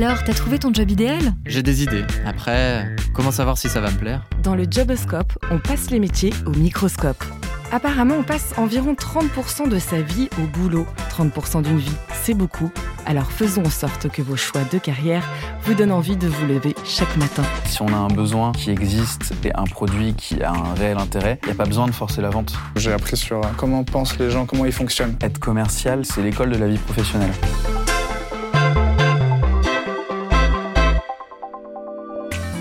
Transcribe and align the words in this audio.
Alors, 0.00 0.22
t'as 0.22 0.32
trouvé 0.32 0.60
ton 0.60 0.72
job 0.72 0.88
idéal? 0.92 1.34
J'ai 1.44 1.64
des 1.64 1.82
idées. 1.82 2.04
Après, 2.24 2.88
comment 3.12 3.32
savoir 3.32 3.58
si 3.58 3.68
ça 3.68 3.80
va 3.80 3.90
me 3.90 3.96
plaire? 3.96 4.22
Dans 4.44 4.54
le 4.54 4.64
Joboscope, 4.70 5.36
on 5.50 5.58
passe 5.58 5.90
les 5.90 5.98
métiers 5.98 6.32
au 6.46 6.50
microscope. 6.50 7.24
Apparemment, 7.72 8.14
on 8.16 8.22
passe 8.22 8.54
environ 8.58 8.94
30% 8.94 9.68
de 9.68 9.80
sa 9.80 10.00
vie 10.00 10.28
au 10.38 10.46
boulot. 10.56 10.86
30% 11.10 11.62
d'une 11.62 11.78
vie, 11.78 11.96
c'est 12.22 12.34
beaucoup. 12.34 12.70
Alors 13.06 13.32
faisons 13.32 13.64
en 13.64 13.70
sorte 13.70 14.08
que 14.08 14.22
vos 14.22 14.36
choix 14.36 14.62
de 14.72 14.78
carrière 14.78 15.28
vous 15.64 15.74
donnent 15.74 15.90
envie 15.90 16.16
de 16.16 16.28
vous 16.28 16.46
lever 16.46 16.76
chaque 16.84 17.16
matin. 17.16 17.42
Si 17.64 17.82
on 17.82 17.88
a 17.88 17.96
un 17.96 18.06
besoin 18.06 18.52
qui 18.52 18.70
existe 18.70 19.34
et 19.44 19.52
un 19.52 19.64
produit 19.64 20.14
qui 20.14 20.40
a 20.44 20.52
un 20.52 20.74
réel 20.74 20.98
intérêt, 20.98 21.40
il 21.42 21.46
n'y 21.46 21.52
a 21.54 21.56
pas 21.56 21.66
besoin 21.66 21.88
de 21.88 21.92
forcer 21.92 22.22
la 22.22 22.30
vente. 22.30 22.54
J'ai 22.76 22.92
appris 22.92 23.16
sur 23.16 23.40
comment 23.56 23.82
pensent 23.82 24.16
les 24.20 24.30
gens, 24.30 24.46
comment 24.46 24.64
ils 24.64 24.70
fonctionnent. 24.70 25.16
Être 25.20 25.40
commercial, 25.40 26.04
c'est 26.04 26.22
l'école 26.22 26.50
de 26.50 26.56
la 26.56 26.68
vie 26.68 26.78
professionnelle. 26.78 27.32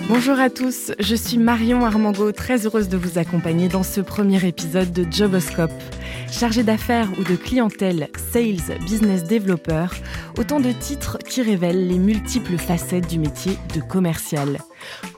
Bonjour 0.10 0.40
à 0.40 0.50
tous, 0.50 0.94
je 1.00 1.16
suis 1.16 1.38
Marion 1.38 1.84
Armango, 1.84 2.32
très 2.32 2.66
heureuse 2.66 2.88
de 2.88 2.96
vous 2.96 3.18
accompagner 3.18 3.68
dans 3.68 3.84
ce 3.84 4.00
premier 4.00 4.48
épisode 4.48 4.94
de 4.94 5.06
Joboscope. 5.12 5.72
Chargé 6.32 6.64
d'affaires 6.64 7.10
ou 7.20 7.26
de 7.26 7.36
clientèle, 7.36 8.08
sales, 8.32 8.80
business 8.86 9.26
developer, 9.26 9.88
autant 10.38 10.62
de 10.62 10.72
titres 10.72 11.18
qui 11.18 11.42
révèlent 11.42 11.90
les 11.90 12.00
multiples 12.00 12.58
facettes 12.58 13.10
du 13.10 13.20
métier 13.20 13.58
de 13.76 13.82
commercial. 13.82 14.60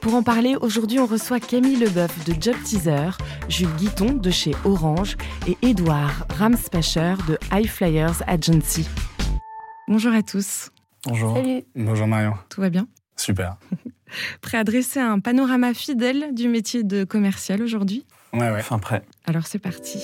Pour 0.00 0.16
en 0.16 0.24
parler, 0.24 0.56
aujourd'hui 0.60 0.98
on 0.98 1.06
reçoit 1.06 1.38
Camille 1.38 1.76
Leboeuf 1.76 2.24
de 2.24 2.34
Job 2.40 2.56
Teaser, 2.64 3.10
Jules 3.48 3.68
Guiton 3.78 4.14
de 4.14 4.30
chez 4.30 4.56
Orange 4.64 5.16
et 5.46 5.56
Edouard 5.62 6.26
Ramspacher 6.36 7.14
de 7.28 7.38
High 7.52 7.68
Flyers 7.68 8.24
Agency. 8.26 8.88
Bonjour 9.86 10.12
à 10.12 10.24
tous. 10.24 10.70
Bonjour. 11.06 11.36
Salut. 11.36 11.62
Bonjour 11.76 12.08
Marion. 12.08 12.34
Tout 12.48 12.60
va 12.60 12.70
bien? 12.70 12.88
Super. 13.14 13.56
Prêt 14.40 14.58
à 14.58 14.64
dresser 14.64 15.00
un 15.00 15.20
panorama 15.20 15.74
fidèle 15.74 16.34
du 16.34 16.48
métier 16.48 16.82
de 16.82 17.04
commercial 17.04 17.62
aujourd'hui 17.62 18.04
Ouais, 18.32 18.50
ouais. 18.50 18.62
Fin 18.62 18.78
prêt. 18.78 19.02
Alors 19.26 19.46
c'est 19.46 19.58
parti. 19.58 19.98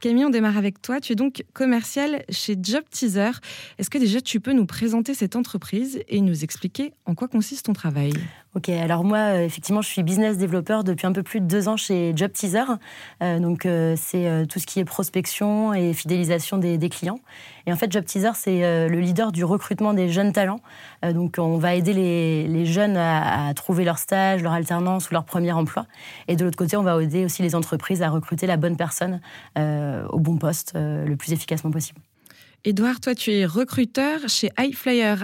Camille, 0.00 0.24
on 0.24 0.30
démarre 0.30 0.56
avec 0.56 0.80
toi. 0.80 1.00
Tu 1.00 1.12
es 1.12 1.16
donc 1.16 1.44
commercial 1.54 2.22
chez 2.30 2.56
Job 2.60 2.84
Teaser. 2.90 3.32
Est-ce 3.78 3.90
que 3.90 3.98
déjà 3.98 4.20
tu 4.20 4.38
peux 4.38 4.52
nous 4.52 4.66
présenter 4.66 5.12
cette 5.12 5.34
entreprise 5.34 6.00
et 6.08 6.20
nous 6.20 6.44
expliquer 6.44 6.92
en 7.04 7.14
quoi 7.16 7.26
consiste 7.26 7.66
ton 7.66 7.72
travail? 7.72 8.12
Ok, 8.54 8.70
alors 8.70 9.04
moi, 9.04 9.18
euh, 9.18 9.44
effectivement, 9.44 9.82
je 9.82 9.88
suis 9.88 10.02
business 10.02 10.38
développeur 10.38 10.82
depuis 10.82 11.06
un 11.06 11.12
peu 11.12 11.22
plus 11.22 11.40
de 11.40 11.44
deux 11.44 11.68
ans 11.68 11.76
chez 11.76 12.14
Job 12.16 12.32
Teaser. 12.32 12.64
Euh, 13.22 13.38
donc, 13.40 13.66
euh, 13.66 13.94
c'est 13.98 14.46
tout 14.48 14.58
ce 14.58 14.66
qui 14.66 14.80
est 14.80 14.86
prospection 14.86 15.74
et 15.74 15.92
fidélisation 15.92 16.56
des, 16.56 16.88
clients. 16.88 17.20
Et 17.66 17.72
en 17.74 17.76
fait, 17.76 17.92
Job 17.92 18.06
Teaser, 18.06 18.30
c'est 18.34 18.88
le 18.88 19.00
leader 19.00 19.32
du 19.32 19.44
recrutement 19.44 19.92
des 19.92 20.08
jeunes 20.08 20.32
talents. 20.32 20.60
Donc, 21.02 21.34
on 21.38 21.58
va 21.58 21.74
aider 21.74 21.92
les, 21.92 22.66
jeunes 22.66 22.96
à, 22.96 23.52
trouver 23.54 23.84
leur 23.84 23.98
stage, 23.98 24.42
leur 24.42 24.54
alternance 24.54 25.10
ou 25.10 25.14
leur 25.14 25.24
premier 25.24 25.52
emploi. 25.52 25.84
Et 26.28 26.36
de 26.36 26.44
l'autre 26.44 26.56
côté, 26.56 26.78
on 26.78 26.82
va 26.82 27.00
aider 27.02 27.26
aussi 27.26 27.42
les 27.42 27.54
entreprises 27.54 28.00
à 28.00 28.08
recruter 28.08 28.46
la 28.46 28.56
bonne 28.56 28.76
personne 28.78 29.20
au 29.56 30.18
bon 30.18 30.38
poste 30.38 30.72
le 30.74 31.14
plus 31.16 31.32
efficacement 31.32 31.70
possible. 31.70 32.00
Edouard, 32.64 32.98
toi 33.00 33.14
tu 33.14 33.32
es 33.32 33.46
recruteur 33.46 34.28
chez 34.28 34.50
High 34.58 34.74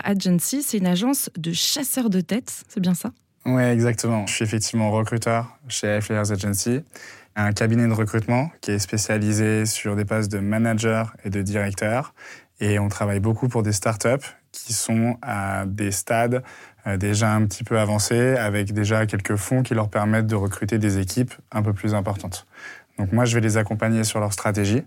Agency. 0.04 0.62
C'est 0.62 0.78
une 0.78 0.86
agence 0.86 1.30
de 1.36 1.52
chasseurs 1.52 2.08
de 2.08 2.20
tête, 2.20 2.64
c'est 2.68 2.80
bien 2.80 2.94
ça? 2.94 3.12
Ouais, 3.44 3.72
exactement. 3.72 4.26
Je 4.26 4.34
suis 4.34 4.44
effectivement 4.44 4.90
recruteur 4.90 5.58
chez 5.68 6.00
Flyers 6.00 6.30
Agency, 6.30 6.80
un 7.36 7.52
cabinet 7.52 7.86
de 7.86 7.92
recrutement 7.92 8.50
qui 8.60 8.70
est 8.70 8.78
spécialisé 8.78 9.66
sur 9.66 9.96
des 9.96 10.04
postes 10.04 10.30
de 10.30 10.38
manager 10.38 11.14
et 11.24 11.30
de 11.30 11.42
directeur. 11.42 12.14
Et 12.60 12.78
on 12.78 12.88
travaille 12.88 13.20
beaucoup 13.20 13.48
pour 13.48 13.62
des 13.62 13.72
startups 13.72 14.26
qui 14.52 14.72
sont 14.72 15.18
à 15.20 15.66
des 15.66 15.90
stades 15.90 16.42
euh, 16.86 16.96
déjà 16.96 17.34
un 17.34 17.44
petit 17.46 17.64
peu 17.64 17.78
avancés, 17.78 18.36
avec 18.36 18.72
déjà 18.72 19.06
quelques 19.06 19.36
fonds 19.36 19.62
qui 19.62 19.74
leur 19.74 19.90
permettent 19.90 20.28
de 20.28 20.36
recruter 20.36 20.78
des 20.78 20.98
équipes 20.98 21.34
un 21.50 21.62
peu 21.62 21.72
plus 21.72 21.94
importantes. 21.94 22.46
Donc 22.96 23.12
moi, 23.12 23.24
je 23.24 23.34
vais 23.34 23.40
les 23.40 23.56
accompagner 23.56 24.04
sur 24.04 24.20
leur 24.20 24.32
stratégie 24.32 24.82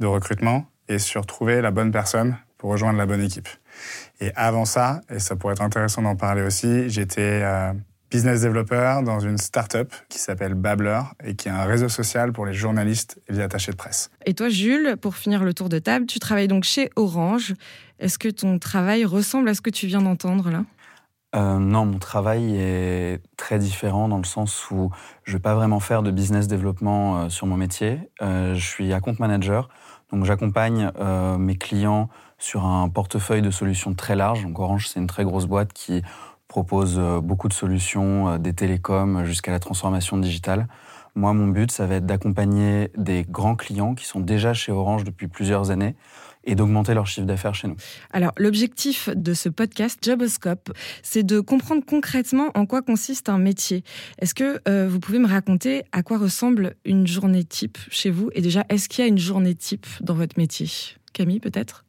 de 0.00 0.06
recrutement 0.06 0.66
et 0.88 0.98
sur 0.98 1.26
trouver 1.26 1.60
la 1.60 1.70
bonne 1.70 1.90
personne 1.90 2.36
pour 2.58 2.70
rejoindre 2.70 2.98
la 2.98 3.06
bonne 3.06 3.22
équipe. 3.22 3.48
Et 4.20 4.32
avant 4.36 4.64
ça, 4.64 5.00
et 5.10 5.18
ça 5.18 5.36
pourrait 5.36 5.54
être 5.54 5.62
intéressant 5.62 6.02
d'en 6.02 6.16
parler 6.16 6.42
aussi, 6.42 6.88
j'étais 6.88 7.40
euh, 7.42 7.72
business 8.10 8.42
developer 8.42 9.00
dans 9.04 9.20
une 9.20 9.38
start-up 9.38 9.92
qui 10.08 10.18
s'appelle 10.18 10.54
Babbler 10.54 11.00
et 11.24 11.34
qui 11.34 11.48
est 11.48 11.52
un 11.52 11.64
réseau 11.64 11.88
social 11.88 12.32
pour 12.32 12.44
les 12.44 12.52
journalistes 12.52 13.20
et 13.28 13.32
les 13.32 13.40
attachés 13.40 13.72
de 13.72 13.76
presse. 13.76 14.10
Et 14.26 14.34
toi, 14.34 14.48
Jules, 14.48 14.96
pour 15.00 15.16
finir 15.16 15.42
le 15.42 15.54
tour 15.54 15.68
de 15.68 15.78
table, 15.78 16.06
tu 16.06 16.18
travailles 16.18 16.48
donc 16.48 16.64
chez 16.64 16.90
Orange. 16.94 17.54
Est-ce 17.98 18.18
que 18.18 18.28
ton 18.28 18.58
travail 18.58 19.04
ressemble 19.04 19.48
à 19.48 19.54
ce 19.54 19.60
que 19.62 19.70
tu 19.70 19.86
viens 19.86 20.02
d'entendre 20.02 20.50
là? 20.50 20.64
Euh, 21.34 21.58
non, 21.58 21.86
mon 21.86 21.98
travail 21.98 22.56
est 22.56 23.22
très 23.38 23.58
différent 23.58 24.08
dans 24.08 24.18
le 24.18 24.24
sens 24.24 24.70
où 24.70 24.90
je 25.24 25.32
ne 25.32 25.36
vais 25.38 25.42
pas 25.42 25.54
vraiment 25.54 25.80
faire 25.80 26.02
de 26.02 26.10
business 26.10 26.46
développement 26.46 27.22
euh, 27.22 27.28
sur 27.30 27.46
mon 27.46 27.56
métier. 27.56 28.10
Euh, 28.20 28.54
je 28.54 28.66
suis 28.66 28.92
account 28.92 29.16
manager, 29.18 29.70
donc 30.12 30.24
j'accompagne 30.24 30.90
euh, 31.00 31.38
mes 31.38 31.56
clients 31.56 32.08
sur 32.38 32.66
un 32.66 32.88
portefeuille 32.88 33.42
de 33.42 33.50
solutions 33.50 33.94
très 33.94 34.14
large. 34.14 34.46
Orange, 34.54 34.88
c'est 34.88 35.00
une 35.00 35.06
très 35.06 35.24
grosse 35.24 35.46
boîte 35.46 35.72
qui 35.72 36.02
propose 36.48 36.96
euh, 36.98 37.20
beaucoup 37.20 37.48
de 37.48 37.54
solutions, 37.54 38.28
euh, 38.28 38.38
des 38.38 38.52
télécoms 38.52 39.24
jusqu'à 39.24 39.50
la 39.52 39.58
transformation 39.58 40.18
digitale. 40.18 40.68
Moi, 41.14 41.32
mon 41.32 41.48
but, 41.48 41.70
ça 41.70 41.86
va 41.86 41.96
être 41.96 42.06
d'accompagner 42.06 42.90
des 42.96 43.24
grands 43.28 43.56
clients 43.56 43.94
qui 43.94 44.04
sont 44.04 44.20
déjà 44.20 44.54
chez 44.54 44.72
Orange 44.72 45.04
depuis 45.04 45.28
plusieurs 45.28 45.70
années 45.70 45.94
et 46.44 46.54
d'augmenter 46.54 46.94
leur 46.94 47.06
chiffre 47.06 47.26
d'affaires 47.26 47.54
chez 47.54 47.68
nous. 47.68 47.76
Alors, 48.12 48.32
l'objectif 48.36 49.08
de 49.14 49.34
ce 49.34 49.48
podcast 49.48 49.98
Joboscope, 50.02 50.72
c'est 51.02 51.22
de 51.22 51.40
comprendre 51.40 51.84
concrètement 51.84 52.50
en 52.54 52.66
quoi 52.66 52.82
consiste 52.82 53.28
un 53.28 53.38
métier. 53.38 53.84
Est-ce 54.18 54.34
que 54.34 54.60
euh, 54.68 54.88
vous 54.88 55.00
pouvez 55.00 55.18
me 55.18 55.28
raconter 55.28 55.84
à 55.92 56.02
quoi 56.02 56.18
ressemble 56.18 56.74
une 56.84 57.06
journée 57.06 57.44
type 57.44 57.78
chez 57.90 58.10
vous? 58.10 58.30
Et 58.34 58.40
déjà, 58.40 58.64
est-ce 58.68 58.88
qu'il 58.88 59.02
y 59.02 59.04
a 59.04 59.08
une 59.08 59.18
journée 59.18 59.54
type 59.54 59.86
dans 60.00 60.14
votre 60.14 60.38
métier? 60.38 60.68
Camille, 61.12 61.40
peut-être? 61.40 61.84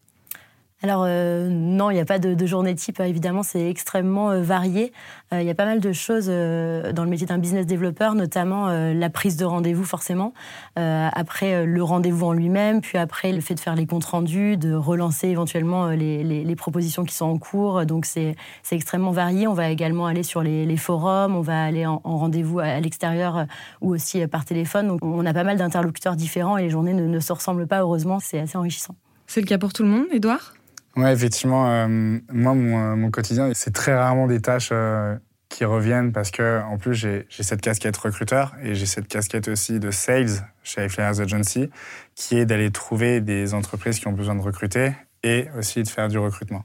Alors 0.84 1.06
euh, 1.08 1.48
non, 1.50 1.92
il 1.92 1.94
n'y 1.94 2.02
a 2.02 2.06
pas 2.06 2.20
de, 2.20 2.34
de 2.34 2.46
journée 2.46 2.76
type. 2.76 3.00
euh, 3.00 3.06
Évidemment, 3.06 3.42
c'est 3.42 3.70
extrêmement 3.70 4.32
euh, 4.32 4.42
varié. 4.42 4.92
Euh, 5.34 5.42
Il 5.42 5.48
y 5.48 5.50
a 5.50 5.56
pas 5.56 5.64
mal 5.64 5.80
de 5.80 5.94
choses 5.94 6.28
dans 6.28 7.04
le 7.06 7.10
métier 7.10 7.26
d'un 7.26 7.38
business 7.38 7.66
developer, 7.66 8.12
notamment 8.16 8.68
la 8.68 9.10
prise 9.10 9.38
de 9.38 9.46
rendez-vous 9.46 9.86
forcément. 9.86 10.34
Après 10.76 11.66
le 11.66 11.84
rendez-vous 11.84 12.26
en 12.26 12.34
lui-même, 12.34 12.82
puis 12.82 12.98
après 12.98 13.32
le 13.32 13.42
fait 13.42 13.56
de 13.56 13.60
faire 13.60 13.76
les 13.76 13.86
comptes 13.86 14.06
rendus, 14.06 14.58
de 14.58 14.74
relancer 14.74 15.30
éventuellement 15.30 15.88
les, 15.88 16.56
propositions 16.56 17.04
qui 17.04 17.16
sont 17.16 17.26
en 17.26 17.38
cours. 17.38 17.86
Donc 17.86 18.06
c'est 18.06 18.36
extrêmement 18.72 19.12
varié. 19.12 19.48
On 19.48 19.54
va 19.54 19.70
également 19.70 20.06
aller 20.06 20.24
sur 20.24 20.44
les, 20.44 20.78
forums, 20.78 21.36
on 21.36 21.42
va 21.42 21.64
aller 21.64 21.86
en, 21.86 22.02
en 22.04 22.18
rendez-vous 22.18 22.60
à, 22.60 22.80
l'extérieur 22.80 23.46
ou 23.82 23.94
aussi 23.94 24.26
par 24.28 24.46
téléphone. 24.46 24.88
Donc 24.88 25.04
on 25.04 25.26
a 25.26 25.34
pas 25.34 25.44
mal 25.44 25.58
d'interlocuteurs 25.58 26.16
différents 26.16 26.58
et 26.58 26.64
les 26.64 26.70
journées 26.70 26.94
ne, 26.94 27.08
ne 27.08 27.20
se 27.20 27.34
ressemblent 27.34 27.68
pas. 27.68 27.80
Heureusement, 27.80 28.20
c'est 28.20 28.40
assez 28.40 28.58
enrichissant. 28.58 28.96
C'est 29.28 29.42
le 29.42 29.48
cas 29.48 29.58
pour 29.58 29.74
tout 29.74 29.84
le 29.84 29.90
monde, 29.90 30.06
Edouard 30.12 30.54
Ouais, 30.96 31.12
effectivement, 31.12 31.68
euh, 31.68 31.88
moi, 32.32 32.54
mon, 32.54 32.94
euh, 32.94 32.96
mon 32.96 33.10
quotidien, 33.10 33.52
c'est 33.56 33.74
très 33.74 33.96
rarement 33.96 34.28
des 34.28 34.42
tâches 34.42 34.70
euh, 34.72 35.18
qui 35.50 35.66
reviennent 35.66 36.12
parce 36.12 36.30
que, 36.32 36.62
en 36.64 36.78
plus, 36.78 36.94
j'ai 36.94 37.26
cette 37.30 37.62
casquette 37.62 37.98
recruteur 37.98 38.54
et 38.62 38.76
j'ai 38.76 38.86
cette 38.86 39.08
casquette 39.08 39.48
aussi 39.48 39.80
de 39.80 39.92
sales 39.92 40.48
chez 40.64 40.88
Flyers 40.90 41.20
Agency, 41.20 41.70
qui 42.16 42.38
est 42.38 42.46
d'aller 42.46 42.72
trouver 42.72 43.22
des 43.22 43.54
entreprises 43.54 44.00
qui 44.00 44.08
ont 44.08 44.14
besoin 44.14 44.36
de 44.36 44.42
recruter 44.42 44.94
et 45.24 45.48
aussi 45.58 45.82
de 45.82 45.88
faire 45.88 46.10
du 46.10 46.18
recrutement. 46.18 46.64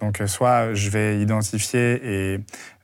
Donc, 0.00 0.20
euh, 0.20 0.26
soit 0.26 0.74
je 0.74 0.90
vais 0.90 1.20
identifier 1.20 2.34
et 2.34 2.40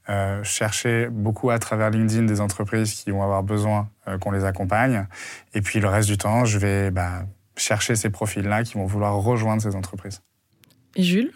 euh, 0.09 0.43
chercher 0.45 1.09
beaucoup 1.11 1.51
à 1.51 1.59
travers 1.59 1.91
LinkedIn 1.91 2.25
des 2.25 2.41
entreprises 2.41 2.93
qui 2.95 3.11
vont 3.11 3.23
avoir 3.23 3.43
besoin 3.43 3.89
euh, 4.07 4.19
qu'on 4.19 4.33
les 4.33 4.45
accompagne, 4.45 5.07
et 5.55 5.61
puis 5.61 5.81
le 5.81 5.89
reste 5.89 6.09
du 6.09 6.19
temps, 6.19 6.45
je 6.45 6.59
vais 6.59 6.91
bah, 6.91 7.23
chercher 7.57 7.97
ces 7.97 8.11
profils-là 8.11 8.65
qui 8.65 8.75
vont 8.75 8.87
vouloir 8.87 9.15
rejoindre 9.15 9.63
ces 9.63 9.75
entreprises. 9.77 10.21
Et 10.97 11.03
Jules? 11.03 11.33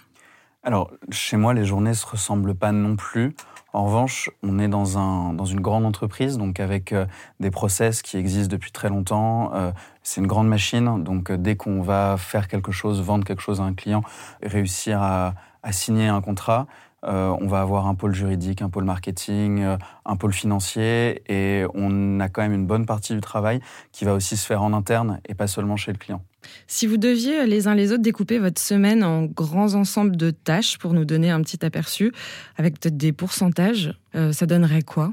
Alors, 0.62 0.90
chez 1.10 1.36
moi, 1.36 1.54
les 1.54 1.64
journées 1.64 1.94
se 1.94 2.06
ressemblent 2.06 2.54
pas 2.54 2.72
non 2.72 2.96
plus. 2.96 3.34
En 3.72 3.84
revanche, 3.84 4.30
on 4.42 4.58
est 4.58 4.68
dans, 4.68 4.98
un, 4.98 5.32
dans 5.32 5.44
une 5.44 5.60
grande 5.60 5.84
entreprise, 5.84 6.36
donc 6.36 6.58
avec 6.58 6.92
euh, 6.92 7.06
des 7.38 7.50
process 7.50 8.02
qui 8.02 8.16
existent 8.16 8.50
depuis 8.50 8.72
très 8.72 8.88
longtemps. 8.88 9.52
Euh, 9.54 9.70
c'est 10.02 10.20
une 10.20 10.26
grande 10.26 10.48
machine, 10.48 11.04
donc 11.04 11.30
euh, 11.30 11.36
dès 11.36 11.56
qu'on 11.56 11.82
va 11.82 12.16
faire 12.18 12.48
quelque 12.48 12.72
chose, 12.72 13.00
vendre 13.02 13.24
quelque 13.24 13.42
chose 13.42 13.60
à 13.60 13.64
un 13.64 13.74
client, 13.74 14.02
réussir 14.42 15.00
à 15.02 15.34
signer 15.70 16.08
un 16.08 16.22
contrat, 16.22 16.66
euh, 17.04 17.34
on 17.40 17.46
va 17.46 17.60
avoir 17.60 17.86
un 17.86 17.94
pôle 17.94 18.14
juridique, 18.14 18.62
un 18.62 18.68
pôle 18.68 18.84
marketing, 18.84 19.62
euh, 19.62 19.76
un 20.04 20.16
pôle 20.16 20.32
financier, 20.32 21.22
et 21.28 21.64
on 21.74 22.20
a 22.20 22.28
quand 22.28 22.42
même 22.42 22.54
une 22.54 22.66
bonne 22.66 22.86
partie 22.86 23.14
du 23.14 23.20
travail 23.20 23.60
qui 23.92 24.04
va 24.04 24.14
aussi 24.14 24.36
se 24.36 24.46
faire 24.46 24.62
en 24.62 24.72
interne 24.72 25.20
et 25.28 25.34
pas 25.34 25.46
seulement 25.46 25.76
chez 25.76 25.92
le 25.92 25.98
client. 25.98 26.22
Si 26.66 26.86
vous 26.86 26.96
deviez 26.96 27.46
les 27.46 27.68
uns 27.68 27.74
les 27.74 27.92
autres 27.92 28.02
découper 28.02 28.38
votre 28.38 28.60
semaine 28.60 29.04
en 29.04 29.24
grands 29.24 29.74
ensembles 29.74 30.16
de 30.16 30.30
tâches 30.30 30.78
pour 30.78 30.92
nous 30.94 31.04
donner 31.04 31.30
un 31.30 31.42
petit 31.42 31.64
aperçu, 31.64 32.12
avec 32.56 32.78
peut-être 32.80 32.96
des 32.96 33.12
pourcentages, 33.12 33.94
euh, 34.14 34.32
ça 34.32 34.46
donnerait 34.46 34.82
quoi 34.82 35.12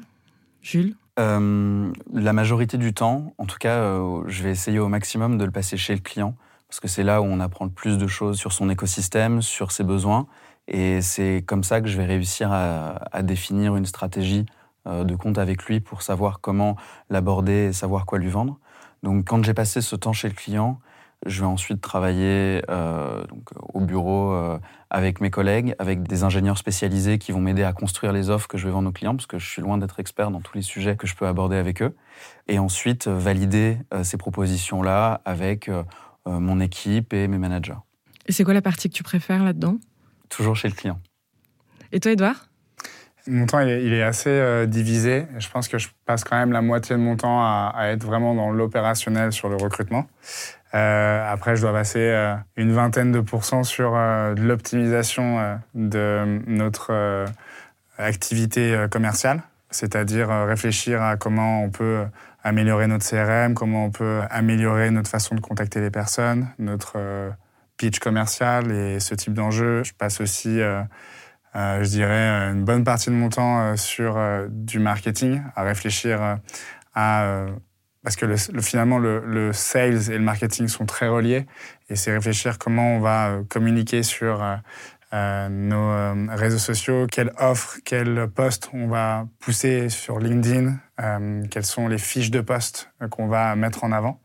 Jules? 0.62 0.96
Euh, 1.18 1.92
la 2.14 2.34
majorité 2.34 2.78
du 2.78 2.94
temps, 2.94 3.34
en 3.38 3.46
tout 3.46 3.58
cas, 3.58 3.78
euh, 3.78 4.24
je 4.28 4.44
vais 4.44 4.52
essayer 4.52 4.80
au 4.80 4.90
maximum 4.90 5.38
de 5.38 5.46
le 5.46 5.52
passer 5.52 5.78
chez 5.78 5.94
le 5.94 6.02
client. 6.02 6.36
parce 6.68 6.80
que 6.80 6.88
c'est 6.88 7.04
là 7.04 7.22
où 7.22 7.26
on 7.26 7.40
apprend 7.40 7.66
le 7.66 7.72
plus 7.72 7.98
de 7.98 8.08
choses 8.08 8.38
sur 8.38 8.52
son 8.52 8.70
écosystème, 8.70 9.42
sur 9.42 9.72
ses 9.72 9.84
besoins. 9.84 10.28
Et 10.68 11.02
c'est 11.02 11.44
comme 11.46 11.64
ça 11.64 11.82
que 11.82 11.88
je 11.88 11.98
vais 11.98 12.06
réussir 12.06 12.52
à, 12.52 13.22
définir 13.22 13.76
une 13.76 13.86
stratégie 13.86 14.46
euh, 14.88 15.04
de 15.04 15.16
compte 15.16 15.38
avec 15.38 15.64
lui 15.66 15.80
pour 15.80 16.02
savoir 16.02 16.42
comment 16.42 16.76
l'aborder 17.10 17.68
et 17.70 17.74
savoir 17.74 18.06
quoi 18.06 18.20
lui 18.20 18.30
vendre. 18.30 18.60
Donc 19.04 19.26
quand 19.26 19.44
j'ai 19.44 19.54
passé 19.54 19.82
ce 19.82 19.96
temps 19.96 20.14
chez 20.14 20.28
le 20.28 20.34
client, 20.34 20.80
je 21.26 21.42
vais 21.42 21.48
ensuite 21.48 21.82
travailler 21.82 22.62
euh, 22.70 23.24
au 23.74 23.80
bureau 23.80 24.34
euh, 24.34 24.58
avec 24.90 25.22
mes 25.22 25.30
collègues, 25.30 25.76
avec 25.80 26.04
des 26.04 26.24
ingénieurs 26.24 26.58
spécialisés 26.58 27.20
qui 27.20 27.32
vont 27.32 27.42
m'aider 27.42 27.64
à 27.64 27.74
construire 27.74 28.12
les 28.12 28.30
offres 28.30 28.48
que 28.48 28.58
je 28.58 28.66
vais 28.66 28.72
vendre 28.72 28.90
aux 28.90 28.92
clients, 28.92 29.16
parce 29.16 29.28
que 29.28 29.38
je 29.38 29.48
suis 29.48 29.62
loin 29.62 29.78
d'être 29.78 30.00
expert 30.00 30.30
dans 30.30 30.42
tous 30.42 30.56
les 30.56 30.62
sujets 30.62 30.98
que 30.98 31.08
je 31.08 31.16
peux 31.16 31.28
aborder 31.28 31.58
avec 31.58 31.82
eux. 31.82 31.96
Et 32.48 32.60
ensuite, 32.60 33.08
valider 33.08 33.78
ces 34.04 34.18
propositions-là 34.18 35.22
avec 35.26 35.70
mon 36.26 36.60
équipe 36.60 37.14
et 37.14 37.28
mes 37.28 37.38
managers. 37.38 37.78
Et 38.28 38.32
c'est 38.32 38.44
quoi 38.44 38.54
la 38.54 38.62
partie 38.62 38.90
que 38.90 38.96
tu 38.96 39.04
préfères 39.04 39.44
là-dedans? 39.44 39.78
Toujours 40.30 40.56
chez 40.56 40.68
le 40.68 40.74
client. 40.74 41.00
Et 41.92 42.00
toi, 42.00 42.12
Edouard 42.12 42.48
mon 43.28 43.48
temps, 43.48 43.60
il 43.60 43.94
est, 43.94 44.04
assez 44.04 44.30
euh, 44.30 44.66
divisé. 44.66 45.26
Je 45.40 45.50
pense 45.50 45.68
que 45.68 45.78
je 45.78 45.88
passe 46.06 46.24
quand 46.24 46.38
même 46.38 46.52
la 46.52 46.62
moitié 46.62 46.96
de 46.96 47.02
mon 47.02 47.16
temps 47.16 47.42
à, 47.42 47.88
être 47.88 48.04
vraiment 48.04 48.36
dans 48.36 48.52
l'opérationnel 48.52 49.32
sur 49.32 49.50
le 49.50 49.56
recrutement. 49.56 50.06
Euh, 50.76 51.32
après, 51.32 51.56
je 51.56 51.62
dois 51.62 51.74
passer 51.74 52.00
euh, 52.00 52.36
une 52.56 52.72
vingtaine 52.72 53.12
de 53.12 53.22
pourcents 53.22 53.64
sur 53.64 53.96
l'optimisation 54.38 55.60
de 55.74 56.42
notre 56.46 57.26
activité 57.98 58.86
commerciale, 58.92 59.42
c'est-à-dire 59.72 60.30
réfléchir 60.30 61.02
à 61.02 61.18
comment 61.18 61.64
on 61.64 61.70
peut 61.70 62.06
améliorer 62.44 62.86
notre 62.86 63.10
CRM, 63.10 63.56
comment 63.56 63.86
on 63.86 63.92
peut 63.92 64.22
améliorer 64.30 64.92
notre 64.92 65.10
façon 65.10 65.34
de 65.34 65.42
contacter 65.42 65.82
les 65.82 65.90
personnes, 65.90 66.48
notre 66.60 66.98
pitch 67.78 68.00
commercial 68.00 68.72
et 68.72 69.00
ce 69.00 69.16
type 69.16 69.34
d'enjeu. 69.34 69.84
Je 69.84 69.94
passe 69.94 70.22
aussi, 70.22 70.60
euh, 70.60 70.82
euh, 71.56 71.84
je 71.84 71.90
dirais, 71.90 72.52
une 72.52 72.64
bonne 72.64 72.84
partie 72.84 73.10
de 73.10 73.16
mon 73.16 73.30
temps 73.30 73.62
euh, 73.62 73.76
sur 73.76 74.20
du 74.50 74.80
marketing, 74.80 75.42
à 75.56 75.64
réfléchir 75.64 76.40
à... 76.94 77.46
parce 78.04 78.16
que 78.16 78.26
le, 78.26 78.38
finalement, 78.62 79.00
le, 79.00 79.20
le, 79.26 79.54
sales 79.54 80.12
et 80.12 80.18
le 80.18 80.24
marketing 80.24 80.68
sont 80.68 80.86
très 80.86 81.08
reliés. 81.08 81.46
Et 81.90 81.96
c'est 81.96 82.14
réfléchir 82.14 82.58
comment 82.58 82.96
on 82.96 83.00
va 83.00 83.40
communiquer 83.50 84.04
sur 84.04 84.44
nos 85.50 86.36
réseaux 86.36 86.58
sociaux, 86.58 87.08
quelle 87.10 87.32
offre, 87.38 87.78
quel 87.86 88.28
poste 88.28 88.70
on 88.74 88.88
va 88.88 89.28
pousser 89.40 89.90
sur 89.90 90.20
LinkedIn, 90.20 90.78
quelles 91.50 91.66
sont 91.66 91.88
les 91.88 91.98
fiches 91.98 92.32
de 92.32 92.42
poste 92.42 92.92
qu'on 93.10 93.28
va 93.28 93.56
mettre 93.56 93.84
en 93.84 93.92
avant. 93.92 94.22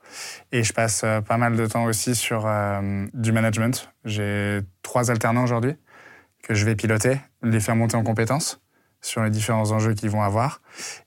Et 0.52 0.62
je 0.62 0.72
passe 0.72 1.02
euh, 1.04 1.20
pas 1.20 1.36
mal 1.36 1.56
de 1.56 1.66
temps 1.66 1.84
aussi 1.84 2.14
sur 2.14 2.44
euh, 2.46 3.06
du 3.14 3.32
management. 3.32 3.90
J'ai 4.04 4.60
trois 4.82 5.10
alternants 5.10 5.44
aujourd'hui 5.44 5.74
que 6.42 6.54
je 6.54 6.64
vais 6.64 6.74
piloter, 6.74 7.20
les 7.42 7.60
faire 7.60 7.76
monter 7.76 7.96
en 7.96 8.02
compétences 8.02 8.60
sur 9.02 9.22
les 9.22 9.30
différents 9.30 9.70
enjeux 9.72 9.94
qu'ils 9.94 10.10
vont 10.10 10.22
avoir 10.22 10.60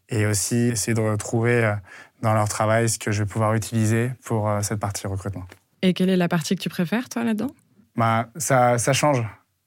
et 0.10 0.26
aussi 0.26 0.56
essayer 0.56 0.94
de 0.94 1.02
retrouver 1.02 1.64
euh, 1.64 1.74
dans 2.22 2.34
leur 2.34 2.48
travail 2.48 2.90
ce 2.90 3.00
que 3.00 3.12
je 3.12 3.24
vais 3.24 3.30
pouvoir 3.30 3.54
utiliser 3.54 4.12
pour 4.24 4.50
cette 4.62 4.80
partie 4.80 5.06
recrutement. 5.08 5.44
Et 5.82 5.94
quelle 5.94 6.10
est 6.10 6.16
la 6.16 6.30
partie 6.30 6.56
que 6.56 6.62
tu 6.62 6.70
préfères, 6.70 7.10
toi, 7.10 7.26
là-dedans? 7.26 7.52
Bah, 7.98 8.30
ça, 8.38 8.78
ça 8.78 8.94
change. 8.94 9.22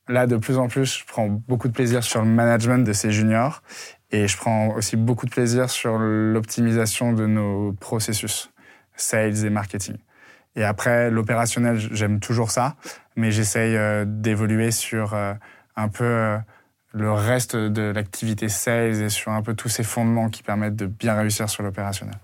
Là, 0.08 0.26
de 0.26 0.36
plus 0.36 0.56
en 0.58 0.68
plus, 0.68 0.98
je 0.98 1.04
prends 1.04 1.28
beaucoup 1.28 1.68
de 1.68 1.72
plaisir 1.72 2.04
sur 2.04 2.22
le 2.22 2.28
management 2.28 2.84
de 2.84 2.92
ces 2.92 3.10
juniors 3.10 3.62
et 4.12 4.28
je 4.28 4.36
prends 4.36 4.68
aussi 4.68 4.96
beaucoup 4.96 5.26
de 5.26 5.30
plaisir 5.30 5.68
sur 5.68 5.98
l'optimisation 5.98 7.12
de 7.12 7.26
nos 7.26 7.72
processus 7.72 8.50
sales 8.94 9.44
et 9.44 9.50
marketing. 9.50 9.96
Et 10.54 10.64
après, 10.64 11.10
l'opérationnel, 11.10 11.78
j'aime 11.78 12.20
toujours 12.20 12.50
ça, 12.50 12.76
mais 13.14 13.30
j'essaye 13.30 13.76
euh, 13.76 14.04
d'évoluer 14.06 14.70
sur 14.70 15.12
euh, 15.14 15.34
un 15.76 15.88
peu 15.88 16.04
euh, 16.04 16.38
le 16.92 17.12
reste 17.12 17.56
de 17.56 17.82
l'activité 17.82 18.48
sales 18.48 19.02
et 19.02 19.08
sur 19.10 19.32
un 19.32 19.42
peu 19.42 19.54
tous 19.54 19.68
ces 19.68 19.82
fondements 19.82 20.30
qui 20.30 20.42
permettent 20.42 20.76
de 20.76 20.86
bien 20.86 21.14
réussir 21.14 21.50
sur 21.50 21.62
l'opérationnel. 21.62 22.16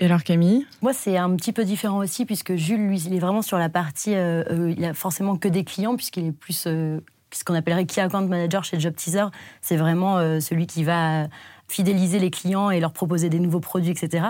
Et 0.00 0.06
alors 0.06 0.22
Camille 0.22 0.66
Moi, 0.82 0.92
c'est 0.92 1.16
un 1.16 1.34
petit 1.36 1.52
peu 1.52 1.64
différent 1.64 1.98
aussi, 1.98 2.24
puisque 2.24 2.54
Jules, 2.54 2.86
lui, 2.86 3.00
il 3.00 3.14
est 3.14 3.18
vraiment 3.18 3.42
sur 3.42 3.58
la 3.58 3.68
partie, 3.68 4.12
il 4.12 4.84
a 4.84 4.94
forcément 4.94 5.36
que 5.36 5.48
des 5.48 5.64
clients, 5.64 5.96
puisqu'il 5.96 6.26
est 6.26 6.32
plus 6.32 6.66
ce 6.66 7.00
qu'on 7.44 7.54
appellerait 7.54 7.86
Key 7.86 8.00
Account 8.00 8.26
Manager 8.26 8.64
chez 8.64 8.78
Job 8.80 8.94
Teaser. 8.94 9.26
C'est 9.60 9.76
vraiment 9.76 10.18
celui 10.40 10.66
qui 10.66 10.84
va 10.84 11.28
fidéliser 11.68 12.18
les 12.18 12.30
clients 12.30 12.70
et 12.70 12.78
leur 12.78 12.92
proposer 12.92 13.28
des 13.28 13.40
nouveaux 13.40 13.60
produits, 13.60 13.90
etc. 13.90 14.26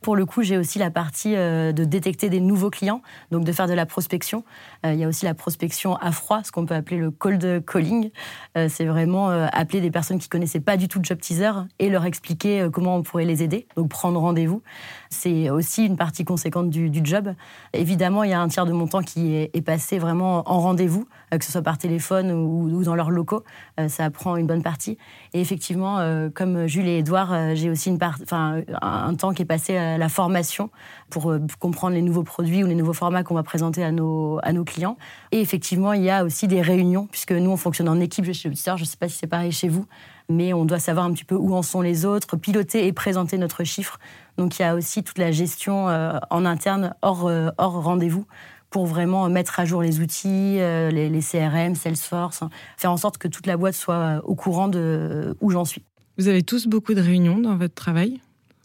Pour 0.00 0.16
le 0.16 0.24
coup, 0.24 0.42
j'ai 0.42 0.56
aussi 0.56 0.78
la 0.78 0.90
partie 0.90 1.36
euh, 1.36 1.72
de 1.72 1.84
détecter 1.84 2.30
des 2.30 2.40
nouveaux 2.40 2.70
clients, 2.70 3.02
donc 3.30 3.44
de 3.44 3.52
faire 3.52 3.66
de 3.66 3.74
la 3.74 3.86
prospection. 3.86 4.44
Euh, 4.84 4.92
il 4.92 4.98
y 4.98 5.04
a 5.04 5.08
aussi 5.08 5.24
la 5.24 5.34
prospection 5.34 5.96
à 5.96 6.12
froid, 6.12 6.42
ce 6.44 6.52
qu'on 6.52 6.66
peut 6.66 6.74
appeler 6.74 6.98
le 6.98 7.10
cold 7.10 7.64
calling. 7.66 8.10
Euh, 8.56 8.68
c'est 8.68 8.84
vraiment 8.84 9.28
appeler 9.28 9.80
des 9.80 9.90
personnes 9.90 10.18
qui 10.18 10.28
connaissaient 10.28 10.60
pas 10.60 10.76
du 10.76 10.88
tout 10.88 11.00
Job 11.02 11.18
Teaser 11.18 11.52
et 11.78 11.88
leur 11.88 12.04
expliquer 12.04 12.68
comment 12.72 12.96
on 12.96 13.02
pourrait 13.02 13.24
les 13.24 13.42
aider, 13.42 13.66
donc 13.76 13.88
prendre 13.88 14.20
rendez-vous. 14.20 14.62
C'est 15.10 15.50
aussi 15.50 15.86
une 15.86 15.96
partie 15.96 16.24
conséquente 16.24 16.70
du, 16.70 16.90
job. 17.02 17.34
Évidemment, 17.72 18.24
il 18.24 18.30
y 18.30 18.34
a 18.34 18.40
un 18.40 18.48
tiers 18.48 18.66
de 18.66 18.72
mon 18.72 18.86
temps 18.86 19.02
qui 19.02 19.34
est, 19.34 19.64
passé 19.64 19.98
vraiment 19.98 20.48
en 20.50 20.60
rendez-vous, 20.60 21.06
que 21.30 21.44
ce 21.44 21.52
soit 21.52 21.62
par 21.62 21.78
téléphone 21.78 22.32
ou, 22.32 22.82
dans 22.82 22.94
leurs 22.94 23.10
locaux. 23.10 23.44
ça 23.88 24.10
prend 24.10 24.36
une 24.36 24.46
bonne 24.46 24.62
partie. 24.62 24.98
Et 25.32 25.40
effectivement, 25.40 25.98
comme 26.34 26.66
Jules 26.66 26.88
et 26.88 26.98
Edouard, 26.98 27.32
euh, 27.48 27.54
j'ai 27.54 27.70
aussi 27.70 27.88
une 27.88 27.98
part, 27.98 28.18
enfin, 28.22 28.62
un 28.82 29.14
temps 29.14 29.32
qui 29.32 29.42
est 29.42 29.46
passé 29.46 29.76
à 29.76 29.98
la 29.98 30.08
formation 30.08 30.70
pour 31.10 31.30
euh, 31.30 31.40
comprendre 31.58 31.94
les 31.94 32.02
nouveaux 32.02 32.22
produits 32.22 32.62
ou 32.64 32.66
les 32.66 32.74
nouveaux 32.74 32.92
formats 32.92 33.22
qu'on 33.22 33.34
va 33.34 33.42
présenter 33.42 33.84
à 33.84 33.92
nos, 33.92 34.38
à 34.42 34.52
nos 34.52 34.64
clients. 34.68 34.96
Et 35.32 35.40
effectivement, 35.40 35.92
il 35.92 36.02
y 36.02 36.10
a 36.10 36.24
aussi 36.24 36.46
des 36.46 36.62
réunions, 36.62 37.06
puisque 37.06 37.32
nous, 37.32 37.50
on 37.50 37.56
fonctionne 37.56 37.88
en 37.88 38.00
équipe 38.00 38.30
chez 38.32 38.48
Auditeur. 38.48 38.76
Je 38.76 38.84
ne 38.84 38.86
sais 38.86 38.96
pas 38.96 39.08
si 39.08 39.16
c'est 39.16 39.26
pareil 39.26 39.52
chez 39.52 39.68
vous, 39.68 39.86
mais 40.28 40.52
on 40.52 40.64
doit 40.64 40.78
savoir 40.78 41.06
un 41.06 41.12
petit 41.12 41.24
peu 41.24 41.34
où 41.34 41.54
en 41.54 41.62
sont 41.62 41.80
les 41.80 42.04
autres, 42.04 42.36
piloter 42.36 42.86
et 42.86 42.92
présenter 42.92 43.38
notre 43.38 43.64
chiffre. 43.64 43.98
Donc 44.36 44.58
il 44.58 44.62
y 44.62 44.64
a 44.64 44.74
aussi 44.74 45.02
toute 45.02 45.18
la 45.18 45.32
gestion 45.32 45.88
euh, 45.88 46.18
en 46.30 46.44
interne, 46.44 46.94
hors, 47.02 47.30
hors 47.58 47.82
rendez-vous, 47.82 48.26
pour 48.70 48.86
vraiment 48.86 49.28
mettre 49.28 49.60
à 49.60 49.64
jour 49.64 49.82
les 49.82 50.00
outils, 50.00 50.56
les, 50.56 51.08
les, 51.08 51.20
CRM, 51.20 51.74
Salesforce, 51.74 52.42
hein, 52.42 52.50
faire 52.76 52.92
en 52.92 52.98
sorte 52.98 53.16
que 53.16 53.26
toute 53.26 53.46
la 53.46 53.56
boîte 53.56 53.74
soit 53.74 54.20
au 54.24 54.34
courant 54.34 54.68
de 54.68 55.34
où 55.40 55.50
j'en 55.50 55.64
suis. 55.64 55.82
Vous 56.18 56.28
avez 56.28 56.42
tous 56.42 56.66
beaucoup 56.66 56.94
de 56.94 57.00
réunions 57.00 57.38
dans 57.38 57.56
votre 57.56 57.74
travail, 57.74 58.20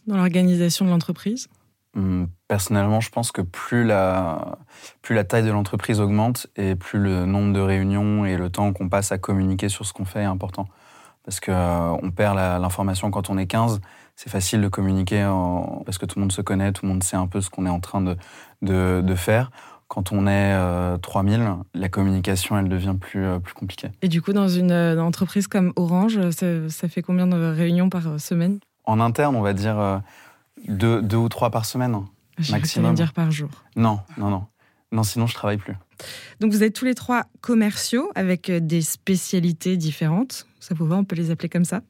dans 0.06 0.16
l'organisation 0.16 0.84
de 0.84 0.90
l'entreprise? 0.90 1.48
Personnellement, 2.48 3.00
je 3.00 3.10
pense 3.10 3.30
que 3.32 3.40
plus 3.40 3.84
la, 3.84 4.58
plus 5.02 5.14
la 5.14 5.24
taille 5.24 5.44
de 5.44 5.50
l'entreprise 5.50 6.00
augmente 6.00 6.46
et 6.56 6.74
plus 6.74 6.98
le 6.98 7.24
nombre 7.24 7.52
de 7.52 7.60
réunions 7.60 8.24
et 8.24 8.36
le 8.36 8.50
temps 8.50 8.72
qu'on 8.72 8.88
passe 8.88 9.12
à 9.12 9.18
communiquer 9.18 9.68
sur 9.68 9.86
ce 9.86 9.92
qu'on 9.92 10.04
fait 10.04 10.22
est 10.22 10.24
important. 10.24 10.66
Parce 11.24 11.40
qu'on 11.40 11.52
euh, 11.52 12.10
perd 12.14 12.36
l'information 12.36 13.10
quand 13.10 13.30
on 13.30 13.38
est 13.38 13.46
15. 13.46 13.80
C'est 14.16 14.30
facile 14.30 14.60
de 14.60 14.68
communiquer 14.68 15.28
parce 15.84 15.98
que 15.98 16.06
tout 16.06 16.18
le 16.18 16.22
monde 16.22 16.32
se 16.32 16.42
connaît, 16.42 16.72
tout 16.72 16.84
le 16.84 16.92
monde 16.92 17.02
sait 17.02 17.16
un 17.16 17.26
peu 17.26 17.40
ce 17.40 17.50
qu'on 17.50 17.66
est 17.66 17.70
en 17.70 17.80
train 17.80 18.00
de, 18.00 18.16
de, 18.62 19.00
de 19.00 19.14
faire 19.14 19.50
quand 19.88 20.12
on 20.12 20.26
est 20.26 20.98
3000, 21.02 21.40
euh, 21.40 21.54
la 21.74 21.88
communication, 21.88 22.58
elle 22.58 22.68
devient 22.68 22.96
plus, 23.00 23.24
euh, 23.24 23.38
plus 23.38 23.54
compliquée. 23.54 23.90
Et 24.02 24.08
du 24.08 24.22
coup, 24.22 24.32
dans 24.32 24.48
une 24.48 24.72
euh, 24.72 25.00
entreprise 25.00 25.46
comme 25.46 25.72
Orange, 25.76 26.18
ça, 26.30 26.88
fait 26.88 27.02
combien 27.02 27.26
de 27.26 27.36
réunions 27.36 27.90
par 27.90 28.18
semaine? 28.18 28.58
En 28.84 29.00
interne, 29.00 29.36
on 29.36 29.40
va 29.40 29.52
dire 29.52 30.02
deux, 30.68 31.02
deux 31.02 31.16
ou 31.16 31.28
trois 31.28 31.50
par 31.50 31.64
semaine, 31.64 31.96
maximum. 32.50 32.94
dire 32.94 33.12
par 33.12 33.30
jour 33.30 33.50
Non, 33.76 34.00
non, 34.16 34.30
non. 34.30 34.46
Non, 34.92 35.02
sinon 35.02 35.26
je 35.26 35.34
travaille 35.34 35.56
plus. 35.56 35.74
Donc 36.38 36.52
vous 36.52 36.62
êtes 36.62 36.72
tous 36.72 36.84
les 36.84 36.94
trois 36.94 37.24
commerciaux 37.40 38.12
avec 38.14 38.50
des 38.50 38.80
spécialités 38.80 39.76
différentes. 39.76 40.46
Ça 40.60 40.74
vous 40.74 40.86
va, 40.86 40.96
on 40.96 41.04
peut 41.04 41.16
les 41.16 41.30
appeler 41.32 41.48
comme 41.48 41.64
ça. 41.64 41.80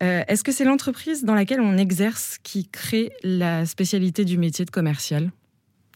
Est-ce 0.00 0.42
que 0.42 0.52
c'est 0.52 0.64
l'entreprise 0.64 1.24
dans 1.24 1.34
laquelle 1.34 1.60
on 1.60 1.76
exerce 1.76 2.38
qui 2.42 2.66
crée 2.66 3.12
la 3.22 3.66
spécialité 3.66 4.24
du 4.24 4.38
métier 4.38 4.64
de 4.64 4.70
commercial? 4.70 5.30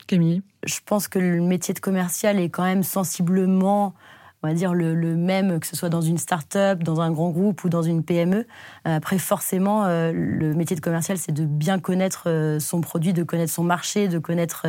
Camille? 0.06 0.42
Je 0.66 0.80
pense 0.84 1.08
que 1.08 1.18
le 1.18 1.40
métier 1.40 1.72
de 1.72 1.78
commercial 1.80 2.38
est 2.38 2.50
quand 2.50 2.64
même 2.64 2.82
sensiblement 2.82 3.94
on 4.42 4.48
va 4.48 4.54
dire 4.54 4.72
le, 4.72 4.94
même, 5.16 5.60
que 5.60 5.66
ce 5.66 5.76
soit 5.76 5.90
dans 5.90 6.00
une 6.00 6.16
start-up, 6.16 6.82
dans 6.82 7.00
un 7.00 7.10
grand 7.10 7.30
groupe 7.30 7.62
ou 7.64 7.68
dans 7.68 7.82
une 7.82 8.02
PME. 8.02 8.38
Euh, 8.38 8.44
après, 8.84 9.18
forcément, 9.18 9.84
euh, 9.84 10.12
le 10.14 10.54
métier 10.54 10.74
de 10.74 10.80
commercial, 10.80 11.18
c'est 11.18 11.32
de 11.32 11.44
bien 11.44 11.78
connaître 11.78 12.24
euh, 12.26 12.58
son 12.58 12.80
produit, 12.80 13.12
de 13.12 13.22
connaître 13.22 13.52
son 13.52 13.64
marché, 13.64 14.08
de 14.08 14.18
connaître 14.18 14.66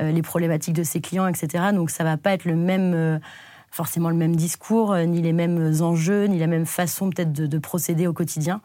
les 0.00 0.22
problématiques 0.22 0.74
de 0.74 0.82
ses 0.82 1.00
clients, 1.00 1.26
etc. 1.28 1.66
Donc, 1.72 1.90
ça 1.90 2.02
va 2.02 2.16
pas 2.16 2.32
être 2.32 2.44
le 2.44 2.56
même, 2.56 3.20
forcément 3.70 4.10
le 4.10 4.16
même 4.16 4.34
discours, 4.34 4.96
ni 4.96 5.22
les 5.22 5.32
mêmes 5.32 5.72
enjeux, 5.80 6.24
ni 6.24 6.38
la 6.38 6.48
même 6.48 6.66
façon 6.66 7.10
peut-être 7.10 7.32
de, 7.32 7.58
procéder 7.58 8.06
au 8.06 8.12
quotidien. 8.12 8.60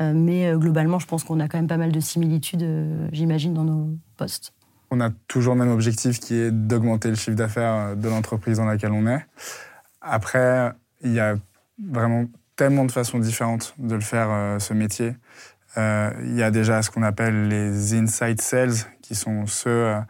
mais 0.00 0.52
globalement, 0.54 0.98
je 0.98 1.06
pense 1.06 1.24
qu'on 1.24 1.40
a 1.40 1.48
quand 1.48 1.56
même 1.56 1.68
pas 1.68 1.78
mal 1.78 1.92
de 1.92 2.00
similitudes, 2.00 2.66
j'imagine, 3.12 3.54
dans 3.54 3.64
nos 3.64 3.96
postes 4.16 4.52
on 4.90 5.00
a 5.00 5.08
toujours 5.26 5.54
le 5.54 5.64
même 5.64 5.72
objectif 5.72 6.20
qui 6.20 6.34
est 6.34 6.50
d'augmenter 6.50 7.08
le 7.08 7.14
chiffre 7.14 7.36
d'affaires 7.36 7.96
de 7.96 8.08
l'entreprise 8.10 8.58
dans 8.58 8.66
laquelle 8.66 8.92
on 8.92 9.06
est. 9.06 9.24
Après, 10.02 10.72
il 11.02 11.12
y 11.12 11.20
a 11.20 11.36
vraiment 11.78 12.26
tellement 12.56 12.84
de 12.84 12.92
façons 12.92 13.18
différentes 13.18 13.74
de 13.78 13.94
le 13.94 14.00
faire, 14.00 14.28
euh, 14.30 14.58
ce 14.58 14.74
métier. 14.74 15.14
Euh, 15.78 16.10
il 16.22 16.36
y 16.36 16.42
a 16.42 16.50
déjà 16.50 16.82
ce 16.82 16.90
qu'on 16.90 17.02
appelle 17.02 17.48
les 17.48 17.94
inside 17.94 18.40
sales, 18.40 18.74
qui 19.00 19.14
sont 19.14 19.46
ceux 19.46 19.70
euh, 19.70 20.00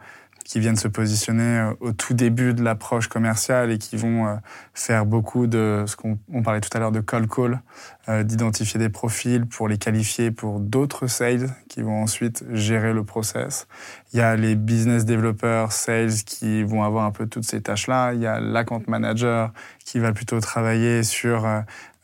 qui 0.43 0.59
viennent 0.59 0.75
se 0.75 0.87
positionner 0.87 1.59
euh, 1.59 1.73
au 1.79 1.91
tout 1.91 2.13
début 2.13 2.53
de 2.53 2.63
l'approche 2.63 3.07
commerciale 3.07 3.71
et 3.71 3.77
qui 3.77 3.95
vont 3.95 4.27
euh, 4.27 4.35
faire 4.73 5.05
beaucoup 5.05 5.47
de 5.47 5.85
ce 5.87 5.95
qu'on 5.95 6.17
parlait 6.43 6.61
tout 6.61 6.69
à 6.73 6.79
l'heure 6.79 6.91
de 6.91 6.99
call 6.99 7.27
call, 7.27 7.61
euh, 8.09 8.23
d'identifier 8.23 8.79
des 8.79 8.89
profils 8.89 9.45
pour 9.45 9.67
les 9.67 9.77
qualifier 9.77 10.31
pour 10.31 10.59
d'autres 10.59 11.07
sales 11.07 11.49
qui 11.69 11.81
vont 11.81 12.01
ensuite 12.01 12.43
gérer 12.51 12.93
le 12.93 13.03
process. 13.03 13.67
Il 14.13 14.19
y 14.19 14.21
a 14.21 14.35
les 14.35 14.55
business 14.55 15.05
developers, 15.05 15.71
sales 15.71 16.13
qui 16.25 16.63
vont 16.63 16.83
avoir 16.83 17.05
un 17.05 17.11
peu 17.11 17.25
toutes 17.25 17.45
ces 17.45 17.61
tâches-là. 17.61 18.13
Il 18.13 18.21
y 18.21 18.27
a 18.27 18.39
l'account 18.39 18.83
manager 18.87 19.51
qui 19.85 19.99
va 19.99 20.11
plutôt 20.11 20.39
travailler 20.39 21.03
sur 21.03 21.47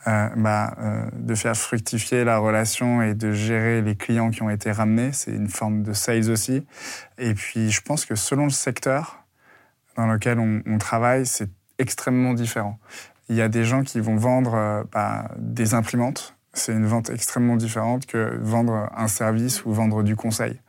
euh, 0.07 0.29
bah, 0.37 0.75
euh, 0.79 1.09
de 1.11 1.35
faire 1.35 1.57
fructifier 1.57 2.23
la 2.23 2.37
relation 2.37 3.01
et 3.01 3.15
de 3.15 3.33
gérer 3.33 3.81
les 3.81 3.97
clients 3.97 4.29
qui 4.29 4.41
ont 4.41 4.49
été 4.49 4.71
ramenés. 4.71 5.11
C'est 5.11 5.31
une 5.31 5.49
forme 5.49 5.83
de 5.83 5.91
sales 5.91 6.29
aussi. 6.29 6.65
Et 7.17 7.33
puis, 7.33 7.69
je 7.69 7.81
pense 7.81 8.05
que 8.05 8.15
selon 8.15 8.45
le 8.45 8.51
secteur 8.51 9.25
dans 9.97 10.07
lequel 10.07 10.39
on, 10.39 10.77
travaille, 10.77 11.25
c'est 11.25 11.49
extrêmement 11.79 12.33
différent. 12.33 12.79
Il 13.27 13.35
y 13.35 13.41
a 13.41 13.49
des 13.49 13.65
gens 13.65 13.83
qui 13.83 13.99
vont 13.99 14.15
vendre 14.15 14.55
euh, 14.55 14.83
bah, 14.89 15.31
des 15.37 15.73
imprimantes. 15.73 16.37
C'est 16.53 16.71
une 16.71 16.85
vente 16.85 17.09
extrêmement 17.09 17.57
différente 17.57 18.05
que 18.05 18.39
vendre 18.41 18.89
un 18.95 19.09
service 19.09 19.65
ou 19.65 19.73
vendre 19.73 20.01
du 20.01 20.15
conseil. 20.15 20.61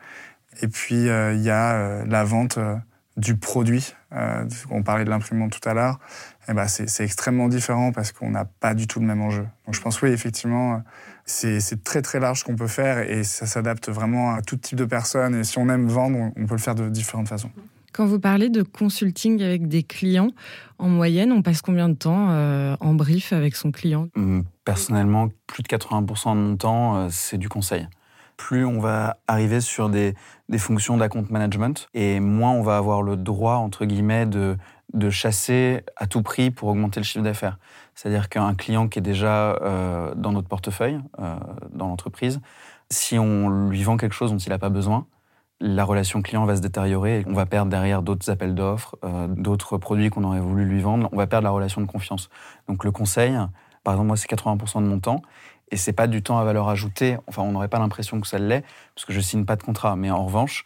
Et 0.61 0.67
puis, 0.67 1.05
il 1.07 1.41
y 1.41 1.51
a 1.51 2.05
la 2.05 2.25
vente 2.25 2.59
du 3.17 3.37
produit. 3.37 3.95
on 4.71 4.83
parlait 4.83 5.05
de 5.05 5.11
l'imprimante 5.11 5.59
tout 5.59 5.67
à 5.67 5.73
l'heure 5.73 5.99
eh 6.49 6.55
ben 6.55 6.67
c'est 6.67 7.05
extrêmement 7.05 7.49
différent 7.49 7.93
parce 7.93 8.13
qu'on 8.13 8.31
n'a 8.31 8.45
pas 8.45 8.75
du 8.75 8.87
tout 8.87 9.01
le 9.01 9.07
même 9.07 9.21
enjeu. 9.21 9.47
Donc 9.67 9.75
je 9.75 9.81
pense 9.81 10.01
oui, 10.03 10.11
effectivement, 10.11 10.83
c'est 11.25 11.85
très 11.85 12.03
très 12.03 12.19
large 12.19 12.41
ce 12.41 12.45
qu'on 12.45 12.57
peut 12.57 12.67
faire 12.67 12.99
et 12.99 13.25
ça 13.25 13.47
s'adapte 13.47 13.89
vraiment 13.89 14.33
à 14.33 14.43
tout 14.43 14.57
type 14.57 14.79
de 14.79 14.85
personnes. 14.85 15.35
Et 15.35 15.45
si 15.45 15.59
on 15.59 15.69
aime 15.69 15.87
vendre, 15.87 16.33
on 16.37 16.47
peut 16.47 16.55
le 16.55 16.61
faire 16.61 16.75
de 16.75 16.89
différentes 16.89 17.29
façons. 17.29 17.51
Quand 17.93 18.07
vous 18.07 18.21
parlez 18.21 18.51
de 18.51 18.63
consulting 18.63 19.43
avec 19.43 19.67
des 19.67 19.83
clients, 19.83 20.31
en 20.79 20.89
moyenne, 20.89 21.33
on 21.33 21.43
passe 21.43 21.61
combien 21.61 21.89
de 21.89 21.95
temps 21.95 22.31
euh, 22.31 22.77
en 22.81 22.95
brief 22.95 23.33
avec 23.33 23.57
son 23.57 23.73
client? 23.73 24.09
Hum, 24.17 24.45
Personnellement, 24.65 25.29
plus 25.47 25.63
de 25.63 25.69
80% 25.69 26.35
de 26.37 26.41
mon 26.41 26.57
temps, 26.57 26.97
euh, 26.97 27.09
c'est 27.11 27.39
du 27.39 27.49
conseil. 27.49 27.89
Plus 28.37 28.65
on 28.65 28.81
va 28.81 29.19
arriver 29.27 29.61
sur 29.61 29.91
des, 29.91 30.15
des 30.49 30.59
fonctions 30.59 30.97
d'account 30.97 31.27
management 31.29 31.89
et 31.93 32.21
moins 32.21 32.53
on 32.53 32.63
va 32.63 32.77
avoir 32.77 33.03
le 33.03 33.17
droit, 33.17 33.57
entre 33.57 33.85
guillemets, 33.85 34.25
de 34.25 34.57
de 34.93 35.11
chasser 35.11 35.83
à 35.97 36.07
tout 36.07 36.23
prix 36.23 36.51
pour 36.51 36.69
augmenter 36.69 37.01
le 37.01 37.05
chiffre 37.05 37.25
d'affaires. 37.25 37.59
C'est-à-dire 37.95 38.29
qu'un 38.29 38.55
client 38.55 38.89
qui 38.89 38.99
est 38.99 39.03
déjà 39.03 39.57
euh, 39.63 40.15
dans 40.15 40.33
notre 40.33 40.49
portefeuille, 40.49 41.01
euh, 41.19 41.37
dans 41.73 41.89
l'entreprise, 41.89 42.41
si 42.91 43.19
on 43.19 43.69
lui 43.69 43.83
vend 43.83 43.97
quelque 43.97 44.15
chose 44.15 44.33
dont 44.33 44.39
il 44.39 44.49
n'a 44.49 44.59
pas 44.59 44.69
besoin, 44.69 45.07
la 45.61 45.85
relation 45.85 46.23
client 46.23 46.45
va 46.47 46.57
se 46.57 46.63
détériorer 46.63 47.21
et 47.21 47.25
on 47.27 47.35
va 47.35 47.47
perdre 47.47 47.71
derrière 47.71 48.03
d'autres 48.03 48.31
appels 48.31 48.55
d'offres, 48.55 48.97
euh, 49.05 49.27
d'autres 49.29 49.77
produits 49.77 50.11
qu'on 50.11 50.25
aurait 50.25 50.41
voulu 50.41 50.65
lui 50.65 50.81
vendre. 50.81 51.09
On 51.13 51.17
va 51.17 51.27
perdre 51.27 51.45
la 51.45 51.51
relation 51.51 51.81
de 51.81 51.87
confiance. 51.87 52.31
Donc 52.67 52.85
le 52.85 52.91
conseil, 52.91 53.37
par 53.85 53.95
exemple, 53.95 54.09
moi, 54.09 54.17
c'est 54.17 54.31
80% 54.31 54.83
de 54.83 54.87
mon 54.87 54.99
temps 54.99 55.23
et 55.71 55.77
c'est 55.77 55.93
pas 55.93 56.07
du 56.07 56.23
temps 56.23 56.39
à 56.39 56.45
valeur 56.45 56.69
ajoutée. 56.69 57.19
Enfin, 57.27 57.43
on 57.43 57.53
n'aurait 57.53 57.69
pas 57.69 57.79
l'impression 57.79 58.21
que 58.21 58.27
ça 58.27 58.39
l'est 58.39 58.65
parce 58.95 59.05
que 59.05 59.13
je 59.13 59.21
signe 59.21 59.45
pas 59.45 59.57
de 59.57 59.63
contrat. 59.63 59.95
Mais 59.97 60.11
en 60.11 60.25
revanche, 60.25 60.65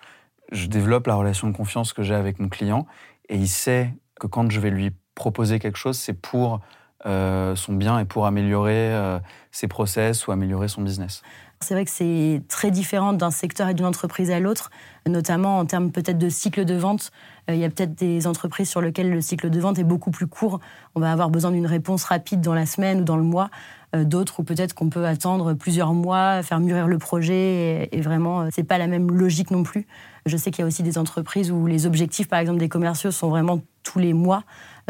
je 0.53 0.67
développe 0.67 1.07
la 1.09 1.17
relation 1.17 1.49
de 1.49 1.57
confiance 1.57 1.93
que 1.93 2.03
j'ai 2.03 2.15
avec 2.15 2.39
mon 2.39 2.49
client 2.49 2.87
et 3.29 3.37
il 3.37 3.49
sait 3.49 3.93
que 4.21 4.27
quand 4.27 4.51
je 4.51 4.61
vais 4.61 4.71
lui 4.71 4.93
proposer 5.15 5.59
quelque 5.59 5.79
chose, 5.79 5.99
c'est 5.99 6.15
pour 6.15 6.61
euh, 7.07 7.55
son 7.55 7.75
bien 7.75 7.99
et 7.99 8.07
pour 8.07 8.25
améliorer 8.25 8.95
euh, 8.95 9.19
ses 9.53 9.69
process 9.69 10.27
ou 10.27 10.33
améliorer 10.33 10.69
son 10.69 10.81
business. 10.81 11.23
C'est 11.61 11.75
vrai 11.75 11.85
que 11.85 11.91
c'est 11.91 12.43
très 12.49 12.71
différent 12.71 13.13
d'un 13.13 13.31
secteur 13.31 13.69
et 13.69 13.75
d'une 13.75 13.85
entreprise 13.85 14.31
à 14.31 14.41
l'autre, 14.41 14.71
notamment 15.07 15.59
en 15.59 15.67
termes 15.67 15.91
peut-être 15.93 16.17
de 16.17 16.31
cycle 16.31 16.65
de 16.65 16.75
vente. 16.75 17.13
Euh, 17.51 17.55
il 17.55 17.61
y 17.61 17.65
a 17.65 17.69
peut-être 17.69 17.95
des 17.95 18.27
entreprises 18.27 18.71
sur 18.71 18.81
lesquelles 18.81 19.11
le 19.11 19.21
cycle 19.21 19.51
de 19.51 19.61
vente 19.61 19.79
est 19.79 19.85
beaucoup 19.85 20.11
plus 20.11 20.27
court. 20.27 20.61
On 20.95 21.01
va 21.01 21.13
avoir 21.13 21.29
besoin 21.29 21.51
d'une 21.51 21.67
réponse 21.67 22.05
rapide 22.05 22.41
dans 22.41 22.55
la 22.55 22.65
semaine 22.65 23.03
ou 23.03 23.05
dans 23.05 23.17
le 23.19 23.23
mois. 23.23 23.51
D'autres 23.95 24.41
où 24.41 24.43
peut-être 24.43 24.75
qu'on 24.75 24.89
peut 24.89 25.05
attendre 25.05 25.53
plusieurs 25.55 25.93
mois, 25.93 26.43
faire 26.43 26.59
mûrir 26.59 26.89
le 26.89 26.99
projet 26.99 27.89
et, 27.93 27.97
et 27.97 28.01
vraiment, 28.01 28.49
c'est 28.51 28.65
pas 28.65 28.77
la 28.77 28.89
même 28.89 29.09
logique 29.13 29.53
non 29.53 29.63
plus. 29.63 29.87
Je 30.27 30.37
sais 30.37 30.51
qu'il 30.51 30.63
y 30.63 30.65
a 30.65 30.67
aussi 30.67 30.83
des 30.83 30.99
entreprises 30.99 31.53
où 31.53 31.67
les 31.69 31.87
objectifs, 31.87 32.27
par 32.27 32.41
exemple, 32.41 32.59
des 32.59 32.69
commerciaux 32.69 33.13
sont 33.13 33.29
vraiment 33.29 33.61
tous 33.85 34.01
les 34.01 34.13
mois. 34.13 34.43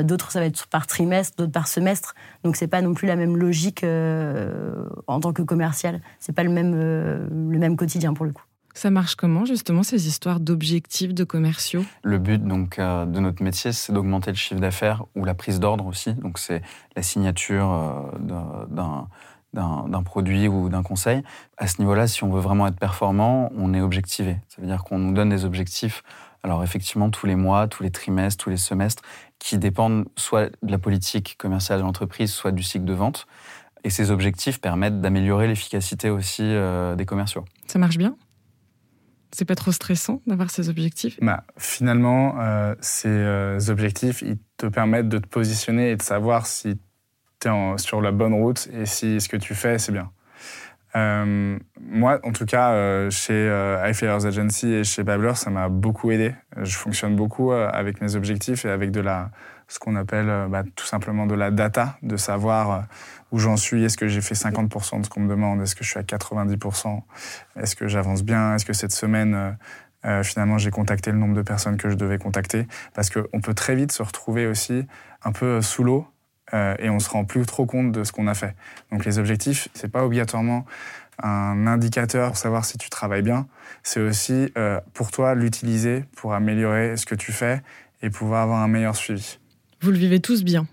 D'autres, 0.02 0.32
ça 0.32 0.40
va 0.40 0.46
être 0.46 0.66
par 0.66 0.86
trimestre, 0.86 1.36
d'autres 1.36 1.52
par 1.52 1.68
semestre. 1.68 2.14
Donc, 2.42 2.56
c'est 2.56 2.66
pas 2.66 2.80
non 2.80 2.94
plus 2.94 3.06
la 3.06 3.16
même 3.16 3.36
logique 3.36 3.84
euh, 3.84 4.86
en 5.06 5.20
tant 5.20 5.32
que 5.32 5.42
commercial. 5.42 6.00
C'est 6.18 6.32
pas 6.32 6.42
le 6.42 6.50
même, 6.50 6.72
euh, 6.74 7.28
le 7.30 7.58
même 7.58 7.76
quotidien 7.76 8.14
pour 8.14 8.24
le 8.24 8.32
coup. 8.32 8.42
Ça 8.76 8.90
marche 8.90 9.14
comment 9.14 9.44
justement 9.44 9.84
ces 9.84 10.08
histoires 10.08 10.40
d'objectifs 10.40 11.14
de 11.14 11.22
commerciaux? 11.22 11.84
Le 12.02 12.18
but 12.18 12.42
donc 12.42 12.80
euh, 12.80 13.06
de 13.06 13.20
notre 13.20 13.40
métier, 13.44 13.70
c'est 13.70 13.92
d'augmenter 13.92 14.32
le 14.32 14.36
chiffre 14.36 14.60
d'affaires 14.60 15.04
ou 15.14 15.24
la 15.24 15.34
prise 15.34 15.60
d'ordre 15.60 15.86
aussi. 15.86 16.12
Donc 16.14 16.38
c'est 16.38 16.60
la 16.96 17.02
signature 17.02 18.10
d'un 18.18 19.06
d'un 19.54 20.02
produit 20.02 20.48
ou 20.48 20.68
d'un 20.68 20.82
conseil. 20.82 21.22
À 21.56 21.66
ce 21.66 21.80
niveau-là, 21.80 22.06
si 22.06 22.24
on 22.24 22.30
veut 22.30 22.40
vraiment 22.40 22.66
être 22.66 22.78
performant, 22.78 23.50
on 23.56 23.72
est 23.74 23.80
objectivé. 23.80 24.36
Ça 24.48 24.60
veut 24.60 24.66
dire 24.66 24.82
qu'on 24.84 24.98
nous 24.98 25.12
donne 25.12 25.30
des 25.30 25.44
objectifs 25.44 26.02
alors 26.44 26.62
effectivement, 26.62 27.08
tous 27.08 27.26
les 27.26 27.36
mois, 27.36 27.66
tous 27.68 27.82
les 27.82 27.90
trimestres, 27.90 28.44
tous 28.44 28.50
les 28.50 28.58
semestres, 28.58 29.02
qui 29.38 29.56
dépendent 29.56 30.04
soit 30.14 30.50
de 30.62 30.70
la 30.70 30.78
politique 30.78 31.36
commerciale 31.38 31.78
de 31.78 31.84
l'entreprise, 31.84 32.30
soit 32.30 32.52
du 32.52 32.62
cycle 32.62 32.84
de 32.84 32.92
vente. 32.92 33.26
Et 33.82 33.90
ces 33.90 34.10
objectifs 34.10 34.60
permettent 34.60 35.00
d'améliorer 35.00 35.48
l'efficacité 35.48 36.10
aussi 36.10 36.42
euh, 36.42 36.96
des 36.96 37.06
commerciaux. 37.06 37.46
Ça 37.66 37.78
marche 37.78 37.96
bien? 37.96 38.16
C'est 39.32 39.46
pas 39.46 39.54
trop 39.54 39.72
stressant 39.72 40.20
d'avoir 40.26 40.50
ces 40.50 40.68
objectifs? 40.68 41.18
Bah, 41.20 41.44
Finalement, 41.56 42.36
euh, 42.38 42.74
ces 42.80 43.08
euh, 43.08 43.58
objectifs, 43.68 44.20
ils 44.20 44.38
te 44.58 44.66
permettent 44.66 45.08
de 45.08 45.18
te 45.18 45.26
positionner 45.26 45.92
et 45.92 45.96
de 45.96 46.02
savoir 46.02 46.46
si 46.46 46.78
tu 47.40 47.48
es 47.48 47.78
sur 47.78 48.02
la 48.02 48.12
bonne 48.12 48.34
route 48.34 48.68
et 48.72 48.84
si 48.84 49.18
ce 49.18 49.30
que 49.30 49.38
tu 49.38 49.54
fais, 49.54 49.78
c'est 49.78 49.92
bien. 49.92 50.10
Euh, 50.96 51.58
moi, 51.80 52.20
en 52.22 52.32
tout 52.32 52.46
cas, 52.46 52.72
euh, 52.72 53.10
chez 53.10 53.32
euh, 53.32 53.82
Agency 53.82 54.72
et 54.72 54.84
chez 54.84 55.02
Babbler, 55.02 55.34
ça 55.34 55.50
m'a 55.50 55.68
beaucoup 55.68 56.10
aidé. 56.10 56.34
Je 56.62 56.76
fonctionne 56.76 57.16
beaucoup 57.16 57.52
euh, 57.52 57.68
avec 57.72 58.00
mes 58.00 58.14
objectifs 58.14 58.64
et 58.64 58.70
avec 58.70 58.92
de 58.92 59.00
la, 59.00 59.30
ce 59.66 59.78
qu'on 59.78 59.96
appelle 59.96 60.46
bah, 60.48 60.62
tout 60.76 60.86
simplement 60.86 61.26
de 61.26 61.34
la 61.34 61.50
data, 61.50 61.96
de 62.02 62.16
savoir 62.16 62.84
où 63.32 63.38
j'en 63.38 63.56
suis. 63.56 63.84
Est-ce 63.84 63.96
que 63.96 64.06
j'ai 64.06 64.20
fait 64.20 64.34
50% 64.34 65.00
de 65.00 65.04
ce 65.04 65.10
qu'on 65.10 65.20
me 65.20 65.28
demande? 65.28 65.60
Est-ce 65.62 65.74
que 65.74 65.82
je 65.82 65.90
suis 65.90 65.98
à 65.98 66.02
90% 66.02 67.00
Est-ce 67.56 67.74
que 67.74 67.88
j'avance 67.88 68.22
bien? 68.22 68.54
Est-ce 68.54 68.64
que 68.64 68.72
cette 68.72 68.92
semaine, 68.92 69.56
finalement, 70.22 70.58
j'ai 70.58 70.70
contacté 70.70 71.10
le 71.10 71.18
nombre 71.18 71.34
de 71.34 71.42
personnes 71.42 71.76
que 71.76 71.90
je 71.90 71.96
devais 71.96 72.18
contacter? 72.18 72.68
Parce 72.92 73.10
qu'on 73.10 73.40
peut 73.40 73.54
très 73.54 73.74
vite 73.74 73.90
se 73.90 74.02
retrouver 74.02 74.46
aussi 74.46 74.86
un 75.24 75.32
peu 75.32 75.60
sous 75.60 75.82
l'eau 75.82 76.06
euh, 76.52 76.74
et 76.78 76.90
on 76.90 76.98
se 76.98 77.08
rend 77.08 77.24
plus 77.24 77.46
trop 77.46 77.66
compte 77.66 77.92
de 77.92 78.04
ce 78.04 78.12
qu'on 78.12 78.26
a 78.26 78.34
fait. 78.34 78.54
Donc 78.92 79.04
les 79.04 79.18
objectifs, 79.18 79.68
c'est 79.74 79.90
pas 79.90 80.04
obligatoirement 80.04 80.66
un 81.22 81.66
indicateur 81.66 82.28
pour 82.28 82.36
savoir 82.36 82.64
si 82.64 82.76
tu 82.76 82.90
travailles 82.90 83.22
bien. 83.22 83.46
C'est 83.82 84.00
aussi 84.00 84.50
euh, 84.58 84.80
pour 84.92 85.10
toi 85.10 85.34
l'utiliser 85.34 86.04
pour 86.16 86.34
améliorer 86.34 86.96
ce 86.96 87.06
que 87.06 87.14
tu 87.14 87.32
fais 87.32 87.62
et 88.02 88.10
pouvoir 88.10 88.42
avoir 88.42 88.60
un 88.60 88.68
meilleur 88.68 88.96
suivi. 88.96 89.38
Vous 89.80 89.90
le 89.90 89.98
vivez 89.98 90.20
tous 90.20 90.44
bien. 90.44 90.66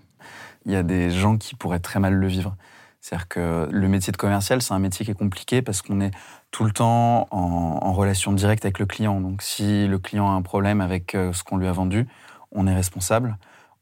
Il 0.66 0.72
y 0.72 0.76
a 0.76 0.82
des 0.82 1.10
gens 1.10 1.38
qui 1.38 1.54
pourraient 1.54 1.80
très 1.80 2.00
mal 2.00 2.14
le 2.14 2.26
vivre. 2.26 2.56
C'est-à-dire 3.00 3.26
que 3.26 3.68
le 3.70 3.88
métier 3.88 4.12
de 4.12 4.16
commercial, 4.16 4.62
c'est 4.62 4.74
un 4.74 4.78
métier 4.78 5.04
qui 5.04 5.10
est 5.10 5.18
compliqué 5.18 5.60
parce 5.60 5.82
qu'on 5.82 6.00
est 6.00 6.12
tout 6.52 6.64
le 6.64 6.70
temps 6.70 7.26
en, 7.32 7.80
en, 7.82 7.92
relation 7.92 8.32
directe 8.32 8.64
avec 8.64 8.78
le 8.78 8.86
client. 8.86 9.20
Donc 9.20 9.42
si 9.42 9.88
le 9.88 9.98
client 9.98 10.30
a 10.30 10.34
un 10.34 10.42
problème 10.42 10.80
avec 10.80 11.14
euh, 11.16 11.32
ce 11.32 11.42
qu'on 11.42 11.56
lui 11.56 11.66
a 11.66 11.72
vendu, 11.72 12.06
on 12.52 12.66
est 12.68 12.74
responsable. 12.74 13.36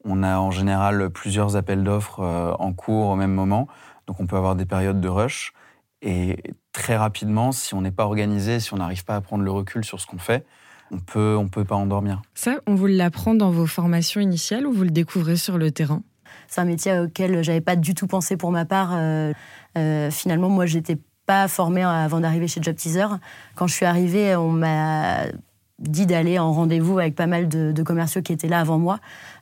On 0.05 0.23
a 0.23 0.39
en 0.39 0.51
général 0.51 1.11
plusieurs 1.11 1.57
appels 1.57 1.85
d'offres 1.85 2.21
euh, 2.21 2.53
en 2.59 2.73
cours 2.73 3.09
au 3.09 3.17
même 3.17 3.33
moment, 3.33 3.69
donc 4.07 4.21
on 4.21 4.27
peut 4.27 4.37
avoir 4.37 4.57
des 4.57 4.67
périodes 4.67 5.01
de 5.01 5.09
rush. 5.09 5.53
Et 6.03 6.43
très 6.73 6.97
rapidement, 6.97 7.53
si 7.53 7.75
on 7.75 7.83
n'est 7.83 7.91
pas 7.91 8.05
organisé, 8.05 8.61
si 8.61 8.73
on 8.73 8.79
n'arrive 8.79 9.05
pas 9.05 9.17
à 9.17 9.21
prendre 9.21 9.45
le 9.45 9.51
recul 9.51 9.85
sur 9.85 10.01
ce 10.01 10.07
qu'on 10.07 10.19
fait, 10.19 10.47
on 10.91 10.99
peut, 10.99 11.37
on 11.39 11.49
peut 11.49 11.65
pas 11.65 11.77
endormir. 11.77 12.23
Ça, 12.35 12.57
on 12.67 12.75
vous 12.75 12.87
l'apprend 12.87 13.35
dans 13.35 13.51
vos 13.51 13.67
formations 13.67 14.21
initiales 14.21 14.67
ou 14.67 14.73
vous 14.73 14.85
le 14.85 14.91
découvrez 14.91 15.37
sur 15.37 15.59
le 15.59 15.71
terrain? 15.71 16.03
C'est 16.49 16.61
un 16.61 16.65
métier 16.65 16.99
auquel 16.99 17.45
j'avais 17.45 17.61
pas 17.61 17.77
du 17.77 17.95
tout 17.95 18.07
pensé 18.07 18.37
pour 18.37 18.51
ma 18.51 18.65
part. 18.65 18.91
Euh, 18.95 19.33
euh, 19.77 20.11
finalement, 20.11 20.49
moi, 20.49 20.67
j'étais 20.67 20.99
pas 21.27 21.47
formée 21.49 21.83
avant 21.83 22.21
d'arriver 22.21 22.49
chez 22.49 22.61
Job 22.63 22.75
Teaser. 22.75 23.07
Quand 23.55 23.67
je 23.67 23.75
suis 23.75 23.87
arrivée, 23.87 24.35
on 24.37 24.51
m'a 24.51 25.27
dit 25.81 26.07
d'aller 26.07 26.39
en 26.39 26.53
rendez-vous 26.53 26.99
avec 26.99 27.15
pas 27.15 27.27
mal 27.27 27.49
de, 27.49 27.83
commerciaux 27.83 28.23
qui 28.23 28.33
étaient 28.33 28.49
là 28.49 28.61
avant 28.61 28.79
moi. 28.79 29.01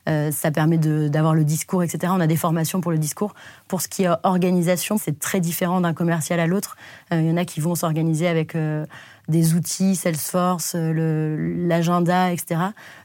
Euh, 0.09 0.31
ça 0.31 0.51
permet 0.51 0.79
d'avoir 0.79 1.35
le 1.35 1.45
discours, 1.45 1.83
etc. 1.83 2.13
On 2.17 2.21
a 2.21 2.27
des 2.27 2.37
formations 2.37 2.81
pour 2.81 2.93
le 2.93 2.99
discours. 2.99 3.35
Pour 3.67 3.83
ce 3.83 3.89
qui 3.89 4.05
est 4.05 4.11
organisation, 4.23 4.97
c'est 4.97 5.19
très 5.19 5.41
différent 5.41 5.81
d'un 5.81 5.93
commercial 5.93 6.41
à 6.41 6.47
l'autre. 6.47 6.77
Euh, 7.13 7.21
il 7.21 7.29
y 7.29 7.31
en 7.31 7.37
a 7.37 7.45
qui 7.45 7.61
vont 7.61 7.75
s'organiser 7.75 8.29
avec 8.29 8.55
euh, 8.55 8.87
des 9.29 9.55
outils, 9.55 9.97
Salesforce, 9.97 10.75
l'agenda, 10.75 12.33
etc. 12.33 12.61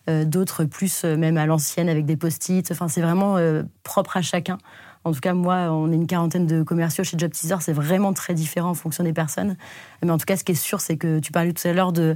D'autres 0.07 0.63
plus 0.63 1.03
même 1.03 1.35
à 1.35 1.45
l'ancienne 1.45 1.89
avec 1.89 2.05
des 2.05 2.15
post-it. 2.15 2.71
Enfin, 2.71 2.87
c'est 2.87 3.01
vraiment 3.01 3.35
propre 3.83 4.15
à 4.15 4.21
chacun 4.21 4.57
En 5.03 5.11
tout 5.11 5.19
cas, 5.19 5.33
moi, 5.33 5.69
on 5.71 5.91
est 5.91 5.95
une 5.95 6.07
quarantaine 6.07 6.47
de 6.47 6.63
commerciaux 6.63 7.03
chez 7.03 7.17
Job 7.17 7.31
Teaser. 7.31 7.57
C'est 7.59 7.73
vraiment 7.73 8.13
très 8.13 8.33
différent 8.33 8.69
en 8.69 8.73
fonction 8.73 9.03
des 9.03 9.11
personnes. 9.11 9.57
Mais 10.01 10.11
en 10.11 10.17
tout 10.17 10.23
cas, 10.23 10.37
ce 10.37 10.45
qui 10.45 10.53
est 10.53 10.55
sûr, 10.55 10.79
c'est 10.79 10.95
que 10.95 11.19
tu 11.19 11.33
parlais 11.33 11.51
tout 11.51 11.67
à 11.67 11.73
l'heure 11.73 11.91
de 11.91 12.15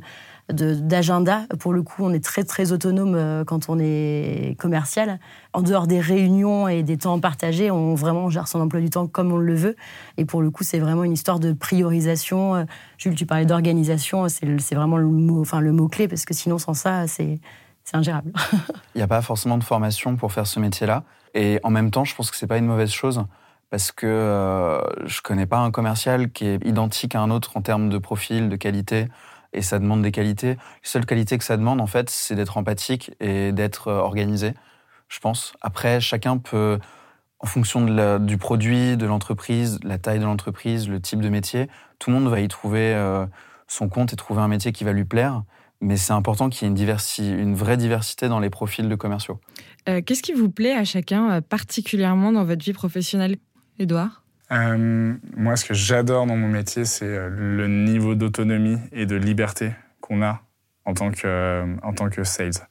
d'agenda. 0.50 1.42
Pour 1.60 1.74
le 1.74 1.84
coup, 1.84 2.04
on 2.04 2.14
est 2.14 2.24
très 2.24 2.44
très 2.44 2.72
autonome 2.72 3.16
euh, 3.16 3.44
quand 3.44 3.70
on 3.70 3.78
est 3.80 4.56
commercial. 4.58 5.20
En 5.54 5.62
dehors 5.62 5.88
des 5.88 6.00
réunions 6.00 6.68
et 6.68 6.84
des 6.84 6.98
temps 6.98 7.20
partagés, 7.20 7.70
on 7.70 7.96
vraiment 7.96 8.30
gère 8.30 8.48
son 8.48 8.62
emploi 8.62 8.80
du 8.80 8.90
temps 8.90 9.08
comme 9.08 9.32
on 9.32 9.38
le 9.38 9.56
veut. 9.56 9.76
Et 10.18 10.26
pour 10.26 10.42
le 10.42 10.50
coup, 10.50 10.64
c'est 10.64 10.80
vraiment 10.80 11.04
une 11.04 11.14
histoire 11.14 11.40
de 11.40 11.52
priorisation. 11.52 12.56
Euh, 12.56 12.64
Jules, 12.98 13.16
tu 13.16 13.26
parlais 13.26 13.46
d'organisation, 13.46 14.28
c'est 14.30 14.76
vraiment 14.76 14.98
le 14.98 15.08
mot, 15.08 15.42
enfin 15.42 15.60
le 15.60 15.72
mot 15.72 15.88
clé 15.88 16.08
parce 16.08 16.26
que 16.26 16.34
sinon 16.34 16.58
sans 16.58 16.74
ça, 16.74 17.08
c'est 17.08 17.40
c'est 17.84 17.96
ingérable. 17.96 18.34
Il 18.96 18.98
n'y 18.98 19.02
a 19.02 19.08
pas 19.08 19.22
forcément 19.22 19.58
de 19.58 19.64
formation 19.64 20.18
pour 20.18 20.34
faire 20.34 20.46
ce 20.46 20.60
métier-là. 20.60 21.04
Et 21.34 21.60
en 21.64 21.70
même 21.70 21.90
temps, 21.90 22.04
je 22.04 22.16
pense 22.16 22.32
que 22.32 22.36
c'est 22.36 22.48
pas 22.48 22.58
une 22.58 22.66
mauvaise 22.66 22.92
chose 22.92 23.24
parce 23.70 23.92
que 23.92 24.06
euh, 24.06 24.82
je 25.06 25.22
connais 25.22 25.46
pas 25.46 25.60
un 25.60 25.72
commercial 25.72 26.32
qui 26.32 26.46
est 26.46 26.66
identique 26.66 27.16
à 27.16 27.22
un 27.22 27.32
autre 27.32 27.56
en 27.56 27.62
termes 27.62 27.90
de 27.90 27.98
profil, 27.98 28.50
de 28.50 28.56
qualité, 28.56 29.08
et 29.54 29.62
ça 29.62 29.80
demande 29.80 30.02
des 30.02 30.12
qualités. 30.12 30.52
Les 30.52 30.58
seules 30.84 31.06
qualités 31.06 31.38
que 31.38 31.44
ça 31.44 31.58
demande, 31.58 31.82
en 31.82 31.88
fait, 31.88 32.10
c'est 32.10 32.36
d'être 32.36 32.58
empathique 32.58 33.12
et 33.20 33.52
d'être 33.52 33.88
euh, 33.90 34.00
organisé, 34.00 34.54
je 35.10 35.20
pense. 35.20 35.54
Après, 35.62 36.00
chacun 36.00 36.38
peut, 36.38 36.80
en 37.40 37.48
fonction 37.48 38.20
du 38.20 38.38
produit, 38.38 38.98
de 38.98 39.06
l'entreprise, 39.06 39.80
la 39.84 39.98
taille 39.98 40.20
de 40.20 40.26
l'entreprise, 40.26 40.90
le 40.90 41.00
type 41.00 41.22
de 41.22 41.30
métier, 41.30 41.68
tout 42.00 42.10
le 42.10 42.18
monde 42.18 42.30
va 42.30 42.40
y 42.40 42.48
trouver 42.48 42.94
euh, 42.94 43.26
son 43.68 43.90
compte 43.90 44.14
et 44.14 44.16
trouver 44.16 44.42
un 44.42 44.48
métier 44.48 44.72
qui 44.72 44.84
va 44.84 44.94
lui 44.94 45.06
plaire. 45.06 45.44
Mais 45.80 45.96
c'est 45.96 46.14
important 46.14 46.50
qu'il 46.50 46.68
y 46.68 46.72
ait 46.72 46.74
une, 46.74 47.40
une 47.40 47.56
vraie 47.56 47.78
diversité 47.78 48.30
dans 48.30 48.40
les 48.40 48.50
profils 48.50 48.90
de 48.90 48.96
commerciaux. 48.96 49.40
Euh, 49.88 50.02
qu'est-ce 50.02 50.24
qui 50.24 50.34
vous 50.34 50.50
plaît 50.50 50.74
à 50.74 50.84
chacun 50.84 51.40
particulièrement 51.42 52.32
dans 52.32 52.44
votre 52.44 52.66
vie 52.66 52.74
professionnelle, 52.74 53.38
Edouard 53.78 54.24
euh, 54.52 55.14
moi, 55.36 55.56
ce 55.56 55.66
que 55.66 55.74
j'adore 55.74 56.26
dans 56.26 56.38
mon 56.38 56.48
métier, 56.48 56.86
c'est 56.86 57.06
euh, 57.06 57.30
le 57.30 57.68
niveau 57.68 58.16
d'autonomie 58.16 58.78
et 58.92 59.06
de 59.06 59.16
liberté 59.16 59.72
qu'on 60.00 60.22
a 60.22 60.42
en 60.86 60.94
tant 60.94 61.12
que, 61.12 61.22
euh, 61.26 61.76
en 61.84 61.94
tant 61.94 62.10
que 62.10 62.24
sales. 62.24 62.68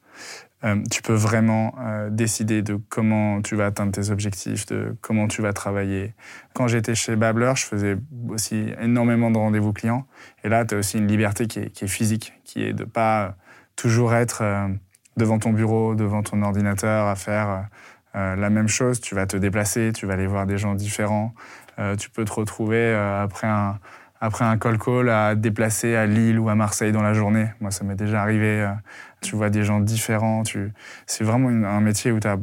tu 0.90 1.02
peux 1.02 1.14
vraiment 1.14 1.74
décider 2.10 2.62
de 2.62 2.80
comment 2.88 3.40
tu 3.40 3.54
vas 3.54 3.66
atteindre 3.66 3.92
tes 3.92 4.10
objectifs, 4.10 4.66
de 4.66 4.96
comment 5.00 5.28
tu 5.28 5.40
vas 5.40 5.52
travailler. 5.52 6.14
Quand 6.54 6.66
j'étais 6.66 6.96
chez 6.96 7.14
Babbler, 7.14 7.52
je 7.54 7.64
faisais 7.66 7.96
aussi 8.30 8.72
énormément 8.80 9.30
de 9.30 9.38
rendez-vous 9.38 9.72
clients. 9.72 10.06
Et 10.42 10.48
là, 10.48 10.64
tu 10.64 10.74
as 10.74 10.78
aussi 10.78 10.98
une 10.98 11.06
liberté 11.06 11.46
qui 11.46 11.60
est, 11.60 11.86
physique, 11.86 12.32
qui 12.42 12.64
est 12.64 12.72
de 12.72 12.82
pas 12.82 13.36
toujours 13.76 14.12
être 14.14 14.42
devant 15.16 15.38
ton 15.38 15.52
bureau, 15.52 15.94
devant 15.94 16.24
ton 16.24 16.42
ordinateur 16.42 17.06
à 17.06 17.14
faire 17.14 17.68
la 18.14 18.50
même 18.50 18.66
chose. 18.66 19.00
Tu 19.00 19.14
vas 19.14 19.26
te 19.26 19.36
déplacer, 19.36 19.92
tu 19.94 20.06
vas 20.06 20.14
aller 20.14 20.26
voir 20.26 20.46
des 20.46 20.58
gens 20.58 20.74
différents. 20.74 21.32
Euh, 21.78 21.96
tu 21.96 22.10
peux 22.10 22.24
te 22.24 22.32
retrouver 22.32 22.78
euh, 22.78 23.22
après 23.22 23.46
un, 23.46 23.78
après 24.20 24.44
un 24.44 24.56
call 24.56 24.78
call 24.78 25.10
à 25.10 25.34
te 25.34 25.40
déplacer 25.40 25.94
à 25.94 26.06
Lille 26.06 26.38
ou 26.38 26.48
à 26.48 26.54
Marseille 26.54 26.92
dans 26.92 27.02
la 27.02 27.12
journée. 27.12 27.48
Moi, 27.60 27.70
ça 27.70 27.84
m'est 27.84 27.96
déjà 27.96 28.22
arrivé. 28.22 28.62
Euh, 28.62 28.72
tu 29.20 29.36
vois 29.36 29.50
des 29.50 29.62
gens 29.62 29.80
différents. 29.80 30.42
Tu... 30.42 30.72
C'est 31.06 31.24
vraiment 31.24 31.48
un 31.48 31.80
métier 31.80 32.12
où 32.12 32.20
tu 32.20 32.28
as, 32.28 32.38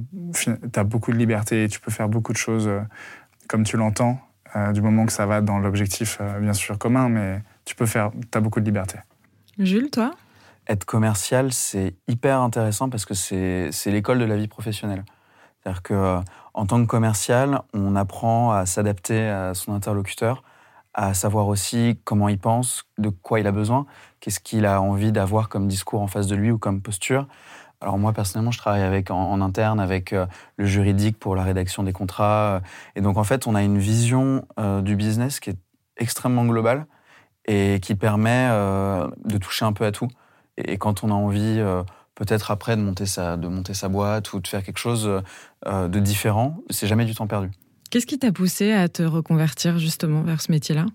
as, 0.76 0.84
beaucoup 0.84 1.12
de 1.12 1.18
liberté 1.18 1.64
et 1.64 1.68
tu 1.68 1.80
peux 1.80 1.92
faire 1.92 2.10
beaucoup 2.10 2.34
de 2.34 2.38
choses 2.38 2.70
comme 3.48 3.64
tu 3.64 3.78
l'entends, 3.78 4.20
du 4.74 4.82
moment 4.82 5.06
que 5.06 5.12
ça 5.12 5.26
va 5.26 5.42
dans 5.42 5.60
l'objectif, 5.60 6.20
bien 6.40 6.54
sûr, 6.54 6.78
commun, 6.78 7.10
mais 7.10 7.42
tu 7.66 7.76
peux 7.76 7.86
faire, 7.86 8.12
tu 8.32 8.38
as 8.38 8.42
beaucoup 8.42 8.62
de 8.62 8.66
liberté. 8.66 8.98
Jules, 9.60 9.92
toi? 9.92 10.12
Être 10.68 10.86
commercial, 10.86 11.52
c'est 11.52 11.96
hyper 12.08 12.40
intéressant 12.40 12.90
parce 12.90 13.06
que 13.06 13.14
c'est 13.14 13.92
l'école 13.92 14.20
de 14.20 14.26
la 14.26 14.38
vie 14.38 14.48
professionnelle. 14.48 15.04
C'est-à-dire 15.64 15.82
que 15.82 16.20
en 16.54 16.66
tant 16.66 16.82
que 16.82 16.88
commercial, 16.88 17.62
on 17.74 17.96
apprend 17.96 18.52
à 18.52 18.66
s'adapter 18.66 19.28
à 19.28 19.54
son 19.54 19.74
interlocuteur, 19.74 20.44
à 20.94 21.14
savoir 21.14 21.48
aussi 21.48 22.00
comment 22.04 22.30
il 22.30 22.38
pense, 22.38 22.86
de 22.98 23.10
quoi 23.10 23.40
il 23.40 23.48
a 23.48 23.52
besoin, 23.52 23.86
qu'est-ce 24.20 24.40
qu'il 24.40 24.66
a 24.66 24.82
envie 24.82 25.12
d'avoir 25.12 25.50
comme 25.50 25.68
discours 25.68 26.02
en 26.02 26.08
face 26.08 26.28
de 26.28 26.36
lui 26.36 26.52
ou 26.52 26.58
comme 26.58 26.82
posture. 26.82 27.28
Alors 27.82 27.98
moi 27.98 28.14
personnellement, 28.14 28.52
je 28.52 28.60
travaille 28.60 28.84
avec 28.84 29.10
en, 29.10 29.42
interne 29.42 29.80
avec 29.80 30.14
euh, 30.14 30.26
le 30.58 30.66
juridique 30.66 31.18
pour 31.18 31.36
la 31.36 31.44
rédaction 31.44 31.84
des 31.84 31.94
contrats, 31.94 32.62
et 32.96 33.02
donc 33.02 33.18
en 33.18 33.24
fait, 33.24 33.48
on 33.48 33.56
a 33.56 33.64
une 33.64 33.78
vision 33.78 34.46
euh, 34.60 34.82
du 34.82 34.96
business 34.96 35.40
qui 35.40 35.50
est 35.50 35.58
extrêmement 35.98 36.46
globale 36.46 36.86
et 37.46 37.80
qui 37.82 37.96
permet 37.96 38.48
euh, 38.52 39.08
de 39.26 39.38
toucher 39.38 39.66
un 39.66 39.74
peu 39.74 39.86
à 39.86 39.92
tout. 39.92 40.08
Et, 40.58 40.78
quand 40.78 41.04
on 41.04 41.10
a 41.10 41.14
envie 41.14 41.60
peut-être 42.16 42.52
après 42.52 42.76
de 42.76 42.82
monter 42.82 43.06
sa, 43.06 43.38
de 43.38 43.48
monter 43.48 43.74
sa 43.74 43.90
boîte 43.90 44.34
ou 44.34 44.40
de 44.40 44.48
faire 44.48 44.64
quelque 44.64 44.78
chose 44.78 45.10
euh, 45.66 45.88
de 45.88 46.00
différent, 46.00 46.58
c'est 46.70 46.88
jamais 46.88 47.06
du 47.06 47.16
temps 47.16 47.28
perdu. 47.28 47.52
Qu'est-ce 47.90 48.08
qui 48.08 48.18
t'a 48.18 48.32
poussé 48.32 48.72
à 48.72 48.90
te 48.90 49.04
reconvertir 49.04 49.78
justement 49.78 50.22
vers 50.24 50.42
ce 50.42 50.52
métier-là? 50.52 50.86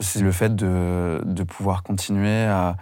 C'est 0.00 0.20
le 0.20 0.32
fait 0.32 0.54
de, 0.56 1.20
de 1.24 1.42
pouvoir 1.44 1.82
continuer 1.82 2.44
à, 2.44 2.76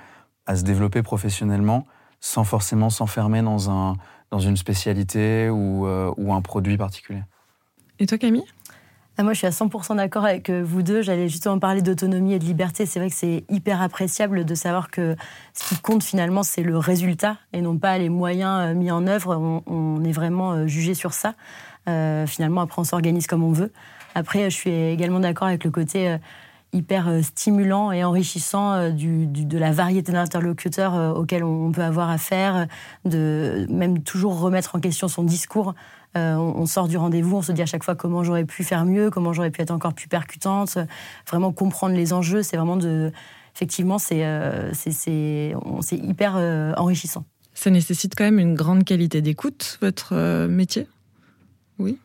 à, 0.47 0.57
se 0.57 0.63
développer 0.63 1.03
professionnellement 1.03 1.87
sans 2.21 2.45
forcément 2.45 2.91
s'enfermer 2.91 3.43
dans, 3.43 3.71
un, 3.71 3.97
dans 4.31 4.39
une 4.39 4.57
spécialité 4.57 5.51
ou, 5.51 5.87
euh, 5.87 6.13
ou 6.17 6.33
un 6.33 6.41
produit 6.41 6.77
particulier. 6.77 7.23
Et 7.99 8.07
toi 8.07 8.17
Camille? 8.17 8.45
Ah, 9.21 9.23
moi, 9.23 9.35
je 9.35 9.39
suis 9.39 9.47
à 9.47 9.51
100% 9.51 9.97
d'accord 9.97 10.25
avec 10.25 10.49
euh, 10.49 10.63
vous 10.65 10.83
deux. 10.83 11.03
J'allais 11.03 11.29
justement 11.29 11.59
parler 11.59 11.83
d'autonomie 11.83 12.33
et 12.33 12.39
de 12.39 12.45
liberté. 12.47 12.87
C'est 12.87 13.01
vrai 13.01 13.11
que 13.11 13.15
c'est 13.15 13.45
hyper 13.51 13.83
appréciable 13.83 14.47
de 14.47 14.55
savoir 14.55 14.91
que 14.91 15.15
ce 15.53 15.69
qui 15.69 15.79
compte 15.79 16.03
finalement, 16.03 16.43
c'est 16.43 16.63
le 16.63 16.79
résultat 16.79 17.37
et 17.53 17.61
non 17.61 17.77
pas 17.77 17.99
les 17.99 18.09
moyens 18.09 18.71
euh, 18.71 18.75
mis 18.75 18.91
en 18.91 19.07
œuvre. 19.07 19.37
On, 19.67 20.03
est 20.05 20.13
vraiment 20.13 20.53
euh, 20.53 20.67
jugé 20.67 20.95
sur 20.95 21.13
ça. 21.13 21.35
finalement, 21.85 22.63
après, 22.63 22.81
on 22.81 22.85
s'organise 22.85 23.27
comme 23.27 23.43
on 23.43 23.53
veut. 23.53 23.73
Après, 24.15 24.49
je 24.49 24.57
suis 24.57 24.71
également 24.71 25.21
d'accord 25.21 25.49
avec 25.49 25.65
le 25.65 25.71
côté 25.71 26.17
hyper 26.73 27.23
stimulant 27.23 27.93
et 27.93 28.05
enrichissant 28.05 28.91
du, 28.91 29.27
de 29.27 29.59
la 29.59 29.73
variété 29.73 30.13
d'interlocuteurs 30.13 31.17
auxquels 31.17 31.43
on 31.43 31.73
peut 31.73 31.83
avoir 31.83 32.11
affaire, 32.11 32.67
de 33.05 33.67
même 33.69 34.03
toujours 34.03 34.39
remettre 34.39 34.77
en 34.77 34.81
question 34.81 35.09
son 35.09 35.25
discours 35.25 35.75
euh, 36.17 36.35
on, 36.35 36.67
sort 36.67 36.89
du 36.89 36.97
rendez-vous, 36.97 37.37
on 37.37 37.43
se 37.43 37.53
dit 37.53 37.63
à 37.63 37.67
chaque 37.67 37.85
fois 37.85 37.95
comment 37.95 38.25
j'aurais 38.25 38.45
pu 38.45 38.65
faire 38.65 38.85
mieux, 38.85 39.11
comment 39.11 39.33
j'aurais 39.33 39.53
pu 39.53 39.63
être 39.63 39.71
encore 39.71 39.95
plus 39.95 40.09
percutante, 40.09 40.77
vraiment 41.29 41.53
comprendre 41.53 41.95
les 41.95 42.13
enjeux. 42.13 42.43
C'est 42.43 42.57
vraiment 42.57 42.77
de. 42.77 43.13
Effectivement, 43.55 43.99
c'est 43.99 44.25
euh, 44.25 44.73
hyper 45.91 46.37
euh, 46.37 46.73
enrichissant. 46.77 47.25
Ça 47.55 47.71
nécessite 47.71 48.15
quand 48.17 48.25
même 48.25 48.39
une 48.39 48.55
grande 48.55 48.85
qualité 48.85 49.23
d'écoute, 49.23 49.79
votre 49.83 50.47
métier? 50.47 50.89
Oui 51.79 51.99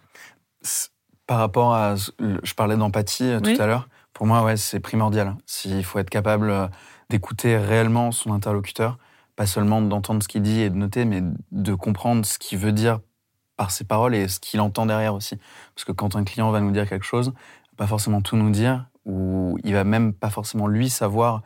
Par 1.26 1.40
rapport 1.40 1.74
à. 1.74 1.96
Je 1.96 2.54
parlais 2.54 2.78
d'empathie 2.78 3.32
tout 3.44 3.62
à 3.62 3.66
l'heure. 3.66 3.88
Pour 4.16 4.26
moi, 4.26 4.44
ouais, 4.44 4.56
c'est 4.56 4.80
primordial. 4.80 5.36
Il 5.66 5.84
faut 5.84 6.00
être 6.00 6.10
capable 6.10 6.72
d'écouter 7.10 7.58
réellement 7.58 8.14
son 8.14 8.32
interlocuteur, 8.32 8.98
pas 9.36 9.46
seulement 9.46 9.82
d'entendre 9.82 10.24
ce 10.24 10.30
qu'il 10.30 10.42
dit 10.42 10.62
et 10.62 10.70
de 10.70 10.76
noter, 10.76 11.04
mais 11.04 11.22
de 11.52 11.74
comprendre 11.76 12.26
ce 12.26 12.40
qu'il 12.40 12.58
veut 12.58 12.72
dire 12.72 13.02
par 13.58 13.72
ses 13.72 13.84
paroles 13.84 14.16
et 14.16 14.30
ce 14.30 14.40
qu'il 14.40 14.62
entend 14.62 14.86
derrière 14.86 15.14
aussi. 15.14 15.38
Parce 15.76 15.84
que 15.84 15.92
quand 15.92 16.16
un 16.16 16.24
client 16.24 16.50
va 16.50 16.62
nous 16.62 16.72
dire 16.72 16.88
quelque 16.88 17.06
chose, 17.06 17.34
pas 17.76 17.88
forcément 17.88 18.22
tout 18.22 18.38
nous 18.38 18.52
dire, 18.52 18.86
ou 19.04 19.60
il 19.66 19.74
va 19.74 19.84
même 19.84 20.14
pas 20.14 20.30
forcément 20.30 20.68
lui 20.68 20.90
savoir 20.90 21.42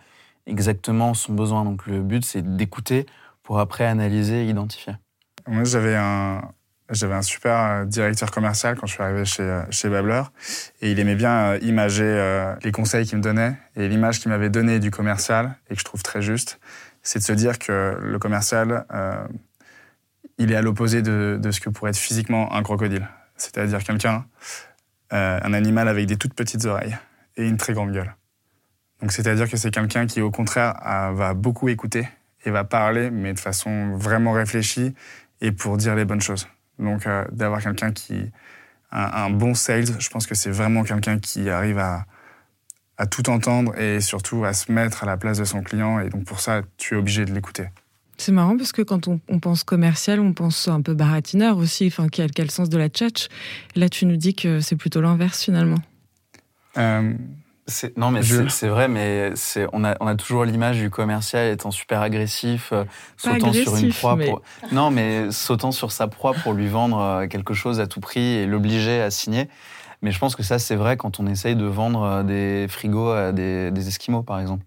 exactement 0.46 1.16
son 1.16 1.34
besoin. 1.34 1.66
Donc 1.66 1.88
le 1.88 2.04
but, 2.04 2.24
c'est 2.24 2.56
d'écouter 2.56 3.08
pour 3.42 3.58
après 3.58 3.86
analyser 3.86 4.46
et 4.46 4.48
identifier. 4.48 4.94
Moi, 5.48 5.64
j'avais 5.64 5.96
un, 5.96 6.52
j'avais 6.92 7.14
un 7.14 7.22
super 7.22 7.58
euh, 7.58 7.86
directeur 7.86 8.32
commercial 8.32 8.76
quand 8.76 8.88
je 8.88 8.94
suis 8.94 9.04
arrivé 9.04 9.26
chez, 9.26 9.44
euh, 9.44 9.62
chez 9.70 9.90
Babler. 9.90 10.24
Et 10.82 10.92
il 10.92 11.00
aimait 11.00 11.16
bien 11.16 11.32
euh, 11.32 11.60
imager 11.62 12.00
les 12.64 12.72
conseils 12.72 13.06
qu'il 13.06 13.18
me 13.18 13.24
donnait. 13.24 13.56
Et 13.76 13.88
l'image 13.88 14.20
qu'il 14.20 14.32
m'avait 14.32 14.50
donnée 14.50 14.80
du 14.80 14.92
commercial, 14.92 15.56
et 15.70 15.76
que 15.76 15.80
je 15.80 15.86
trouve 15.86 16.04
très 16.04 16.22
juste, 16.22 16.60
c'est 17.02 17.20
de 17.20 17.24
se 17.24 17.34
dire 17.34 17.60
que 17.60 17.98
le 18.02 18.20
commercial, 18.20 18.86
il 20.38 20.52
est 20.52 20.56
à 20.56 20.62
l'opposé 20.62 21.02
de, 21.02 21.40
ce 21.52 21.60
que 21.60 21.70
pourrait 21.70 21.92
être 21.92 21.98
physiquement 21.98 22.54
un 22.54 22.64
crocodile. 22.64 23.08
C'est-à-dire 23.36 23.84
quelqu'un, 23.84 24.26
un 25.12 25.54
animal 25.54 25.88
avec 25.88 26.08
des 26.08 26.18
toutes 26.18 26.34
petites 26.34 26.66
oreilles 26.66 26.98
et 27.38 27.48
une 27.48 27.58
très 27.58 27.74
grande 27.74 27.92
gueule. 27.94 28.14
Donc 29.02 29.14
c'est-à-dire 29.14 29.50
que 29.50 29.56
c'est 29.56 29.72
quelqu'un 29.72 30.08
qui, 30.08 30.22
au 30.22 30.32
contraire, 30.32 30.74
va 31.14 31.34
beaucoup 31.34 31.70
écouter 31.70 32.08
et 32.46 32.52
va 32.52 32.64
parler, 32.64 33.12
mais 33.12 33.34
de 33.34 33.40
façon 33.40 33.96
vraiment 33.96 34.34
réfléchie 34.34 34.94
et 35.42 35.52
pour 35.52 35.78
dire 35.78 35.96
les 35.96 36.06
bonnes 36.06 36.22
choses. 36.22 36.48
Donc 36.80 37.06
euh, 37.06 37.26
d'avoir 37.32 37.62
quelqu'un 37.62 37.92
qui... 37.92 38.32
Un, 38.92 39.30
bon 39.30 39.54
sales, 39.54 40.00
je 40.00 40.10
pense 40.10 40.26
que 40.26 40.34
c'est 40.34 40.50
vraiment 40.50 40.82
quelqu'un 40.82 41.20
qui 41.20 41.48
arrive 41.52 41.78
à, 41.78 42.08
à 42.98 43.06
tout 43.06 43.30
entendre 43.30 43.78
et 43.78 44.02
surtout 44.02 44.46
à 44.46 44.54
se 44.54 44.72
mettre 44.72 45.04
à 45.04 45.06
la 45.06 45.16
place 45.16 45.38
de 45.38 45.44
son 45.44 45.62
client. 45.62 46.00
Et 46.00 46.10
donc 46.10 46.26
pour 46.26 46.40
ça, 46.40 46.64
tu 46.78 46.96
es 46.96 46.98
obligé 46.98 47.24
de 47.26 47.32
l'écouter. 47.32 47.68
C'est 48.20 48.34
marrant 48.34 48.58
parce 48.58 48.74
que 48.74 48.82
quand 48.82 49.08
on, 49.08 49.40
pense 49.40 49.64
commercial, 49.64 50.20
on 50.20 50.34
pense 50.34 50.68
un 50.68 50.82
peu 50.82 50.94
baratineur 50.94 51.58
aussi, 51.58 51.88
enfin, 51.88 52.10
qui 52.10 52.22
a, 52.22 52.28
le 52.28 52.50
sens 52.50 52.68
de 52.68 52.78
la 52.78 52.90
tchatch. 52.90 53.30
Là, 53.76 53.88
tu 53.88 54.06
nous 54.06 54.18
dis 54.18 54.36
que 54.36 54.60
c'est 54.60 54.76
plutôt 54.76 55.00
l'inverse 55.00 55.42
finalement. 55.42 55.80
Euh, 56.78 57.14
non, 57.98 58.12
mais 58.12 58.22
c'est 58.50 58.68
vrai, 58.68 58.88
mais 58.88 59.34
on 59.74 59.84
a, 59.84 59.96
on 60.00 60.08
a 60.08 60.16
toujours 60.16 60.46
l'image 60.46 60.78
du 60.78 60.90
commercial 60.90 61.48
étant 61.52 61.72
super 61.72 62.02
agressif, 62.02 62.70
euh, 62.72 62.86
sautant 63.18 63.54
sur 63.54 63.76
une 63.76 63.94
proie. 63.94 64.18
Pour... 64.18 64.42
Non, 64.72 64.92
mais 64.92 65.32
sautant 65.32 65.72
sur 65.72 65.92
sa 65.92 66.08
proie 66.08 66.34
pour 66.34 66.54
lui 66.54 66.68
vendre 66.68 67.00
euh, 67.00 67.28
quelque 67.28 67.54
chose 67.54 67.80
à 67.80 67.88
tout 67.88 68.00
prix 68.00 68.22
et 68.22 68.46
l'obliger 68.46 69.02
à 69.02 69.12
signer. 69.12 69.50
Mais 70.02 70.12
je 70.12 70.20
pense 70.20 70.36
que 70.36 70.44
ça, 70.44 70.60
c'est 70.60 70.76
vrai 70.76 70.98
quand 70.98 71.20
on 71.20 71.28
essaye 71.28 71.56
de 71.56 71.66
vendre 71.66 72.24
des 72.24 72.68
frigos 72.70 73.12
à 73.12 73.32
des, 73.32 73.72
des 73.72 73.88
Esquimaux, 73.88 74.24
par 74.24 74.40
exemple. 74.40 74.64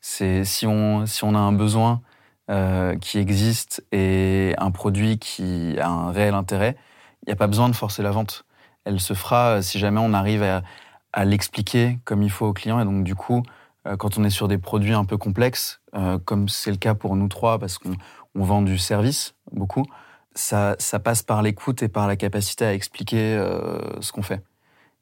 C'est 0.00 0.44
si 0.44 0.66
on, 0.66 1.06
si 1.06 1.24
on 1.24 1.34
a 1.34 1.38
un 1.38 1.52
besoin 1.52 2.02
euh, 2.50 2.94
qui 2.98 3.18
existe 3.18 3.82
et 3.90 4.54
un 4.58 4.70
produit 4.70 5.18
qui 5.18 5.76
a 5.80 5.88
un 5.88 6.12
réel 6.12 6.34
intérêt, 6.34 6.76
il 7.22 7.30
n'y 7.30 7.32
a 7.32 7.36
pas 7.36 7.46
besoin 7.46 7.70
de 7.70 7.74
forcer 7.74 8.02
la 8.02 8.10
vente. 8.10 8.44
Elle 8.84 9.00
se 9.00 9.14
fera 9.14 9.62
si 9.62 9.78
jamais 9.78 10.00
on 10.02 10.12
arrive 10.12 10.42
à, 10.42 10.62
à 11.14 11.24
l'expliquer 11.24 11.98
comme 12.04 12.22
il 12.22 12.30
faut 12.30 12.46
au 12.46 12.52
client. 12.52 12.78
Et 12.80 12.84
donc, 12.84 13.04
du 13.04 13.14
coup, 13.14 13.42
euh, 13.86 13.96
quand 13.96 14.18
on 14.18 14.24
est 14.24 14.30
sur 14.30 14.48
des 14.48 14.58
produits 14.58 14.92
un 14.92 15.06
peu 15.06 15.16
complexes, 15.16 15.80
euh, 15.94 16.18
comme 16.18 16.48
c'est 16.48 16.70
le 16.70 16.76
cas 16.76 16.94
pour 16.94 17.16
nous 17.16 17.28
trois, 17.28 17.58
parce 17.58 17.78
qu'on 17.78 17.94
on 18.34 18.44
vend 18.44 18.60
du 18.60 18.76
service 18.76 19.34
beaucoup, 19.52 19.86
ça, 20.34 20.76
passe 21.02 21.22
par 21.22 21.40
l'écoute 21.40 21.82
et 21.82 21.88
par 21.88 22.08
la 22.08 22.16
capacité 22.16 22.66
à 22.66 22.74
expliquer 22.74 23.40
ce 24.00 24.10
qu'on 24.10 24.22
fait. 24.22 24.42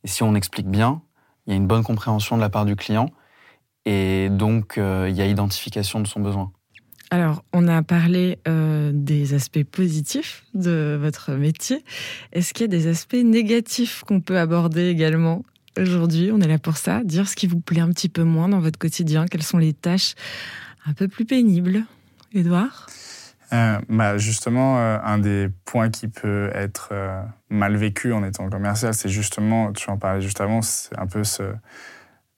Et 0.05 0.09
si 0.09 0.23
on 0.23 0.35
explique 0.35 0.69
bien, 0.69 1.01
il 1.47 1.51
y 1.51 1.55
a 1.55 1.57
une 1.57 1.67
bonne 1.67 1.83
compréhension 1.83 2.37
de 2.37 2.43
la 2.43 2.51
part 2.51 2.67
du 2.67 2.77
client 2.77 3.09
et 3.87 4.29
donc 4.29 4.75
il 4.77 5.15
y 5.15 5.23
a 5.23 5.27
identification 5.27 6.01
de 6.01 6.07
son 6.07 6.21
besoin. 6.21 6.53
Alors, 7.13 7.45
on 7.53 7.69
a 7.69 7.83
parlé 7.83 8.39
euh, 8.49 8.91
des 8.95 9.35
aspects 9.35 9.65
positifs 9.65 10.45
de 10.55 10.99
votre 10.99 11.33
métier. 11.33 11.85
Est-ce 12.33 12.55
qu'il 12.55 12.63
y 12.63 12.65
a 12.65 12.69
des 12.69 12.87
aspects 12.87 13.13
négatifs 13.23 14.03
qu'on 14.03 14.23
peut 14.23 14.39
aborder 14.39 14.89
également? 14.89 15.45
Aujourd'hui 15.79 16.31
On 16.33 16.41
est 16.41 16.49
là 16.49 16.59
pour 16.59 16.77
ça, 16.77 17.03
dire 17.05 17.29
ce 17.29 17.37
qui 17.37 17.47
vous 17.47 17.61
plaît 17.61 17.81
un 17.81 17.91
petit 17.91 18.09
peu 18.09 18.25
moins 18.25 18.49
dans 18.49 18.61
votre 18.61 18.79
quotidien, 18.79 19.27
quelles 19.27 19.43
sont 19.43 19.59
les 19.59 19.73
tâches 19.73 20.15
un 20.87 20.93
peu 20.93 21.09
plus 21.09 21.25
pénibles. 21.25 21.85
Édouard? 22.33 22.87
Euh, 23.53 23.79
bah 23.91 24.17
justement, 24.17 24.79
euh, 24.79 24.99
un 25.05 25.19
des 25.19 25.49
points 25.67 25.91
qui 25.91 26.09
peut 26.09 26.51
être 26.55 26.93
mal 27.51 27.77
vécu 27.77 28.13
en 28.13 28.25
étant 28.25 28.49
commercial, 28.49 28.95
c'est 28.95 29.11
justement, 29.11 29.73
tu 29.73 29.91
en 29.91 29.99
parlais 29.99 30.23
juste 30.23 30.41
avant, 30.41 30.63
c'est 30.63 30.99
un 30.99 31.07
peu 31.07 31.23
ce, 31.23 31.43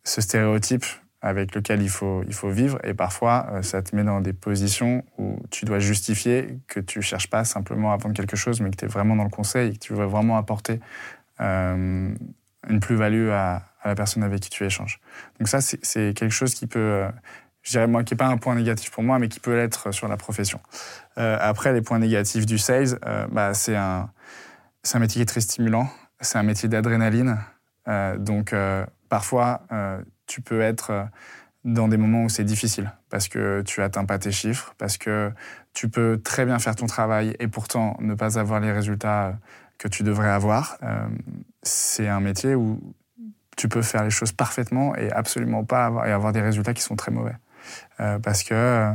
stéréotype 0.05 0.85
avec 1.25 1.55
lequel 1.55 1.81
il 1.81 1.89
faut, 1.89 2.23
il 2.27 2.35
faut 2.35 2.51
vivre. 2.51 2.79
Et 2.85 2.93
parfois, 2.93 3.47
euh, 3.51 3.63
ça 3.63 3.81
te 3.81 3.97
met 3.97 4.05
dans 4.05 4.21
des 4.21 4.35
positions 4.35 5.03
où 5.17 5.39
tu 5.51 5.65
dois 5.65 5.79
justifier 5.79 6.59
que 6.69 6.81
tu 6.81 7.01
cherches 7.01 7.31
pas 7.31 7.45
simplement 7.45 7.93
à 7.93 7.97
vendre 7.97 8.15
quelque 8.15 8.37
chose, 8.37 8.61
mais 8.61 8.71
que 8.71 8.77
tu 8.77 8.85
es 8.85 8.89
vraiment 8.89 9.17
dans 9.17 9.25
le 9.25 9.31
conseil 9.31 9.73
que 9.73 9.79
tu 9.79 9.95
veux 9.95 10.05
vraiment 10.05 10.37
apporter 10.37 10.81
euh, 11.41 12.15
une 12.69 12.81
plus-value 12.81 13.31
à, 13.31 13.63
la 13.85 13.95
personne 13.95 14.23
avec 14.23 14.41
qui 14.41 14.51
tu 14.51 14.65
échanges. 14.65 14.99
Donc 15.39 15.49
ça, 15.49 15.61
c'est 15.61 16.15
quelque 16.15 16.31
chose 16.31 16.55
qui 16.55 16.67
peut, 16.67 16.79
euh, 16.79 17.09
je 17.63 17.73
dirais 17.73 17.87
moi, 17.87 18.03
qui 18.03 18.15
n'est 18.15 18.19
pas 18.19 18.27
un 18.27 18.39
point 18.39 18.55
négatif 18.55 18.91
pour 18.91 19.03
moi, 19.03 19.19
mais 19.19 19.29
qui 19.29 19.41
peut 19.41 19.55
l'être 19.55 19.93
sur 19.93 20.09
la 20.09 20.17
profession. 20.17 20.61
après, 21.17 21.73
les 21.73 21.83
points 21.83 21.99
négatifs 21.99 22.47
du 22.47 22.59
sales, 22.59 22.99
bah, 23.31 23.53
c'est 23.53 23.77
un, 23.77 24.11
un 24.93 24.99
métier 24.99 25.19
qui 25.19 25.23
est 25.23 25.27
très 25.27 25.41
stimulant, 25.41 25.89
c'est 26.21 26.39
un 26.39 26.43
métier 26.43 26.69
d'adrénaline. 26.69 27.39
donc 28.19 28.55
parfois, 29.09 29.67
tu 30.27 30.41
peux 30.41 30.61
être 30.61 30.91
euh, 30.91 31.05
dans 31.65 31.89
des 31.89 31.97
moments 31.97 32.25
où 32.25 32.29
c'est 32.29 32.45
difficile 32.45 32.93
parce 33.11 33.29
que 33.29 33.63
tu 33.63 33.83
atteins 33.83 34.05
pas 34.05 34.19
tes 34.19 34.33
chiffres, 34.33 34.75
parce 34.79 34.99
que 34.99 35.33
tu 35.73 35.89
peux 35.89 36.21
très 36.23 36.45
bien 36.45 36.59
faire 36.59 36.77
ton 36.77 36.87
travail 36.87 37.35
et 37.39 37.49
pourtant 37.49 37.97
ne 38.01 38.15
pas 38.15 38.39
avoir 38.39 38.61
les 38.61 38.73
résultats 38.73 39.27
euh, 39.27 39.33
que 39.79 39.89
tu 39.89 40.03
devrais 40.03 40.29
avoir. 40.29 40.77
Euh, 40.83 41.07
c'est 41.63 42.09
un 42.09 42.21
métier 42.21 42.55
où 42.55 42.81
tu 43.57 43.69
peux 43.69 43.83
faire 43.83 44.05
les 44.05 44.11
choses 44.11 44.33
parfaitement 44.33 44.97
et 44.97 45.11
absolument 45.13 45.65
pas 45.65 45.87
avoir, 45.87 46.07
et 46.07 46.13
avoir 46.13 46.33
des 46.33 46.41
résultats 46.41 46.75
qui 46.75 46.83
sont 46.83 46.97
très 46.97 47.13
mauvais. 47.13 47.35
parce 48.23 48.43
que 48.43 48.93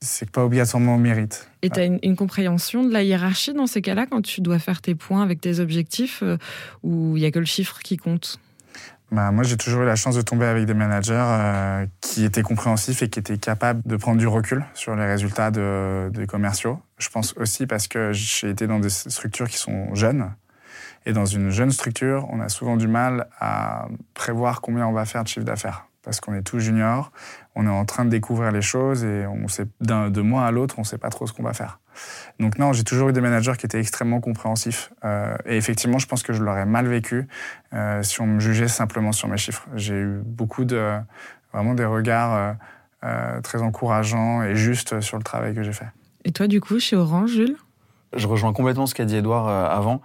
c'est 0.00 0.30
pas 0.30 0.44
obligatoirement 0.44 0.94
au 0.94 0.98
mérite. 0.98 1.48
Et 1.62 1.70
tu 1.70 1.80
as 1.80 1.84
une, 1.84 2.16
compréhension 2.16 2.84
de 2.84 2.92
la 2.92 3.02
hiérarchie 3.02 3.54
dans 3.54 3.66
ces 3.66 3.82
cas-là 3.82 4.06
quand 4.06 4.22
tu 4.22 4.40
dois 4.40 4.58
faire 4.58 4.80
tes 4.80 4.94
points 4.94 5.22
avec 5.22 5.40
tes 5.40 5.58
objectifs 5.60 6.22
où 6.82 7.16
il 7.16 7.22
y 7.22 7.26
a 7.26 7.30
que 7.30 7.38
le 7.38 7.44
chiffre 7.44 7.80
qui 7.80 7.96
compte? 7.96 8.40
Bah, 9.12 9.30
moi, 9.30 9.44
j'ai 9.44 9.58
toujours 9.58 9.82
eu 9.82 9.86
la 9.86 9.94
chance 9.94 10.16
de 10.16 10.22
tomber 10.22 10.46
avec 10.46 10.64
des 10.64 10.72
managers 10.72 11.12
euh, 11.12 11.86
qui 12.00 12.24
étaient 12.24 12.40
compréhensifs 12.40 13.02
et 13.02 13.10
qui 13.10 13.18
étaient 13.18 13.36
capables 13.36 13.82
de 13.84 13.96
prendre 13.96 14.18
du 14.18 14.26
recul 14.26 14.64
sur 14.72 14.96
les 14.96 15.04
résultats 15.04 15.50
de, 15.50 16.08
des 16.14 16.26
commerciaux. 16.26 16.80
Je 17.02 17.08
pense 17.08 17.34
aussi 17.36 17.66
parce 17.66 17.88
que 17.88 18.12
j'ai 18.12 18.50
été 18.50 18.66
dans 18.66 18.78
des 18.78 18.90
structures 18.90 19.48
qui 19.48 19.58
sont 19.58 19.94
jeunes. 19.94 20.32
Et 21.04 21.12
dans 21.12 21.26
une 21.26 21.50
jeune 21.50 21.72
structure, 21.72 22.28
on 22.30 22.40
a 22.40 22.48
souvent 22.48 22.76
du 22.76 22.86
mal 22.86 23.26
à 23.40 23.88
prévoir 24.14 24.60
combien 24.60 24.86
on 24.86 24.92
va 24.92 25.04
faire 25.04 25.24
de 25.24 25.28
chiffre 25.28 25.44
d'affaires. 25.44 25.86
Parce 26.04 26.20
qu'on 26.20 26.34
est 26.34 26.42
tout 26.42 26.58
junior, 26.58 27.12
on 27.54 27.66
est 27.66 27.70
en 27.70 27.84
train 27.84 28.04
de 28.04 28.10
découvrir 28.10 28.50
les 28.52 28.62
choses 28.62 29.04
et 29.04 29.24
de 29.80 30.20
mois 30.20 30.46
à 30.46 30.50
l'autre, 30.50 30.76
on 30.78 30.82
ne 30.82 30.86
sait 30.86 30.98
pas 30.98 31.10
trop 31.10 31.26
ce 31.26 31.32
qu'on 31.32 31.44
va 31.44 31.52
faire. 31.52 31.78
Donc 32.40 32.58
non, 32.58 32.72
j'ai 32.72 32.84
toujours 32.84 33.10
eu 33.10 33.12
des 33.12 33.20
managers 33.20 33.52
qui 33.56 33.66
étaient 33.66 33.80
extrêmement 33.80 34.20
compréhensifs. 34.20 34.92
Euh, 35.04 35.36
et 35.46 35.56
effectivement, 35.56 35.98
je 35.98 36.06
pense 36.06 36.22
que 36.22 36.32
je 36.32 36.42
l'aurais 36.42 36.66
mal 36.66 36.86
vécu 36.86 37.28
euh, 37.72 38.02
si 38.02 38.20
on 38.20 38.26
me 38.26 38.40
jugeait 38.40 38.68
simplement 38.68 39.12
sur 39.12 39.28
mes 39.28 39.36
chiffres. 39.36 39.66
J'ai 39.74 39.94
eu 39.94 40.20
beaucoup 40.24 40.64
de, 40.64 40.98
vraiment 41.52 41.74
des 41.74 41.84
regards 41.84 42.56
euh, 43.04 43.40
très 43.42 43.62
encourageants 43.62 44.42
et 44.42 44.56
justes 44.56 45.00
sur 45.00 45.18
le 45.18 45.22
travail 45.22 45.54
que 45.54 45.62
j'ai 45.62 45.72
fait. 45.72 45.88
Et 46.24 46.32
toi, 46.32 46.46
du 46.46 46.60
coup, 46.60 46.78
chez 46.78 46.96
Orange, 46.96 47.30
Jules? 47.30 47.56
Je 48.14 48.26
rejoins 48.26 48.52
complètement 48.52 48.86
ce 48.86 48.94
qu'a 48.94 49.04
dit 49.04 49.16
Edouard 49.16 49.48
avant. 49.48 50.02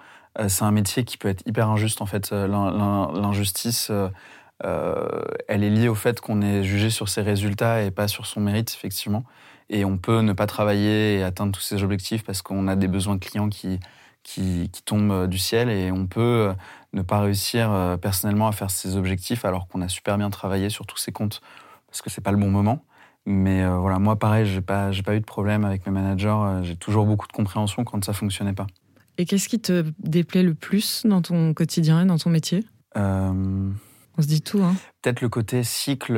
C'est 0.48 0.64
un 0.64 0.72
métier 0.72 1.04
qui 1.04 1.18
peut 1.18 1.28
être 1.28 1.44
hyper 1.46 1.70
injuste, 1.70 2.02
en 2.02 2.06
fait. 2.06 2.32
L'injustice, 2.32 3.92
elle 4.62 5.64
est 5.64 5.70
liée 5.70 5.90
au 5.90 5.96
fait 5.96 6.22
qu'on 6.22 6.42
est 6.42 6.64
jugé 6.64 6.90
sur 6.90 7.10
ses 7.10 7.22
résultats 7.22 7.84
et 7.84 7.92
pas 7.92 8.08
sur 8.08 8.26
son 8.26 8.40
mérite, 8.40 8.72
effectivement. 8.72 9.26
Et 9.70 9.84
on 9.84 9.98
peut 9.98 10.22
ne 10.22 10.34
pas 10.34 10.48
travailler 10.48 11.18
et 11.18 11.24
atteindre 11.24 11.52
tous 11.52 11.62
ces 11.62 11.84
objectifs 11.84 12.24
parce 12.24 12.42
qu'on 12.42 12.68
a 12.68 12.76
des 12.76 12.88
besoins 12.88 13.18
clients 13.18 13.50
qui, 13.50 13.80
qui, 14.28 14.70
tombent 14.86 15.12
euh, 15.12 15.28
du 15.28 15.38
ciel 15.38 15.70
et 15.70 15.92
on 15.92 16.06
peut 16.06 16.50
euh, 16.50 16.54
ne 16.94 17.02
pas 17.02 17.22
réussir 17.22 17.72
euh, 17.72 17.96
personnellement 17.96 18.48
à 18.48 18.52
faire 18.52 18.70
ces 18.70 18.98
objectifs 18.98 19.46
alors 19.46 19.68
qu'on 19.68 19.82
a 19.82 19.88
super 19.88 20.18
bien 20.18 20.30
travaillé 20.30 20.70
sur 20.70 20.86
tous 20.86 20.98
ces 20.98 21.14
comptes 21.14 21.42
parce 21.88 22.02
que 22.02 22.10
c'est 22.10 22.22
pas 22.22 22.32
le 22.32 22.38
bon 22.38 22.50
moment. 22.50 22.84
Mais 23.30 23.68
voilà, 23.68 24.00
moi 24.00 24.16
pareil, 24.16 24.46
j'ai 24.46 24.62
pas, 24.62 24.94
j'ai 24.94 25.04
pas 25.04 25.14
eu 25.16 25.20
de 25.20 25.26
problème 25.26 25.66
avec 25.66 25.86
mes 25.86 25.92
managers. 25.92 26.62
J'ai 26.64 26.78
toujours 26.78 27.06
beaucoup 27.06 27.28
de 27.28 27.34
compréhension 27.34 27.84
quand 27.84 28.04
ça 28.06 28.14
fonctionnait 28.14 28.54
pas. 28.54 28.68
Et 29.18 29.26
qu'est-ce 29.26 29.50
qui 29.50 29.60
te 29.60 29.84
déplaît 30.00 30.44
le 30.44 30.54
plus 30.54 31.06
dans 31.06 31.22
ton 31.22 31.54
quotidien 31.54 32.02
et 32.04 32.06
dans 32.06 32.18
ton 32.18 32.30
métier? 32.30 32.64
On 32.96 33.74
se 34.22 34.28
dit 34.28 34.42
tout, 34.42 34.64
hein. 34.64 34.76
Peut-être 35.02 35.20
le 35.22 35.28
côté 35.28 35.64
cycle. 35.64 36.18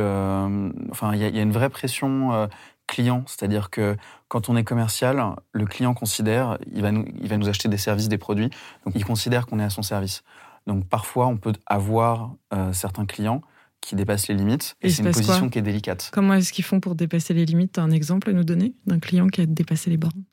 enfin, 0.91 1.15
il 1.15 1.21
y, 1.21 1.35
y, 1.35 1.39
a 1.39 1.41
une 1.41 1.51
vraie 1.51 1.69
pression 1.69 2.47
client, 2.89 3.23
c'est-à-dire 3.27 3.69
que 3.69 3.95
quand 4.27 4.49
on 4.49 4.55
est 4.55 4.63
commercial, 4.63 5.23
le 5.51 5.65
client 5.65 5.93
considère, 5.93 6.57
il 6.71 6.81
va 6.81 6.91
nous, 6.91 7.05
il 7.21 7.29
va 7.29 7.37
nous 7.37 7.47
acheter 7.47 7.69
des 7.69 7.77
services, 7.77 8.09
des 8.09 8.17
produits, 8.17 8.49
donc 8.85 8.95
il 8.95 9.05
considère 9.05 9.45
qu'on 9.45 9.59
est 9.59 9.63
à 9.63 9.69
son 9.69 9.83
service. 9.83 10.23
Donc 10.67 10.87
parfois, 10.87 11.27
on 11.27 11.37
peut 11.37 11.53
avoir 11.65 12.33
euh, 12.53 12.73
certains 12.73 13.05
clients 13.05 13.41
qui 13.81 13.95
dépassent 13.95 14.27
les 14.27 14.35
limites, 14.35 14.75
et, 14.81 14.89
c'est 14.89 15.03
une 15.03 15.11
position 15.11 15.49
qui 15.49 15.59
est 15.59 15.63
délicate. 15.63 16.09
Comment 16.13 16.33
est-ce 16.33 16.53
qu'ils 16.53 16.65
font 16.65 16.79
pour 16.79 16.95
dépasser 16.95 17.33
les 17.33 17.45
limites 17.45 17.77
as 17.77 17.81
un 17.81 17.91
exemple 17.91 18.29
à 18.29 18.33
nous 18.33 18.43
donner 18.43 18.73
d'un 18.85 18.99
client 18.99 19.27
qui 19.27 19.41
a 19.41 19.45
dépassé 19.45 19.89
les 19.89 19.97
bornes 19.97 20.23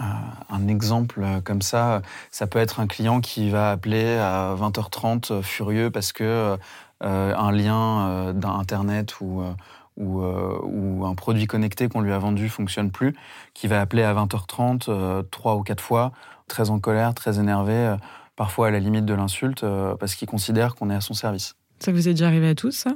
euh, 0.00 0.04
un 0.50 0.68
exemple 0.68 1.26
comme 1.42 1.60
ça, 1.60 2.02
ça 2.30 2.46
peut 2.46 2.60
être 2.60 2.78
un 2.78 2.86
client 2.86 3.20
qui 3.20 3.50
va 3.50 3.72
appeler 3.72 4.16
à 4.16 4.54
20h30 4.56 5.42
furieux 5.42 5.90
parce 5.90 6.12
que 6.12 6.56
euh, 7.02 7.34
un 7.34 7.50
lien 7.50 8.32
d'internet 8.32 9.20
ou 9.20 9.42
euh, 10.00 10.58
ou, 10.62 11.04
un 11.04 11.14
produit 11.14 11.46
connecté 11.46 11.88
qu'on 11.88 12.00
lui 12.00 12.12
a 12.12 12.18
vendu 12.18 12.48
fonctionne 12.48 12.90
plus, 12.90 13.14
qui 13.54 13.66
va 13.66 13.80
appeler 13.80 14.02
à 14.02 14.14
20h30 14.14 14.84
euh, 14.88 15.22
trois 15.22 15.56
ou 15.56 15.62
quatre 15.62 15.82
fois, 15.82 16.12
très 16.46 16.70
en 16.70 16.78
colère, 16.78 17.14
très 17.14 17.40
énervé, 17.40 17.74
euh, 17.74 17.96
parfois 18.36 18.68
à 18.68 18.70
la 18.70 18.78
limite 18.78 19.04
de 19.04 19.14
l'insulte, 19.14 19.64
parce 19.98 20.14
qu'il 20.14 20.28
considère 20.28 20.76
qu'on 20.76 20.90
est 20.90 20.94
à 20.94 21.00
son 21.00 21.14
service. 21.14 21.56
Ça 21.80 21.92
vous 21.92 22.08
est 22.08 22.12
déjà 22.12 22.26
arrivé 22.26 22.48
à 22.48 22.54
tous, 22.54 22.72
ça? 22.72 22.94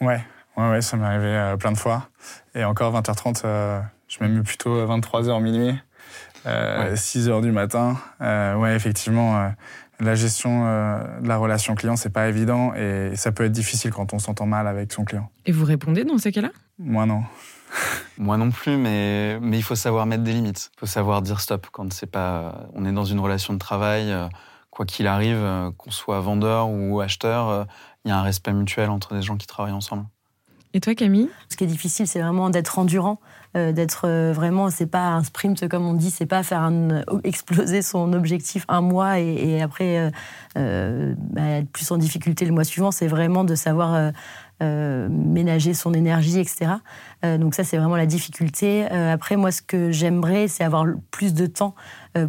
Ouais, 0.00 0.24
ouais, 0.56 0.70
ouais, 0.70 0.82
ça 0.82 0.96
m'est 0.96 1.06
arrivé 1.06 1.54
plein 1.58 1.72
de 1.72 1.78
fois. 1.78 2.08
Et 2.54 2.64
encore 2.64 2.92
20h30, 2.98 3.82
je 4.08 4.18
m'ai 4.20 4.28
mis 4.28 4.42
plutôt 4.42 4.86
23h 4.86 5.42
minuit, 5.42 5.78
6h 6.44 7.42
du 7.42 7.52
matin. 7.52 7.96
ouais, 8.20 8.74
effectivement 8.74 9.52
la 10.02 10.14
gestion 10.14 10.66
euh, 10.66 11.20
de 11.20 11.28
la 11.28 11.36
relation 11.36 11.74
client, 11.74 11.96
c'est 11.96 12.10
pas 12.10 12.28
évident 12.28 12.74
et 12.74 13.12
ça 13.14 13.32
peut 13.32 13.44
être 13.44 13.52
difficile 13.52 13.92
quand 13.92 14.12
on 14.12 14.18
s'entend 14.18 14.46
mal 14.46 14.66
avec 14.66 14.92
son 14.92 15.04
client. 15.04 15.30
Et 15.46 15.52
vous 15.52 15.64
répondez 15.64 16.04
dans 16.04 16.18
ces 16.18 16.32
cas-là? 16.32 16.50
Moi 16.78 17.06
non. 17.06 17.22
Moi 18.18 18.36
non 18.36 18.50
plus, 18.50 18.76
mais, 18.76 19.38
mais 19.40 19.58
il 19.58 19.62
faut 19.62 19.74
savoir 19.74 20.06
mettre 20.06 20.22
des 20.22 20.32
limites. 20.32 20.70
Il 20.76 20.80
faut 20.80 20.86
savoir 20.86 21.22
dire 21.22 21.40
stop 21.40 21.68
quand 21.72 21.92
c'est 21.92 22.10
pas. 22.10 22.68
On 22.74 22.84
est 22.84 22.92
dans 22.92 23.04
une 23.04 23.20
relation 23.20 23.54
de 23.54 23.58
travail, 23.58 24.12
euh, 24.12 24.26
quoi 24.72 24.84
qu'il 24.84 25.06
arrive, 25.06 25.36
euh, 25.36 25.70
qu'on 25.78 25.92
soit 25.92 26.18
vendeur 26.18 26.68
ou 26.68 27.00
acheteur, 27.00 27.68
il 28.04 28.08
y 28.08 28.10
a 28.10 28.18
un 28.18 28.22
respect 28.22 28.52
mutuel 28.52 28.90
entre 28.90 29.14
des 29.14 29.22
gens 29.22 29.36
qui 29.36 29.46
travaillent 29.46 29.72
ensemble. 29.72 30.06
Et 30.74 30.80
toi, 30.80 30.94
Camille? 30.94 31.28
Ce 31.50 31.56
qui 31.56 31.64
est 31.64 31.66
difficile, 31.66 32.06
c'est 32.06 32.20
vraiment 32.20 32.48
d'être 32.48 32.78
endurant, 32.78 33.20
euh, 33.56 33.72
d'être 33.72 34.06
euh, 34.08 34.32
vraiment, 34.32 34.70
c'est 34.70 34.86
pas 34.86 35.08
un 35.08 35.22
sprint 35.22 35.68
comme 35.68 35.86
on 35.86 35.92
dit, 35.92 36.10
c'est 36.10 36.26
pas 36.26 36.42
faire 36.42 36.62
un, 36.62 37.02
exploser 37.24 37.82
son 37.82 38.14
objectif 38.14 38.64
un 38.68 38.80
mois 38.80 39.20
et, 39.20 39.60
après 39.60 40.10
euh, 40.56 41.14
bah, 41.18 41.42
être 41.42 41.68
plus 41.68 41.90
en 41.90 41.98
difficulté 41.98 42.46
le 42.46 42.52
mois 42.52 42.64
suivant. 42.64 42.90
C'est 42.90 43.06
vraiment 43.06 43.44
de 43.44 43.54
savoir 43.54 44.12
ménager 44.62 45.74
son 45.74 45.92
énergie, 45.92 46.38
etc. 46.38 46.72
donc 47.22 47.54
ça, 47.54 47.64
c'est 47.64 47.76
vraiment 47.76 47.96
la 47.96 48.06
difficulté. 48.06 48.84
après, 48.86 49.36
moi, 49.36 49.50
ce 49.50 49.62
que 49.62 49.90
j'aimerais, 49.90 50.48
c'est 50.48 50.64
avoir 50.64 50.86
plus 51.10 51.34
de 51.34 51.46
temps 51.46 51.74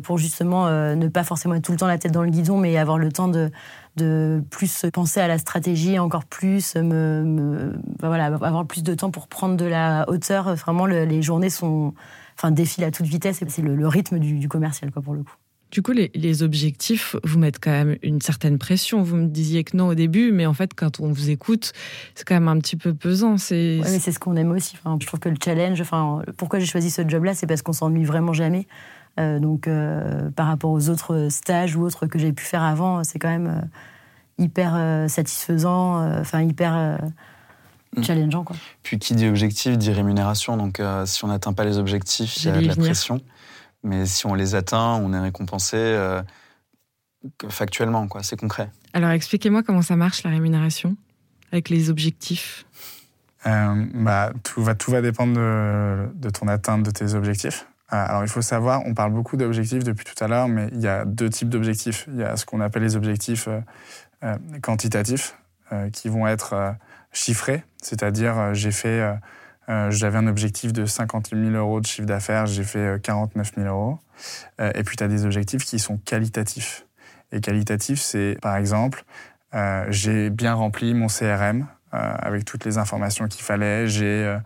pour 0.03 0.17
justement 0.17 0.67
ne 0.69 1.07
pas 1.07 1.23
forcément 1.23 1.55
être 1.55 1.63
tout 1.63 1.71
le 1.71 1.77
temps 1.77 1.87
la 1.87 1.97
tête 1.97 2.11
dans 2.11 2.23
le 2.23 2.29
guidon, 2.29 2.57
mais 2.57 2.77
avoir 2.77 2.97
le 2.97 3.11
temps 3.11 3.27
de 3.27 3.51
de 3.95 4.43
plus 4.49 4.85
penser 4.91 5.19
à 5.19 5.27
la 5.27 5.37
stratégie 5.37 5.99
encore 5.99 6.25
plus, 6.25 6.75
me, 6.75 7.73
bah 7.99 8.07
voilà, 8.07 8.25
avoir 8.25 8.65
plus 8.65 8.83
de 8.83 8.93
temps 8.95 9.11
pour 9.11 9.27
prendre 9.27 9.55
de 9.55 9.65
la 9.65 10.05
hauteur. 10.07 10.55
Vraiment, 10.55 10.85
les 10.85 11.21
journées 11.21 11.49
sont, 11.49 11.93
enfin, 12.37 12.51
défilent 12.51 12.85
à 12.85 12.91
toute 12.91 13.05
vitesse 13.05 13.41
et 13.41 13.49
c'est 13.49 13.61
le, 13.61 13.87
rythme 13.87 14.19
du, 14.19 14.39
du 14.39 14.49
commercial, 14.49 14.91
quoi, 14.91 15.01
pour 15.01 15.13
le 15.13 15.23
coup. 15.23 15.35
Du 15.73 15.81
coup, 15.81 15.91
les, 15.91 16.43
objectifs 16.43 17.15
vous 17.23 17.39
mettent 17.39 17.57
quand 17.59 17.71
même 17.71 17.97
une 18.03 18.21
certaine 18.21 18.59
pression. 18.59 19.01
Vous 19.01 19.15
me 19.15 19.25
disiez 19.25 19.63
que 19.63 19.75
non 19.75 19.87
au 19.87 19.95
début, 19.95 20.31
mais 20.31 20.45
en 20.45 20.53
fait, 20.53 20.75
quand 20.75 20.99
on 20.99 21.11
vous 21.11 21.31
écoute, 21.31 21.73
c'est 22.13 22.27
quand 22.27 22.35
même 22.35 22.47
un 22.47 22.59
petit 22.59 22.75
peu 22.75 22.93
pesant. 22.93 23.39
C'est 23.39 23.79
mais 23.81 23.97
c'est 23.97 24.11
ce 24.11 24.19
qu'on 24.19 24.35
aime 24.35 24.51
aussi. 24.51 24.75
Enfin, 24.77 24.99
je 25.01 25.07
trouve 25.07 25.19
que 25.19 25.29
le 25.29 25.35
challenge, 25.43 25.81
enfin, 25.81 26.21
pourquoi 26.37 26.59
j'ai 26.59 26.67
choisi 26.67 26.91
ce 26.91 27.01
job-là, 27.09 27.33
c'est 27.33 27.47
parce 27.47 27.63
qu'on 27.63 27.73
s'ennuie 27.73 28.03
vraiment 28.03 28.33
jamais. 28.33 28.67
Euh, 29.19 29.39
donc, 29.39 29.67
euh, 29.67 30.29
par 30.29 30.45
rapport 30.45 30.69
aux 30.69 30.89
autres 30.89 31.29
stages 31.31 31.75
ou 31.75 31.81
autres 31.81 32.05
que 32.05 32.19
j'ai 32.19 32.33
pu 32.33 32.43
faire 32.43 32.61
avant, 32.61 33.03
c'est 33.03 33.17
quand 33.17 33.29
même 33.29 33.47
euh, 33.47 34.43
hyper 34.43 35.09
satisfaisant, 35.09 36.07
enfin 36.19 36.43
hyper 36.43 36.99
mm. 37.97 38.03
challengeant. 38.03 38.43
Quoi. 38.43 38.57
Puis 38.83 38.99
qui 38.99 39.15
dit 39.15 39.27
objectif 39.27 39.75
dit 39.75 39.91
rémunération. 39.91 40.55
Donc, 40.55 40.79
si 41.05 41.25
on 41.25 41.29
n'atteint 41.29 41.53
pas 41.53 41.65
les 41.65 41.79
objectifs, 41.79 42.37
il 42.37 42.45
y 42.45 42.49
a 42.49 42.61
de 42.61 42.67
la 42.67 42.75
pression. 42.75 43.21
Mais 43.83 44.05
si 44.05 44.25
on 44.25 44.33
les 44.33 44.55
atteint, 44.55 44.95
on 44.95 45.13
est 45.13 45.19
récompensé 45.19 45.77
euh, 45.77 46.21
factuellement, 47.49 48.07
quoi. 48.07 48.23
C'est 48.23 48.39
concret. 48.39 48.69
Alors 48.93 49.09
expliquez-moi 49.09 49.63
comment 49.63 49.81
ça 49.81 49.95
marche 49.95 50.23
la 50.23 50.29
rémunération 50.29 50.95
avec 51.51 51.69
les 51.69 51.89
objectifs. 51.89 52.65
Euh, 53.45 53.85
bah, 53.93 54.31
tout, 54.43 54.63
va, 54.63 54.73
tout 54.73 54.91
va 54.91 55.01
dépendre 55.01 55.35
de, 55.35 56.29
ton 56.29 56.47
atteinte 56.47 56.83
de 56.83 56.91
tes 56.91 57.13
objectifs. 57.13 57.67
Euh, 57.91 57.97
alors 57.97 58.23
il 58.23 58.29
faut 58.29 58.41
savoir, 58.41 58.81
on 58.85 58.93
parle 58.93 59.11
beaucoup 59.11 59.35
d'objectifs 59.35 59.83
depuis 59.83 60.05
tout 60.05 60.23
à 60.23 60.27
l'heure, 60.27 60.47
mais 60.47 60.69
il 60.71 60.79
y 60.79 60.87
a 60.87 61.03
deux 61.03 61.29
types 61.29 61.49
d'objectifs. 61.49 62.05
Il 62.07 62.15
y 62.15 62.23
a 62.23 62.37
ce 62.37 62.45
qu'on 62.45 62.61
appelle 62.61 62.83
les 62.83 62.95
objectifs 62.95 63.49
quantitatifs, 64.61 65.35
qui 65.91 66.07
vont 66.07 66.25
être 66.27 66.75
chiffrés, 67.11 67.65
c'est-à-dire 67.81 68.53
j'ai 68.53 68.71
fait 68.71 69.17
euh, 69.69 69.91
j'avais 69.91 70.17
un 70.17 70.27
objectif 70.27 70.73
de 70.73 70.85
50 70.85 71.29
000 71.29 71.41
euros 71.51 71.79
de 71.79 71.85
chiffre 71.85 72.07
d'affaires, 72.07 72.45
j'ai 72.45 72.63
fait 72.63 73.01
49 73.01 73.47
euh, 73.57 73.61
000 73.63 73.73
euros. 73.73 73.99
Euh, 74.59 74.71
et 74.75 74.83
puis, 74.83 74.97
tu 74.97 75.03
as 75.03 75.07
des 75.07 75.25
objectifs 75.25 75.63
qui 75.63 75.79
sont 75.79 75.97
qualitatifs. 75.97 76.85
Et 77.31 77.41
qualitatifs, 77.41 78.01
c'est 78.01 78.37
par 78.41 78.57
exemple, 78.57 79.05
j'ai 79.89 80.29
bien 80.29 80.53
rempli 80.53 80.93
mon 80.93 81.07
CRM 81.07 81.65
avec 81.91 82.45
toutes 82.45 82.63
les 82.63 82.77
informations 82.77 83.27
qu'il 83.27 83.43
fallait. 83.43 83.87
J'ai 83.87 84.37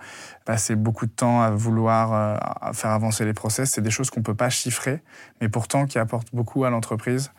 passé 0.46 0.76
beaucoup 0.76 1.06
de 1.06 1.12
temps 1.12 1.42
à 1.42 1.50
vouloir 1.50 2.40
faire 2.74 2.92
avancer 2.92 3.26
les 3.26 3.34
process. 3.34 3.72
C'est 3.72 3.82
des 3.82 3.92
choses 3.92 4.10
qu'on 4.10 4.22
ne 4.22 4.26
peut 4.26 4.36
pas 4.36 4.50
chiffrer, 4.50 5.02
mais 5.42 5.50
pourtant 5.50 5.86
qui 5.86 6.00
apportent 6.00 6.34
beaucoup 6.34 6.64
à 6.64 6.70
l'entreprise. 6.70 7.32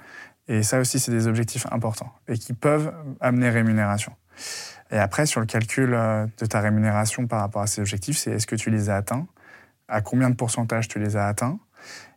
Et 0.48 0.62
ça 0.62 0.80
aussi, 0.80 0.98
c'est 0.98 1.12
des 1.12 1.26
objectifs 1.26 1.66
importants 1.70 2.12
et 2.26 2.36
qui 2.36 2.52
peuvent 2.52 2.92
amener 3.20 3.48
rémunération. 3.48 4.12
Et 4.90 4.98
après, 4.98 5.26
sur 5.26 5.40
le 5.40 5.46
calcul 5.46 5.92
euh, 5.92 6.26
de 6.38 6.46
ta 6.46 6.60
rémunération 6.60 7.26
par 7.26 7.40
rapport 7.40 7.62
à 7.62 7.66
ces 7.66 7.80
objectifs, 7.80 8.16
c'est 8.18 8.32
est-ce 8.32 8.46
que 8.46 8.56
tu 8.56 8.70
les 8.70 8.90
as 8.90 8.96
atteints? 8.96 9.26
À 9.88 10.00
combien 10.00 10.30
de 10.30 10.34
pourcentage 10.34 10.88
tu 10.88 10.98
les 10.98 11.16
as 11.16 11.26
atteints? 11.26 11.58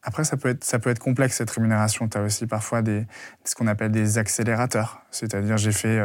Après, 0.03 0.23
ça 0.23 0.37
peut 0.37 0.49
être, 0.49 0.63
ça 0.63 0.79
peut 0.79 0.89
être 0.89 0.99
complexe, 0.99 1.37
cette 1.37 1.51
rémunération. 1.51 2.07
Tu 2.07 2.17
as 2.17 2.21
aussi 2.21 2.47
parfois 2.47 2.81
des, 2.81 3.05
ce 3.43 3.55
qu'on 3.55 3.67
appelle 3.67 3.91
des 3.91 4.17
accélérateurs. 4.17 5.01
C'est-à-dire, 5.11 5.57
j'ai 5.57 5.71
fait 5.71 5.99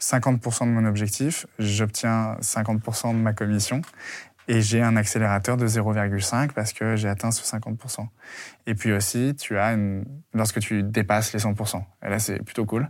50% 0.00 0.64
euh, 0.64 0.66
de 0.66 0.70
mon 0.70 0.84
objectif, 0.84 1.46
j'obtiens 1.58 2.36
50% 2.40 3.12
de 3.12 3.18
ma 3.18 3.32
commission 3.32 3.80
et 4.46 4.60
j'ai 4.60 4.82
un 4.82 4.96
accélérateur 4.96 5.56
de 5.56 5.66
0,5 5.66 6.52
parce 6.52 6.74
que 6.74 6.96
j'ai 6.96 7.08
atteint 7.08 7.30
ce 7.30 7.42
50%. 7.42 8.06
Et 8.66 8.74
puis 8.74 8.92
aussi, 8.92 9.34
tu 9.34 9.56
as 9.56 9.72
une... 9.72 10.04
lorsque 10.34 10.60
tu 10.60 10.82
dépasses 10.82 11.32
les 11.32 11.40
100%. 11.40 11.82
Et 12.04 12.10
là, 12.10 12.18
c'est 12.18 12.42
plutôt 12.42 12.66
cool. 12.66 12.88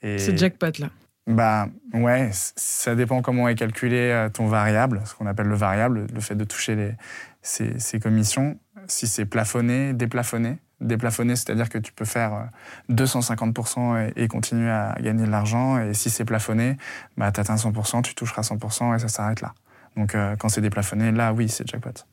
C'est 0.00 0.38
jackpot, 0.38 0.78
là. 0.78 0.88
Bah 1.28 1.68
ouais, 1.92 2.30
ça 2.32 2.94
dépend 2.94 3.20
comment 3.20 3.48
est 3.48 3.54
calculé 3.54 4.10
euh, 4.10 4.30
ton 4.30 4.46
variable, 4.46 5.02
ce 5.04 5.14
qu'on 5.14 5.26
appelle 5.26 5.48
le 5.48 5.56
variable, 5.56 6.06
le 6.12 6.20
fait 6.20 6.34
de 6.34 6.44
toucher 6.44 6.74
les, 6.74 6.94
ces, 7.42 8.00
commissions. 8.00 8.58
Si 8.86 9.06
c'est 9.06 9.26
plafonné, 9.26 9.92
déplafonné. 9.92 10.56
Déplafonné, 10.80 11.36
c'est-à-dire 11.36 11.68
que 11.68 11.76
tu 11.76 11.92
peux 11.92 12.06
faire 12.06 12.48
250% 12.88 13.78
euh, 13.78 14.10
et, 14.16 14.26
continuer 14.26 14.70
à 14.70 14.96
gagner 15.02 15.26
de 15.26 15.30
l'argent. 15.30 15.78
Et 15.78 15.92
si 15.92 16.08
c'est 16.08 16.24
plafonné, 16.24 16.78
bah, 17.18 17.30
tu 17.30 17.40
atteins 17.40 17.56
100%, 17.56 18.02
tu 18.02 18.14
toucheras 18.14 18.40
100% 18.40 18.96
et 18.96 18.98
ça 18.98 19.08
s'arrête 19.08 19.42
là. 19.42 19.52
Donc 19.96 20.14
euh, 20.14 20.34
quand 20.36 20.48
c'est 20.48 20.62
déplafonné, 20.62 21.12
là 21.12 21.34
oui, 21.34 21.50
c'est 21.50 21.68
jackpot. 21.68 22.06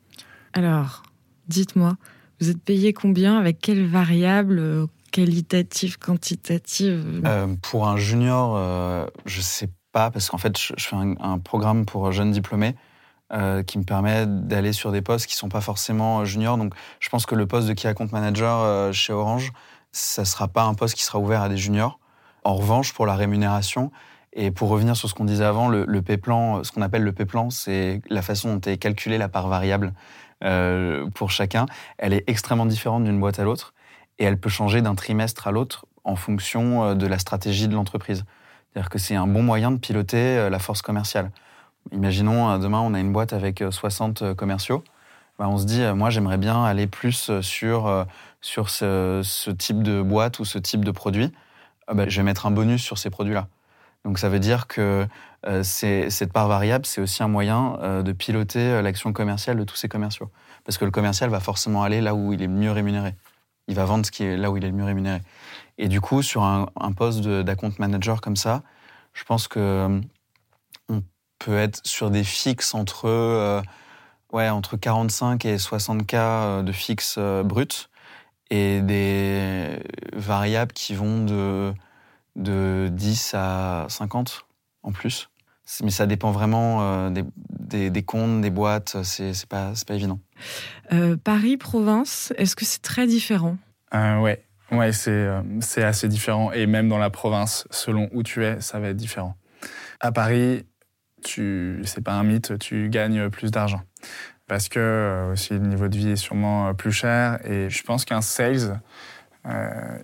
Alors, 0.52 1.04
dites-moi, 1.48 1.96
vous 2.38 2.50
êtes 2.50 2.62
payé 2.62 2.92
combien? 2.92 3.38
Avec 3.38 3.60
quelle 3.60 3.86
variable 3.86 4.60
qualitative, 5.16 5.98
quantitative 5.98 7.22
euh, 7.24 7.46
Pour 7.62 7.88
un 7.88 7.96
junior, 7.96 8.54
euh, 8.54 9.06
je 9.24 9.40
sais 9.40 9.70
pas, 9.92 10.10
parce 10.10 10.28
qu'en 10.28 10.36
fait, 10.36 10.58
je, 10.58 10.74
fais 10.76 10.96
un, 10.96 11.38
programme 11.38 11.86
pour 11.86 12.12
jeunes 12.12 12.32
diplômés 12.32 12.76
euh, 13.32 13.62
qui 13.62 13.78
me 13.78 13.84
permet 13.84 14.26
d'aller 14.26 14.74
sur 14.74 14.92
des 14.92 15.00
postes 15.00 15.26
qui 15.26 15.34
sont 15.34 15.48
pas 15.48 15.62
forcément 15.62 16.26
juniors. 16.26 16.58
Donc, 16.58 16.74
je 17.00 17.08
pense 17.08 17.24
que 17.24 17.34
le 17.34 17.46
poste 17.46 17.66
de 17.66 17.72
key 17.72 17.88
account 17.88 18.08
manager 18.12 18.92
chez 18.92 19.14
Orange, 19.14 19.52
ça 19.90 20.26
sera 20.26 20.48
pas 20.48 20.64
un 20.64 20.74
poste 20.74 20.94
qui 20.94 21.02
sera 21.02 21.18
ouvert 21.18 21.40
à 21.40 21.48
des 21.48 21.56
juniors. 21.56 21.98
En 22.44 22.54
revanche, 22.54 22.92
pour 22.92 23.06
la 23.06 23.14
rémunération, 23.14 23.90
et 24.34 24.50
pour 24.50 24.68
revenir 24.68 24.98
sur 24.98 25.08
ce 25.08 25.14
qu'on 25.14 25.24
disait 25.24 25.44
avant, 25.44 25.68
le, 25.68 25.86
le 25.88 26.02
P-plan, 26.02 26.62
ce 26.62 26.70
qu'on 26.72 26.82
appelle 26.82 27.02
le 27.02 27.12
P-plan, 27.12 27.48
c'est 27.48 28.02
la 28.10 28.20
façon 28.20 28.54
dont 28.54 28.60
est 28.70 28.76
calculée 28.76 29.16
la 29.16 29.30
part 29.30 29.48
variable 29.48 29.94
pour 31.14 31.30
chacun. 31.30 31.64
Elle 31.96 32.12
est 32.12 32.24
extrêmement 32.26 32.66
différente 32.66 33.04
d'une 33.04 33.18
boîte 33.18 33.38
à 33.38 33.44
l'autre 33.44 33.72
et 34.18 34.24
elle 34.24 34.38
peut 34.38 34.48
changer 34.48 34.82
d'un 34.82 34.94
trimestre 34.94 35.46
à 35.46 35.50
l'autre 35.50 35.86
en 36.04 36.16
fonction 36.16 36.84
euh, 36.84 36.94
de 36.94 37.06
la 37.06 37.18
stratégie 37.18 37.68
de 37.68 37.74
l'entreprise. 37.74 38.24
C'est-à-dire 38.72 38.90
que 38.90 38.98
c'est 38.98 39.16
un 39.16 39.26
bon 39.26 39.42
moyen 39.42 39.70
de 39.70 39.78
piloter 39.78 40.38
euh, 40.38 40.50
la 40.50 40.58
force 40.58 40.82
commerciale. 40.82 41.30
Imaginons, 41.92 42.50
euh, 42.50 42.58
demain, 42.58 42.80
on 42.80 42.94
a 42.94 43.00
une 43.00 43.12
boîte 43.12 43.32
avec 43.32 43.62
60 43.68 44.34
commerciaux. 44.34 44.82
Bah, 45.38 45.48
on 45.48 45.58
se 45.58 45.66
dit, 45.66 45.82
moi, 45.94 46.08
j'aimerais 46.08 46.38
bien 46.38 46.64
aller 46.64 46.86
plus 46.86 47.30
sur, 47.42 48.06
sur 48.40 48.70
ce, 48.70 49.50
type 49.50 49.82
de 49.82 50.00
boîte 50.00 50.38
ou 50.38 50.46
ce 50.46 50.58
type 50.58 50.82
de 50.82 50.90
produit. 50.90 51.30
Bah, 51.92 52.08
je 52.08 52.16
vais 52.16 52.22
mettre 52.22 52.46
un 52.46 52.50
bonus 52.50 52.82
sur 52.82 52.96
ces 52.96 53.10
produits-là. 53.10 53.48
Donc 54.06 54.18
ça 54.18 54.30
veut 54.30 54.38
dire 54.38 54.66
que 54.66 55.06
cette 55.62 56.32
part 56.32 56.48
variable, 56.48 56.86
c'est 56.86 57.02
aussi 57.02 57.22
un 57.22 57.28
moyen 57.28 58.02
de 58.02 58.12
piloter 58.12 58.80
l'action 58.80 59.12
commerciale 59.12 59.58
de 59.58 59.64
tous 59.64 59.76
ces 59.76 59.88
commerciaux. 59.88 60.30
Parce 60.64 60.78
que 60.78 60.86
le 60.86 60.90
commercial 60.90 61.28
va 61.28 61.40
forcément 61.40 61.82
aller 61.82 62.00
là 62.00 62.14
où 62.14 62.32
il 62.32 62.40
est 62.40 62.48
mieux 62.48 62.72
rémunéré 62.72 63.14
il 63.68 63.74
va 63.74 63.84
vendre 63.84 64.06
ce 64.06 64.10
qui 64.10 64.24
est 64.24 64.36
là 64.36 64.50
où 64.50 64.56
il 64.56 64.64
est 64.64 64.68
le 64.70 64.76
mieux 64.76 64.84
rémunéré. 64.84 65.20
Et 65.78 65.88
du 65.88 66.00
coup, 66.00 66.22
sur 66.22 66.42
un, 66.44 66.92
poste 66.96 67.20
d'account 67.20 67.72
manager 67.78 68.20
comme 68.20 68.36
ça, 68.36 68.62
je 69.12 69.24
pense 69.24 69.48
que 69.48 69.58
euh, 69.58 70.00
on 70.88 71.02
peut 71.38 71.58
être 71.58 71.80
sur 71.84 72.10
des 72.10 72.24
fixes 72.24 72.74
entre, 72.74 73.06
euh, 73.08 73.60
ouais, 74.32 74.48
entre 74.48 74.76
45 74.76 75.44
et 75.44 75.58
60 75.58 76.06
k 76.06 76.14
euh, 76.14 76.62
de 76.62 76.72
fixes 76.72 77.18
bruts 77.18 77.88
et 78.50 78.80
des 78.80 79.82
variables 80.12 80.72
qui 80.72 80.94
vont 80.94 81.24
de, 81.24 81.74
de 82.36 82.88
10 82.92 83.34
à 83.34 83.86
50 83.88 84.46
en 84.82 84.92
plus. 84.92 85.28
Mais 85.82 85.90
ça 85.90 86.06
dépend 86.06 86.30
vraiment 86.30 87.10
des, 87.10 87.24
des, 87.90 88.02
comptes, 88.02 88.40
des 88.40 88.50
boîtes, 88.50 89.02
c'est 89.02 89.46
pas, 89.46 89.72
pas 89.86 89.94
évident. 89.94 90.20
Euh, 90.92 91.16
Paris, 91.16 91.56
province, 91.56 92.32
est-ce 92.36 92.56
que 92.56 92.64
c'est 92.64 92.82
très 92.82 93.06
différent? 93.06 93.56
Euh, 93.94 94.20
Ouais, 94.20 94.44
ouais 94.72 94.90
euh, 95.08 95.42
c'est 95.60 95.82
assez 95.82 96.08
différent. 96.08 96.52
Et 96.52 96.66
même 96.66 96.88
dans 96.88 96.98
la 96.98 97.10
province, 97.10 97.66
selon 97.70 98.08
où 98.12 98.22
tu 98.22 98.44
es, 98.44 98.60
ça 98.60 98.78
va 98.78 98.88
être 98.88 98.96
différent. 98.96 99.36
À 100.00 100.12
Paris, 100.12 100.64
c'est 101.24 102.04
pas 102.04 102.12
un 102.12 102.22
mythe, 102.22 102.58
tu 102.58 102.88
gagnes 102.88 103.30
plus 103.30 103.50
d'argent. 103.50 103.82
Parce 104.46 104.68
que 104.68 104.78
euh, 104.78 105.32
aussi 105.32 105.54
le 105.54 105.66
niveau 105.66 105.88
de 105.88 105.96
vie 105.96 106.10
est 106.10 106.16
sûrement 106.16 106.72
plus 106.74 106.92
cher. 106.92 107.40
Et 107.44 107.68
je 107.68 107.82
pense 107.82 108.04
qu'un 108.04 108.20
sales, 108.20 108.80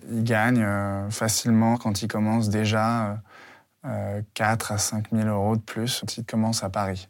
il 0.09 0.23
gagne 0.23 0.65
facilement 1.09 1.75
quand 1.77 2.01
il 2.01 2.07
commence 2.07 2.49
déjà 2.49 3.21
4 4.33 4.71
à 4.71 4.77
5 4.77 5.07
000 5.11 5.27
euros 5.27 5.55
de 5.55 5.61
plus 5.61 5.99
quand 5.99 6.17
il 6.17 6.25
commence 6.25 6.63
à 6.63 6.69
Paris. 6.69 7.09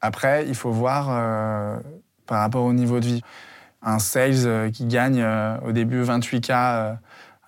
Après, 0.00 0.46
il 0.46 0.54
faut 0.54 0.72
voir 0.72 1.80
par 2.26 2.40
rapport 2.40 2.64
au 2.64 2.72
niveau 2.72 3.00
de 3.00 3.06
vie. 3.06 3.22
Un 3.82 3.98
sales 3.98 4.46
euh, 4.46 4.70
qui 4.70 4.86
gagne 4.86 5.20
euh, 5.20 5.58
au 5.66 5.72
début 5.72 6.02
28K 6.02 6.50
euh, 6.52 6.94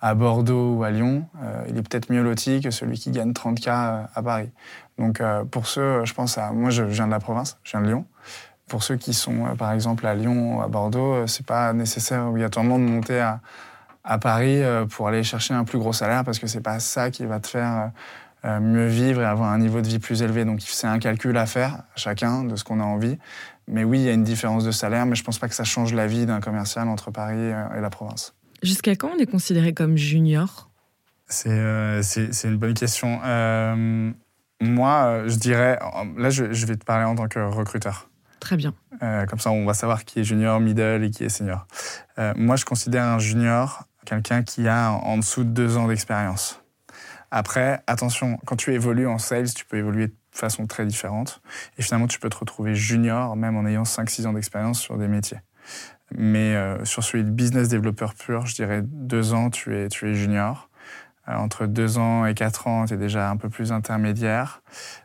à 0.01 0.13
Bordeaux 0.13 0.75
ou 0.75 0.83
à 0.83 0.91
Lyon, 0.91 1.25
il 1.67 1.77
est 1.77 1.81
peut-être 1.81 2.11
mieux 2.11 2.21
loti 2.21 2.61
que 2.61 2.69
celui 2.69 2.99
qui 2.99 3.09
gagne 3.09 3.31
30K 3.31 4.05
à 4.13 4.21
Paris. 4.21 4.51
Donc 4.99 5.19
pour 5.49 5.65
ceux, 5.65 6.05
je 6.05 6.13
pense 6.13 6.37
à... 6.37 6.51
Moi, 6.51 6.69
je 6.69 6.83
viens 6.83 7.07
de 7.07 7.11
la 7.11 7.19
province, 7.19 7.57
je 7.63 7.71
viens 7.71 7.81
de 7.81 7.87
Lyon. 7.87 8.05
Pour 8.67 8.83
ceux 8.83 8.97
qui 8.97 9.15
sont, 9.15 9.55
par 9.57 9.71
exemple, 9.71 10.05
à 10.05 10.13
Lyon 10.13 10.57
ou 10.57 10.61
à 10.61 10.67
Bordeaux, 10.67 11.25
c'est 11.25 11.45
pas 11.45 11.73
nécessaire 11.73 12.27
obligatoirement 12.27 12.77
de 12.77 12.83
monter 12.83 13.19
à, 13.19 13.39
à 14.03 14.19
Paris 14.19 14.61
pour 14.91 15.07
aller 15.07 15.23
chercher 15.23 15.55
un 15.55 15.63
plus 15.63 15.79
gros 15.79 15.93
salaire 15.93 16.23
parce 16.23 16.37
que 16.37 16.45
c'est 16.45 16.61
pas 16.61 16.79
ça 16.79 17.09
qui 17.09 17.25
va 17.25 17.39
te 17.39 17.47
faire 17.47 17.89
mieux 18.45 18.87
vivre 18.87 19.21
et 19.21 19.25
avoir 19.25 19.51
un 19.51 19.57
niveau 19.57 19.81
de 19.81 19.87
vie 19.87 19.99
plus 19.99 20.21
élevé. 20.21 20.45
Donc 20.45 20.61
c'est 20.61 20.87
un 20.87 20.99
calcul 20.99 21.35
à 21.37 21.45
faire, 21.45 21.83
chacun, 21.95 22.43
de 22.43 22.55
ce 22.55 22.63
qu'on 22.63 22.79
a 22.79 22.83
envie. 22.83 23.17
Mais 23.67 23.83
oui, 23.83 23.99
il 23.99 24.05
y 24.05 24.09
a 24.09 24.13
une 24.13 24.23
différence 24.23 24.63
de 24.63 24.71
salaire, 24.71 25.05
mais 25.05 25.15
je 25.15 25.21
ne 25.21 25.25
pense 25.25 25.39
pas 25.39 25.47
que 25.47 25.55
ça 25.55 25.63
change 25.63 25.93
la 25.93 26.07
vie 26.07 26.25
d'un 26.25 26.39
commercial 26.39 26.87
entre 26.87 27.11
Paris 27.11 27.51
et 27.75 27.81
la 27.81 27.89
province. 27.89 28.35
Jusqu'à 28.61 28.95
quand 28.95 29.09
on 29.15 29.19
est 29.19 29.25
considéré 29.25 29.73
comme 29.73 29.97
junior? 29.97 30.69
C'est 31.27 31.49
euh, 31.49 32.01
une 32.43 32.57
bonne 32.57 32.75
question. 32.75 33.19
Euh, 33.25 34.11
moi, 34.61 35.23
je 35.25 35.35
dirais, 35.37 35.79
là, 36.17 36.29
je, 36.29 36.43
vais 36.43 36.75
te 36.75 36.85
parler 36.85 37.05
en 37.05 37.15
tant 37.15 37.27
que 37.27 37.39
recruteur. 37.39 38.09
Très 38.39 38.57
bien. 38.57 38.73
comme 39.27 39.39
ça, 39.39 39.49
on 39.49 39.65
va 39.65 39.73
savoir 39.73 40.05
qui 40.05 40.19
est 40.19 40.23
junior, 40.23 40.59
middle 40.59 41.03
et 41.03 41.09
qui 41.09 41.23
est 41.23 41.29
senior. 41.29 41.65
moi, 42.35 42.55
je 42.55 42.65
considère 42.65 43.05
un 43.05 43.17
junior 43.17 43.85
quelqu'un 44.05 44.43
qui 44.43 44.67
a 44.67 44.91
en 44.91 45.17
dessous 45.17 45.43
de 45.43 45.49
deux 45.49 45.77
ans 45.77 45.87
d'expérience. 45.87 46.61
Après, 47.37 47.83
attention, 47.85 48.39
quand 48.45 48.55
tu 48.55 48.73
évolues 48.73 49.07
en 49.07 49.17
sales, 49.17 49.53
tu 49.53 49.65
peux 49.65 49.75
évoluer 49.75 50.07
de 50.07 50.15
façon 50.31 50.67
très 50.67 50.85
différente. 50.85 51.41
Et 51.77 51.81
finalement, 51.81 52.07
tu 52.07 52.17
peux 52.17 52.29
te 52.29 52.37
retrouver 52.37 52.75
junior, 52.75 53.35
même 53.35 53.57
en 53.57 53.65
ayant 53.65 53.83
5-6 53.83 54.25
ans 54.25 54.31
d'expérience 54.31 54.79
sur 54.79 54.97
des 54.97 55.09
métiers. 55.09 55.39
Mais 56.15 56.55
euh, 56.55 56.85
sur 56.85 57.03
celui 57.03 57.25
de 57.25 57.29
business 57.29 57.67
développeur 57.67 58.13
pur, 58.13 58.45
je 58.45 58.55
dirais 58.55 58.83
deux 58.85 59.33
ans, 59.33 59.49
tu 59.49 59.75
es, 59.75 59.89
tu 59.89 60.09
es 60.09 60.13
junior. 60.13 60.69
Euh, 61.27 61.33
entre 61.33 61.65
deux 61.65 61.97
ans 61.97 62.25
et 62.25 62.35
quatre 62.35 62.67
ans, 62.67 62.85
tu 62.85 62.93
es 62.93 62.97
déjà 62.97 63.29
un 63.29 63.35
peu 63.35 63.49
plus 63.49 63.73
intermédiaire. 63.73 64.61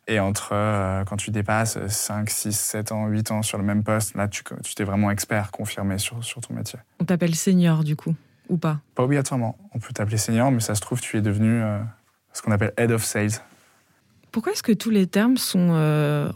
Et 0.07 0.21
entre, 0.21 0.51
euh, 0.53 1.05
quand 1.05 1.17
tu 1.17 1.33
dépasses 1.33 1.85
5, 1.85 2.31
6, 2.31 2.53
7 2.53 2.93
ans, 2.93 3.09
8 3.09 3.33
ans 3.33 3.43
sur 3.43 3.59
le 3.59 3.65
même 3.65 3.83
poste, 3.83 4.15
là, 4.15 4.29
tu, 4.29 4.45
tu 4.63 4.77
t'es 4.77 4.85
vraiment 4.85 5.11
expert, 5.11 5.51
confirmé 5.51 5.99
sur, 5.99 6.23
sur 6.23 6.41
ton 6.41 6.55
métier. 6.55 6.79
On 7.01 7.05
t'appelle 7.05 7.35
senior, 7.35 7.83
du 7.83 7.97
coup, 7.97 8.15
ou 8.49 8.57
pas? 8.57 8.79
Pas 8.95 9.03
obligatoirement. 9.03 9.59
On 9.75 9.81
peut 9.81 9.93
t'appeler 9.93 10.17
senior, 10.17 10.53
mais 10.53 10.61
ça 10.61 10.77
se 10.77 10.81
trouve, 10.81 11.01
tu 11.01 11.17
es 11.17 11.23
devenu 11.23 11.61
ce 12.41 12.47
qu'on 12.47 12.53
appelle 12.53 12.73
head 12.79 12.91
of 12.91 13.05
sales. 13.05 13.43
Pourquoi 14.33 14.53
est-ce 14.53 14.63
que 14.63 14.73
tous 14.73 14.89
les 14.89 15.07
termes 15.07 15.37
sont 15.37 15.71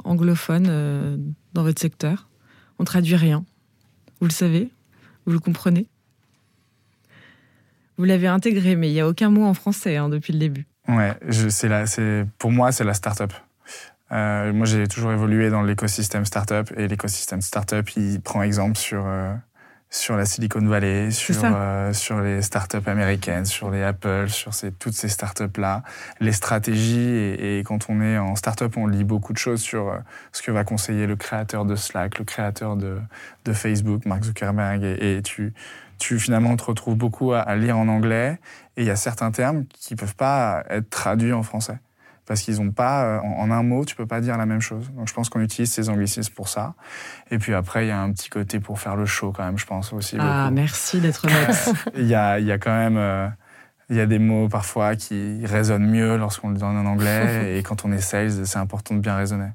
anglophones 0.04 1.24
dans 1.54 1.62
votre 1.62 1.80
secteur? 1.80 2.28
On 2.78 2.84
traduit 2.84 3.16
rien. 3.16 3.42
Vous 4.20 4.26
le 4.26 4.32
savez? 4.32 4.68
Vous 5.24 5.32
le 5.32 5.38
comprenez? 5.38 5.86
Vous 7.96 8.04
l'avez 8.04 8.26
intégré, 8.26 8.76
mais 8.76 8.90
il 8.90 8.92
n'y 8.92 9.00
a 9.00 9.08
aucun 9.08 9.30
mot 9.30 9.44
en 9.44 9.54
français 9.54 9.96
hein, 9.96 10.10
depuis 10.10 10.34
le 10.34 10.38
début. 10.40 10.66
Ouais, 10.88 11.16
c'est 11.30 12.26
pour 12.38 12.52
moi, 12.52 12.70
c'est 12.70 12.84
la 12.84 12.92
start-up. 12.92 13.32
Euh, 14.12 14.52
moi, 14.52 14.66
j'ai 14.66 14.86
toujours 14.86 15.12
évolué 15.12 15.48
dans 15.48 15.62
l'écosystème 15.62 16.26
start-up 16.26 16.70
et 16.76 16.86
l'écosystème 16.88 17.40
start-up, 17.40 17.88
il 17.96 18.20
prend 18.20 18.42
exemple 18.42 18.76
sur 18.76 19.06
euh, 19.06 19.34
sur 19.94 20.16
la 20.16 20.26
Silicon 20.26 20.66
Valley, 20.66 21.12
sur, 21.12 21.36
euh, 21.44 21.92
sur 21.92 22.20
les 22.20 22.42
startups 22.42 22.86
américaines, 22.86 23.44
sur 23.44 23.70
les 23.70 23.82
Apple, 23.82 24.28
sur 24.28 24.52
ces, 24.52 24.72
toutes 24.72 24.94
ces 24.94 25.08
startups-là, 25.08 25.84
les 26.20 26.32
stratégies. 26.32 27.36
Et, 27.38 27.62
quand 27.64 27.88
on 27.88 28.02
est 28.02 28.18
en 28.18 28.34
startup, 28.34 28.76
on 28.76 28.88
lit 28.88 29.04
beaucoup 29.04 29.32
de 29.32 29.38
choses 29.38 29.60
sur 29.60 29.88
euh, 29.88 29.98
ce 30.32 30.42
que 30.42 30.50
va 30.50 30.64
conseiller 30.64 31.06
le 31.06 31.14
créateur 31.14 31.64
de 31.64 31.76
Slack, 31.76 32.18
le 32.18 32.24
créateur 32.24 32.76
de, 32.76 32.98
de 33.44 33.52
Facebook, 33.52 34.04
Mark 34.04 34.24
Zuckerberg. 34.24 34.82
Et, 34.82 35.22
tu, 35.22 35.54
tu 35.98 36.18
finalement 36.18 36.56
te 36.56 36.64
retrouves 36.64 36.96
beaucoup 36.96 37.32
à, 37.32 37.40
à 37.40 37.54
lire 37.54 37.78
en 37.78 37.86
anglais. 37.86 38.40
Et 38.76 38.82
il 38.82 38.86
y 38.86 38.90
a 38.90 38.96
certains 38.96 39.30
termes 39.30 39.64
qui 39.66 39.94
ne 39.94 39.98
peuvent 39.98 40.16
pas 40.16 40.64
être 40.70 40.90
traduits 40.90 41.32
en 41.32 41.44
français 41.44 41.78
parce 42.26 42.40
qu'ils 42.42 42.56
n'ont 42.56 42.70
pas, 42.70 43.04
euh, 43.04 43.20
en, 43.20 43.50
un 43.50 43.62
mot, 43.62 43.84
tu 43.84 43.94
peux 43.94 44.06
pas 44.06 44.20
dire 44.20 44.38
la 44.38 44.46
même 44.46 44.60
chose. 44.60 44.90
Donc 44.92 45.08
je 45.08 45.14
pense 45.14 45.28
qu'on 45.28 45.40
utilise 45.40 45.70
ces 45.70 45.88
anglicismes 45.88 46.32
pour 46.32 46.48
ça. 46.48 46.74
Et 47.30 47.38
puis 47.38 47.54
après, 47.54 47.84
il 47.84 47.88
y 47.88 47.92
a 47.92 48.00
un 48.00 48.12
petit 48.12 48.30
côté 48.30 48.60
pour 48.60 48.80
faire 48.80 48.96
le 48.96 49.06
show 49.06 49.32
quand 49.32 49.44
même, 49.44 49.58
je 49.58 49.66
pense 49.66 49.92
aussi. 49.92 50.16
Ah, 50.18 50.50
merci 50.50 51.00
d'être 51.00 51.24
honnête. 51.24 51.72
Il 51.96 52.06
y 52.06 52.14
a, 52.14 52.38
y 52.40 52.50
a 52.50 52.58
quand 52.58 52.74
même, 52.74 52.96
euh, 52.96 53.28
il 53.90 53.96
y 53.96 54.00
a 54.00 54.06
des 54.06 54.18
mots 54.18 54.48
parfois 54.48 54.96
qui 54.96 55.44
résonnent 55.44 55.86
mieux 55.86 56.16
lorsqu'on 56.16 56.48
le 56.50 56.56
dit 56.56 56.62
en 56.62 56.86
anglais. 56.86 57.58
et 57.58 57.62
quand 57.62 57.84
on 57.84 57.92
est 57.92 58.00
sales, 58.00 58.46
c'est 58.46 58.58
important 58.58 58.94
de 58.94 59.00
bien 59.00 59.16
raisonner. 59.16 59.50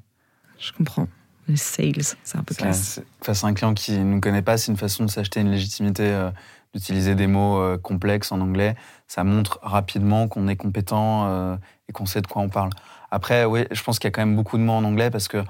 Je 0.58 0.72
comprends. 0.72 1.08
Les 1.48 1.56
sales, 1.56 2.02
c'est 2.22 2.38
un 2.38 2.44
peu 2.44 2.54
classe. 2.54 3.00
Face 3.22 3.42
à 3.42 3.48
un 3.48 3.54
client 3.54 3.74
qui 3.74 3.98
ne 3.98 4.04
nous 4.04 4.20
connaît 4.20 4.42
pas, 4.42 4.56
c'est 4.56 4.70
une 4.70 4.78
façon 4.78 5.04
de 5.04 5.10
s'acheter 5.10 5.40
une 5.40 5.50
légitimité. 5.50 6.04
Euh, 6.04 6.30
d'utiliser 6.72 7.16
des 7.16 7.26
mots 7.26 7.76
complexes 7.78 8.30
en 8.30 8.40
anglais, 8.40 8.76
ça 9.10 9.24
montre 9.24 9.58
rapidement 9.62 10.28
qu'on 10.28 10.46
est 10.46 10.54
compétent 10.54 11.58
et 11.88 11.92
qu'on 11.92 12.06
sait 12.06 12.20
de 12.20 12.28
quoi 12.28 12.42
on 12.42 12.48
parle. 12.48 12.70
Après, 13.10 13.44
oui, 13.44 13.64
je 13.72 13.82
pense 13.82 13.98
qu'il 13.98 14.06
y 14.06 14.12
a 14.12 14.12
quand 14.12 14.24
même 14.24 14.36
beaucoup 14.36 14.56
de 14.56 14.62
mots 14.62 14.74
en 14.74 14.84
anglais 14.84 15.10
parce 15.10 15.26
que 15.26 15.42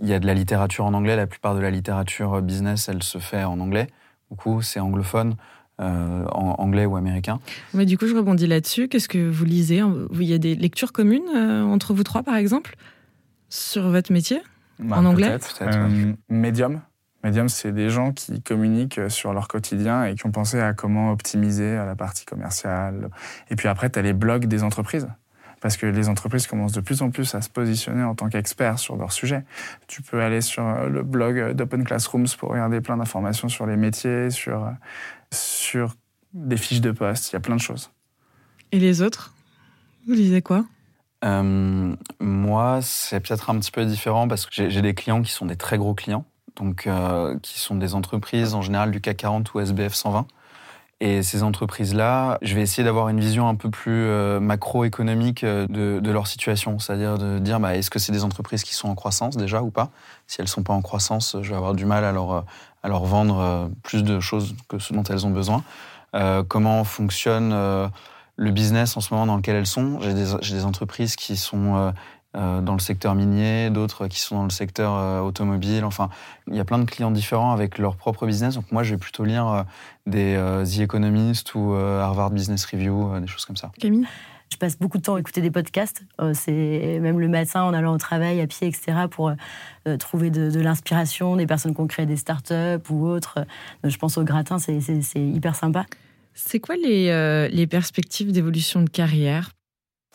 il 0.00 0.08
y 0.08 0.14
a 0.14 0.18
de 0.18 0.26
la 0.26 0.34
littérature 0.34 0.84
en 0.84 0.94
anglais. 0.94 1.16
La 1.16 1.26
plupart 1.26 1.54
de 1.54 1.60
la 1.60 1.70
littérature 1.70 2.34
euh, 2.34 2.40
business, 2.40 2.88
elle 2.88 3.02
se 3.02 3.18
fait 3.18 3.44
en 3.44 3.60
anglais. 3.60 3.88
Beaucoup, 4.30 4.62
c'est 4.62 4.80
anglophone. 4.80 5.36
Euh, 5.80 6.24
en 6.26 6.54
anglais 6.58 6.84
ou 6.84 6.96
américain. 6.96 7.40
Mais 7.72 7.86
du 7.86 7.96
coup, 7.96 8.06
je 8.06 8.14
rebondis 8.14 8.46
là-dessus. 8.46 8.88
Qu'est-ce 8.88 9.08
que 9.08 9.30
vous 9.30 9.44
lisez 9.44 9.82
Il 10.12 10.22
y 10.22 10.34
a 10.34 10.38
des 10.38 10.54
lectures 10.54 10.92
communes 10.92 11.26
euh, 11.34 11.64
entre 11.64 11.94
vous 11.94 12.04
trois, 12.04 12.22
par 12.22 12.36
exemple, 12.36 12.76
sur 13.48 13.88
votre 13.88 14.12
métier? 14.12 14.42
Bah, 14.78 14.98
en 14.98 15.06
anglais? 15.06 15.38
peut 15.58 16.14
Medium. 16.28 16.82
Medium, 17.22 17.48
c'est 17.48 17.72
des 17.72 17.88
gens 17.88 18.12
qui 18.12 18.42
communiquent 18.42 19.00
sur 19.08 19.32
leur 19.32 19.48
quotidien 19.48 20.04
et 20.04 20.14
qui 20.14 20.26
ont 20.26 20.32
pensé 20.32 20.60
à 20.60 20.72
comment 20.72 21.12
optimiser 21.12 21.76
la 21.76 21.94
partie 21.94 22.24
commerciale. 22.24 23.10
Et 23.50 23.56
puis 23.56 23.68
après, 23.68 23.90
tu 23.90 23.98
as 23.98 24.02
les 24.02 24.12
blogs 24.12 24.46
des 24.46 24.62
entreprises 24.62 25.08
parce 25.62 25.76
que 25.76 25.86
les 25.86 26.08
entreprises 26.08 26.46
commencent 26.48 26.72
de 26.72 26.80
plus 26.80 27.00
en 27.02 27.10
plus 27.10 27.34
à 27.34 27.40
se 27.40 27.48
positionner 27.48 28.02
en 28.02 28.14
tant 28.16 28.28
qu'experts 28.28 28.80
sur 28.80 28.96
leur 28.96 29.12
sujet. 29.12 29.44
Tu 29.86 30.02
peux 30.02 30.20
aller 30.20 30.40
sur 30.40 30.66
euh, 30.66 30.88
le 30.88 31.02
blog 31.04 31.52
d'Open 31.52 31.84
Classrooms 31.84 32.26
pour 32.36 32.50
regarder 32.50 32.80
plein 32.80 32.96
d'informations 32.96 33.48
sur 33.48 33.66
les 33.66 33.76
métiers, 33.76 34.30
sur, 34.30 34.64
euh, 34.64 34.70
sur 35.32 35.94
des 36.34 36.56
fiches 36.56 36.80
de 36.80 36.90
poste, 36.90 37.30
il 37.30 37.34
y 37.34 37.36
a 37.36 37.40
plein 37.40 37.54
de 37.54 37.60
choses. 37.60 37.90
Et 38.72 38.80
les 38.80 39.02
autres? 39.02 39.34
Vous 40.06 40.14
lisez 40.14 40.42
quoi? 40.42 40.64
Euh, 41.24 41.94
Moi, 42.18 42.80
c'est 42.82 43.20
peut-être 43.20 43.48
un 43.48 43.58
petit 43.60 43.70
peu 43.70 43.84
différent 43.84 44.26
parce 44.26 44.46
que 44.46 44.68
j'ai 44.68 44.82
des 44.82 44.94
clients 44.94 45.22
qui 45.22 45.30
sont 45.30 45.46
des 45.46 45.56
très 45.56 45.78
gros 45.78 45.94
clients, 45.94 46.24
donc 46.56 46.88
qui 47.42 47.58
sont 47.58 47.76
des 47.76 47.94
entreprises 47.94 48.54
en 48.54 48.62
général 48.62 48.90
du 48.90 49.00
CAC 49.00 49.16
40 49.18 49.54
ou 49.54 49.60
SBF 49.60 49.94
120. 49.94 50.26
Et 51.04 51.24
ces 51.24 51.42
entreprises-là, 51.42 52.38
je 52.42 52.54
vais 52.54 52.60
essayer 52.60 52.84
d'avoir 52.84 53.08
une 53.08 53.18
vision 53.18 53.48
un 53.48 53.56
peu 53.56 53.70
plus 53.70 54.04
euh, 54.04 54.38
macroéconomique 54.38 55.42
euh, 55.42 55.66
de, 55.66 56.10
leur 56.12 56.28
situation. 56.28 56.78
C'est-à-dire 56.78 57.18
de 57.18 57.40
dire, 57.40 57.58
bah, 57.58 57.74
est-ce 57.74 57.90
que 57.90 57.98
c'est 57.98 58.12
des 58.12 58.22
entreprises 58.22 58.62
qui 58.62 58.72
sont 58.72 58.88
en 58.88 58.94
croissance 58.94 59.36
déjà 59.36 59.64
ou 59.64 59.72
pas? 59.72 59.90
Si 60.28 60.40
elles 60.40 60.44
ne 60.44 60.48
sont 60.48 60.62
pas 60.62 60.74
en 60.74 60.80
croissance, 60.80 61.36
je 61.42 61.50
vais 61.50 61.56
avoir 61.56 61.74
du 61.74 61.86
mal 61.86 62.04
à 62.04 62.12
leur, 62.12 62.30
euh, 62.30 62.40
à 62.84 62.88
leur 62.88 63.04
vendre 63.04 63.68
plus 63.82 64.04
de 64.04 64.20
choses 64.20 64.54
que 64.68 64.78
ce 64.78 64.92
dont 64.92 65.02
elles 65.02 65.26
ont 65.26 65.30
besoin. 65.30 65.64
Euh, 66.14 66.44
comment 66.46 66.84
fonctionne 66.84 67.52
le 68.36 68.50
business 68.50 68.96
en 68.96 69.00
ce 69.00 69.12
moment 69.12 69.26
dans 69.26 69.36
lequel 69.36 69.56
elles 69.56 69.66
sont? 69.66 70.00
J'ai 70.00 70.14
des, 70.14 70.64
entreprises 70.64 71.16
qui 71.16 71.36
sont 71.36 71.76
euh, 71.76 71.92
dans 72.34 72.72
le 72.72 72.78
secteur 72.78 73.14
minier, 73.14 73.68
d'autres 73.70 74.06
qui 74.06 74.18
sont 74.18 74.36
dans 74.36 74.44
le 74.44 74.50
secteur 74.50 74.94
euh, 74.94 75.20
automobile. 75.20 75.84
Enfin, 75.84 76.08
il 76.48 76.56
y 76.56 76.60
a 76.60 76.64
plein 76.64 76.78
de 76.78 76.84
clients 76.84 77.10
différents 77.10 77.52
avec 77.52 77.78
leur 77.78 77.96
propre 77.96 78.26
business. 78.26 78.54
Donc 78.54 78.72
moi, 78.72 78.82
je 78.82 78.94
vais 78.94 78.98
plutôt 78.98 79.24
lire 79.24 79.46
euh, 79.48 79.62
des 80.06 80.36
The 80.64 80.80
Economist 80.80 81.54
ou 81.54 81.74
Harvard 81.74 82.30
Business 82.30 82.64
Review, 82.64 83.18
des 83.20 83.26
choses 83.26 83.44
comme 83.44 83.56
ça. 83.56 83.70
Camille? 83.78 84.06
Je 84.50 84.58
passe 84.58 84.78
beaucoup 84.78 84.98
de 84.98 85.02
temps 85.02 85.14
à 85.14 85.20
écouter 85.20 85.40
des 85.40 85.50
podcasts. 85.50 86.04
c'est 86.34 86.98
même 87.00 87.18
le 87.18 87.28
matin 87.28 87.62
en 87.62 87.72
allant 87.72 87.94
au 87.94 87.98
travail, 87.98 88.38
à 88.42 88.46
pied, 88.46 88.68
etc., 88.68 89.06
pour 89.10 89.32
trouver 89.98 90.30
de, 90.30 90.60
l'inspiration, 90.60 91.36
des 91.36 91.46
personnes 91.46 91.74
qui 91.74 91.80
ont 91.80 91.86
créé 91.86 92.04
des 92.04 92.18
startups 92.18 92.90
ou 92.90 93.06
autres. 93.06 93.46
je 93.82 93.96
pense 93.96 94.18
au 94.18 94.24
gratin, 94.24 94.58
c'est 94.58 94.82
hyper 95.16 95.54
sympa. 95.54 95.86
C'est 96.34 96.60
quoi 96.60 96.76
les, 96.76 97.48
les 97.50 97.66
perspectives 97.66 98.30
d'évolution 98.30 98.82
de 98.82 98.90
carrière? 98.90 99.52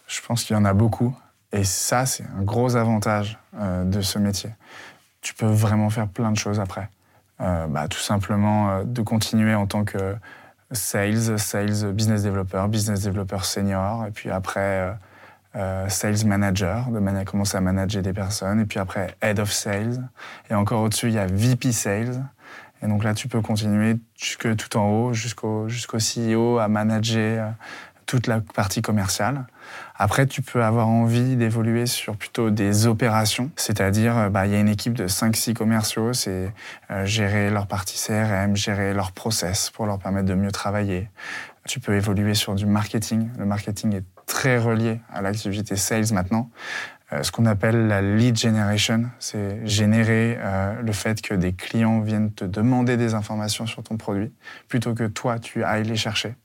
Je 0.07 0.21
pense 0.21 0.43
qu'il 0.43 0.55
y 0.55 0.59
en 0.59 0.65
a 0.65 0.73
beaucoup. 0.73 1.15
Et 1.57 1.63
ça, 1.63 2.05
c'est 2.05 2.23
un 2.37 2.43
gros 2.43 2.75
avantage 2.75 3.39
euh, 3.59 3.83
de 3.83 4.01
ce 4.01 4.19
métier. 4.19 4.51
Tu 5.21 5.33
peux 5.33 5.47
vraiment 5.47 5.89
faire 5.89 6.07
plein 6.07 6.31
de 6.31 6.37
choses 6.37 6.59
après. 6.59 6.87
Euh, 7.41 7.65
bah, 7.65 7.87
tout 7.87 7.99
simplement 7.99 8.69
euh, 8.69 8.83
de 8.83 9.01
continuer 9.01 9.55
en 9.55 9.65
tant 9.65 9.83
que 9.83 10.15
sales, 10.71 11.39
sales 11.39 11.93
business 11.93 12.21
developer, 12.21 12.65
business 12.69 13.01
developer 13.01 13.39
senior, 13.41 14.05
et 14.05 14.11
puis 14.11 14.29
après 14.29 14.95
sales 15.87 16.23
manager, 16.27 16.91
de 16.91 17.23
commencer 17.23 17.57
à 17.57 17.61
manager 17.61 18.03
des 18.03 18.13
personnes, 18.13 18.59
et 18.59 18.65
puis 18.65 18.77
après 18.77 19.15
head 19.23 19.39
of 19.39 19.51
sales, 19.51 20.07
et 20.51 20.53
encore 20.53 20.83
au-dessus, 20.83 21.07
il 21.07 21.13
y 21.13 21.19
a 21.19 21.25
VP 21.25 21.71
sales. 21.71 22.23
Et 22.83 22.87
donc 22.87 23.03
là, 23.03 23.15
tu 23.15 23.27
peux 23.27 23.41
continuer 23.41 23.95
jusque 24.15 24.55
tout 24.55 24.77
en 24.77 24.87
haut, 24.87 25.13
jusqu'au 25.13 25.67
jusqu'au 25.67 25.97
CEO, 25.97 26.59
à 26.59 26.67
manager 26.67 27.53
toute 28.05 28.27
la 28.27 28.41
partie 28.41 28.83
commerciale. 28.83 29.47
Après, 29.99 30.27
tu 30.27 30.43
peux 30.43 30.63
avoir 30.63 30.87
envie 30.87 31.35
d'évoluer 31.35 31.87
sur 31.87 32.17
plutôt 32.17 32.51
des 32.51 32.85
opérations, 32.85 33.49
c'est-à-dire, 33.55 34.15
euh, 34.15 34.29
bah, 34.29 34.45
il 34.45 34.53
y 34.53 34.55
a 34.55 34.59
une 34.59 34.69
équipe 34.69 34.93
de 34.93 35.07
5-6 35.07 35.55
commerciaux, 35.55 36.13
c'est 36.13 36.53
euh, 36.91 37.05
gérer 37.05 37.49
leur 37.49 37.65
partie 37.65 37.97
CRM, 37.97 38.55
gérer 38.55 38.93
leur 38.93 39.11
process 39.11 39.71
pour 39.71 39.87
leur 39.87 39.97
permettre 39.97 40.27
de 40.27 40.35
mieux 40.35 40.51
travailler. 40.51 41.09
Tu 41.65 41.79
peux 41.79 41.95
évoluer 41.95 42.35
sur 42.35 42.53
du 42.53 42.67
marketing. 42.67 43.29
Le 43.39 43.45
marketing 43.45 43.95
est 43.95 44.05
très 44.27 44.59
relié 44.59 44.99
à 45.11 45.23
l'activité 45.23 45.75
sales 45.75 46.13
maintenant. 46.13 46.51
Euh, 47.11 47.23
ce 47.23 47.31
qu'on 47.31 47.47
appelle 47.47 47.87
la 47.87 48.03
lead 48.03 48.37
generation, 48.37 49.05
c'est 49.17 49.65
générer 49.65 50.37
le 50.79 50.91
fait 50.91 51.21
que 51.23 51.33
des 51.33 51.53
clients 51.53 52.01
viennent 52.01 52.31
te 52.31 52.45
demander 52.45 52.97
des 52.97 53.15
informations 53.15 53.65
sur 53.65 53.81
ton 53.81 53.97
produit 53.97 54.31
plutôt 54.67 54.93
que 54.93 55.05
toi, 55.05 55.39
tu 55.39 55.63
ailles 55.63 55.85
les 55.85 55.95
chercher. 55.95 56.35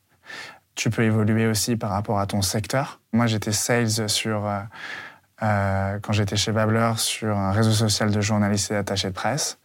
Tu 0.75 0.91
peux 0.91 1.03
évoluer 1.03 1.47
aussi 1.47 1.77
par 1.77 1.91
rapport 1.91 2.18
à 2.18 2.27
ton 2.27 2.43
secteur. 2.43 3.01
Moi, 3.12 3.27
j'étais 3.27 3.53
sales 3.53 4.09
sur, 4.09 4.47
euh, 4.47 4.61
euh, 5.43 5.99
quand 6.01 6.12
j'étais 6.12 6.37
chez 6.37 6.53
Babler 6.53 6.93
sur 6.97 7.37
un 7.37 7.53
réseau 7.53 7.73
social 7.73 8.11
de 8.11 8.20
journalistes 8.20 8.70
et 8.70 8.75
d'attachés 8.75 9.09
de 9.09 9.14
presse. 9.14 9.59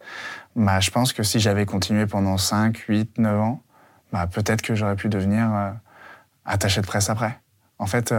Bah, 0.54 0.80
je 0.80 0.90
pense 0.90 1.12
que 1.12 1.22
si 1.22 1.40
j'avais 1.40 1.66
continué 1.66 2.06
pendant 2.06 2.36
5, 2.36 2.76
8, 2.76 3.18
9 3.18 3.40
ans, 3.40 3.62
bah, 4.12 4.26
peut-être 4.26 4.62
que 4.62 4.74
j'aurais 4.74 4.96
pu 4.96 5.08
devenir 5.08 5.54
euh, 5.54 5.70
attaché 6.44 6.80
de 6.80 6.86
presse 6.86 7.10
après. 7.10 7.38
En 7.78 7.86
fait, 7.86 8.12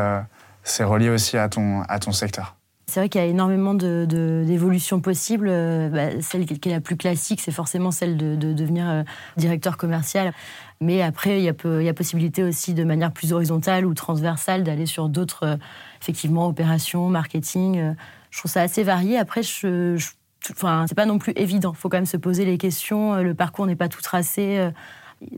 c'est 0.63 0.85
relié 0.85 1.09
aussi 1.09 1.37
à 1.37 1.49
ton, 1.49 1.81
à 1.81 1.99
ton 1.99 2.13
secteur. 2.13 2.55
C'est 2.89 2.99
vrai 2.99 3.09
qu'il 3.09 3.21
y 3.21 3.23
a 3.23 3.27
énormément 3.27 3.73
d'évolutions 3.73 4.99
possibles. 4.99 5.47
Bah, 5.47 6.21
celle 6.21 6.45
qui 6.45 6.69
est 6.69 6.71
la 6.71 6.81
plus 6.81 6.97
classique, 6.97 7.39
c'est 7.41 7.51
forcément 7.51 7.91
celle 7.91 8.17
de, 8.17 8.35
devenir 8.35 9.03
directeur 9.37 9.77
commercial. 9.77 10.33
Mais 10.81 11.01
après, 11.01 11.39
il 11.39 11.43
y, 11.43 11.49
a 11.49 11.53
il 11.63 11.83
y, 11.83 11.89
a 11.89 11.93
possibilité 11.93 12.43
aussi 12.43 12.73
de 12.73 12.83
manière 12.83 13.11
plus 13.11 13.33
horizontale 13.33 13.85
ou 13.85 13.93
transversale 13.93 14.63
d'aller 14.63 14.85
sur 14.85 15.09
d'autres, 15.09 15.57
effectivement, 16.01 16.47
opérations, 16.47 17.07
marketing. 17.09 17.95
Je 18.31 18.39
trouve 18.39 18.51
ça 18.51 18.61
assez 18.61 18.83
varié. 18.83 19.17
Après, 19.17 19.43
je, 19.43 19.95
je 19.97 20.09
enfin, 20.51 20.85
c'est 20.87 20.95
pas 20.95 21.05
non 21.05 21.19
plus 21.19 21.33
évident. 21.35 21.73
Il 21.75 21.79
faut 21.79 21.89
quand 21.89 21.97
même 21.97 22.05
se 22.05 22.17
poser 22.17 22.45
les 22.45 22.57
questions. 22.57 23.21
Le 23.21 23.33
parcours 23.35 23.67
n'est 23.67 23.75
pas 23.75 23.89
tout 23.89 24.01
tracé. 24.01 24.71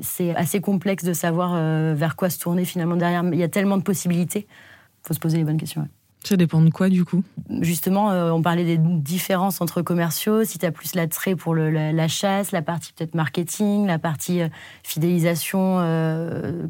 C'est 0.01 0.35
assez 0.35 0.61
complexe 0.61 1.03
de 1.03 1.13
savoir 1.13 1.53
euh, 1.55 1.93
vers 1.95 2.15
quoi 2.15 2.29
se 2.29 2.39
tourner 2.39 2.65
finalement 2.65 2.95
derrière. 2.95 3.23
Il 3.31 3.39
y 3.39 3.43
a 3.43 3.49
tellement 3.49 3.77
de 3.77 3.83
possibilités. 3.83 4.47
Il 4.47 5.07
faut 5.07 5.13
se 5.13 5.19
poser 5.19 5.37
les 5.37 5.43
bonnes 5.43 5.57
questions. 5.57 5.87
Ça 6.23 6.37
dépend 6.37 6.61
de 6.61 6.69
quoi 6.69 6.89
du 6.89 7.03
coup? 7.03 7.23
Justement, 7.61 8.11
euh, 8.11 8.29
on 8.31 8.41
parlait 8.41 8.63
des 8.63 8.77
différences 8.77 9.59
entre 9.59 9.81
commerciaux. 9.81 10.43
Si 10.43 10.59
tu 10.59 10.65
as 10.65 10.71
plus 10.71 10.93
l'attrait 10.93 11.35
pour 11.35 11.55
la, 11.55 12.07
chasse, 12.07 12.51
la 12.51 12.61
partie 12.61 12.93
peut-être 12.93 13.15
marketing, 13.15 13.87
la 13.87 13.97
partie 13.97 14.41
euh, 14.41 14.49
fidélisation 14.83 15.79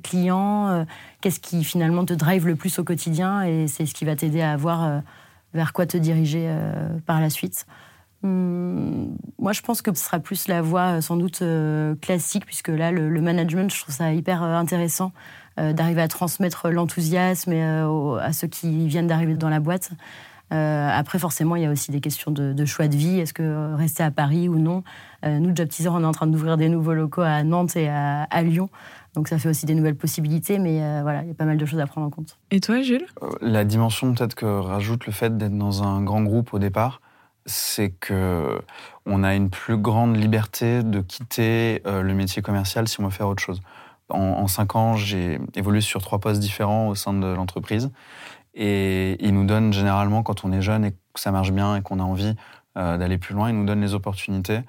client, 0.04 0.86
qu'est-ce 1.22 1.40
qui 1.40 1.64
finalement 1.64 2.06
te 2.06 2.14
drive 2.14 2.48
le 2.48 2.56
plus 2.56 2.80
au 2.80 2.84
quotidien 2.84 3.44
et 3.44 3.68
c'est 3.68 3.86
ce 3.86 3.94
qui 3.94 4.06
va 4.06 4.16
t'aider 4.16 4.42
à 4.42 4.56
voir 4.56 5.02
vers 5.54 5.74
quoi 5.74 5.86
te 5.86 5.98
diriger 5.98 6.54
par 7.06 7.20
la 7.20 7.30
suite? 7.30 7.66
Hum, 8.24 9.18
moi, 9.40 9.52
je 9.52 9.62
pense 9.62 9.82
que 9.82 9.94
ce 9.96 10.04
sera 10.04 10.20
plus 10.20 10.48
la 10.48 10.62
voie 10.62 10.98
euh, 10.98 11.02
sans 11.02 11.18
doute 11.18 11.42
euh, 11.42 11.96
classique, 11.96 12.46
puisque 12.46 12.68
là, 12.68 12.92
le, 12.92 13.10
management, 13.22 13.74
je 13.74 13.82
trouve 13.82 13.96
ça 13.96 14.14
hyper 14.14 14.44
euh, 14.44 14.56
intéressant 14.56 15.12
d'arriver 15.74 16.02
à 16.02 16.08
transmettre 16.08 16.70
l'enthousiasme 16.70 17.54
à 17.54 18.34
ceux 18.34 18.48
qui 18.48 18.88
viennent 18.88 19.08
d'arriver 19.08 19.36
dans 19.36 19.50
la 19.50 19.60
boîte. 19.60 19.92
après, 20.50 21.20
forcément, 21.20 21.56
il 21.56 21.64
y 21.64 21.66
a 21.66 21.72
aussi 21.72 21.92
des 21.92 22.02
questions 22.02 22.32
de, 22.32 22.66
choix 22.66 22.88
de 22.88 22.96
vie. 22.96 23.20
Est-ce 23.20 23.34
que 23.34 23.76
rester 23.76 24.04
à 24.04 24.12
Paris 24.12 24.50
ou 24.50 24.58
non? 24.58 24.84
Nous, 25.24 25.56
Job 25.56 25.68
Teaser, 25.68 25.90
on 25.90 26.02
est 26.02 26.06
en 26.06 26.12
train 26.12 26.28
d'ouvrir 26.28 26.58
des 26.58 26.70
nouveaux 26.70 26.94
locaux 26.94 27.22
à 27.22 27.44
Nantes 27.44 27.76
et 27.76 27.90
à, 27.90 28.42
Lyon. 28.44 28.70
Donc 29.14 29.28
ça 29.28 29.38
fait 29.38 29.50
aussi 29.50 29.66
des 29.66 29.76
nouvelles 29.76 29.96
possibilités, 29.96 30.58
mais 30.58 30.80
voilà, 31.02 31.22
il 31.24 31.28
y 31.28 31.32
a 31.32 31.36
pas 31.36 31.46
mal 31.46 31.58
de 31.58 31.66
choses 31.66 31.80
à 31.80 31.88
prendre 31.88 32.08
en 32.08 32.10
compte. 32.10 32.38
Et 32.50 32.60
toi, 32.60 32.82
Jules? 32.82 33.06
La 33.42 33.64
dimension 33.64 34.14
peut-être 34.14 34.36
que 34.36 34.46
rajoute 34.46 35.06
le 35.06 35.12
fait 35.12 35.38
d'être 35.38 35.58
dans 35.58 35.84
un 35.84 36.02
grand 36.02 36.24
groupe 36.24 36.54
au 36.54 36.60
départ, 36.60 37.02
c'est 37.46 37.90
que 37.90 38.62
on 39.06 39.24
a 39.24 39.36
une 39.36 39.50
plus 39.50 39.78
grande 39.78 40.16
liberté 40.16 40.84
de 40.84 41.02
quitter 41.02 41.82
euh, 41.86 42.02
le 42.02 42.14
métier 42.14 42.42
commercial 42.42 42.88
si 42.88 43.00
on 43.00 43.06
veut 43.06 43.10
faire 43.10 43.28
autre 43.28 43.42
chose. 43.42 43.62
En, 44.12 44.48
cinq 44.48 44.76
ans, 44.76 44.96
j'ai 44.96 45.40
évolué 45.56 45.82
sur 45.82 46.02
trois 46.02 46.20
postes 46.20 46.40
différents 46.40 46.88
au 46.88 46.96
sein 46.96 47.14
de 47.14 47.28
l'entreprise. 47.28 47.92
Et 48.54 49.18
ils 49.26 49.34
nous 49.34 49.46
donnent 49.46 49.72
généralement, 49.74 50.24
quand 50.24 50.44
on 50.44 50.52
est 50.52 50.62
jeune 50.62 50.86
et 50.86 50.92
que 50.92 51.20
ça 51.20 51.32
marche 51.32 51.52
bien 51.52 51.78
et 51.78 51.82
qu'on 51.82 52.00
a 52.00 52.04
envie 52.04 52.36
euh, 52.78 52.98
d'aller 52.98 53.18
plus 53.18 53.34
loin, 53.34 53.50
ils 53.50 53.56
nous 53.56 53.66
donnent 53.66 53.82
les 53.82 53.94
opportunités 53.94 54.60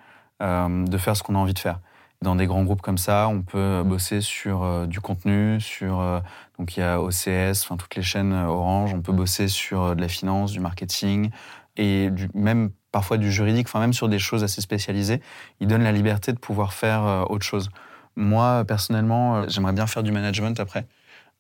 euh, 0.40 0.84
de 0.84 0.98
faire 0.98 1.16
ce 1.16 1.22
qu'on 1.22 1.34
a 1.34 1.38
envie 1.38 1.54
de 1.54 1.58
faire. 1.58 1.80
Dans 2.22 2.36
des 2.36 2.46
grands 2.46 2.62
groupes 2.62 2.82
comme 2.82 2.98
ça, 2.98 3.26
on 3.28 3.42
peut 3.42 3.82
bosser 3.84 4.20
sur 4.20 4.86
du 4.86 5.00
contenu, 5.00 5.60
sur 5.60 6.22
donc 6.56 6.76
il 6.76 6.80
y 6.80 6.82
a 6.84 7.00
OCS, 7.02 7.64
enfin 7.64 7.76
toutes 7.76 7.96
les 7.96 8.02
chaînes 8.02 8.32
Orange. 8.32 8.94
On 8.94 9.00
peut 9.00 9.12
bosser 9.12 9.48
sur 9.48 9.96
de 9.96 10.00
la 10.00 10.06
finance, 10.06 10.52
du 10.52 10.60
marketing, 10.60 11.30
et 11.76 12.10
même 12.32 12.70
parfois 12.92 13.16
du 13.16 13.32
juridique, 13.32 13.66
enfin 13.66 13.80
même 13.80 13.94
sur 13.94 14.08
des 14.08 14.18
choses 14.18 14.44
assez 14.44 14.60
spécialisées, 14.60 15.20
il 15.60 15.66
donne 15.66 15.82
la 15.82 15.92
liberté 15.92 16.32
de 16.32 16.38
pouvoir 16.38 16.74
faire 16.74 17.04
euh, 17.04 17.24
autre 17.28 17.44
chose. 17.44 17.70
Moi, 18.16 18.64
personnellement, 18.66 19.36
euh, 19.36 19.44
j'aimerais 19.48 19.72
bien 19.72 19.86
faire 19.86 20.02
du 20.02 20.12
management 20.12 20.58
après, 20.60 20.86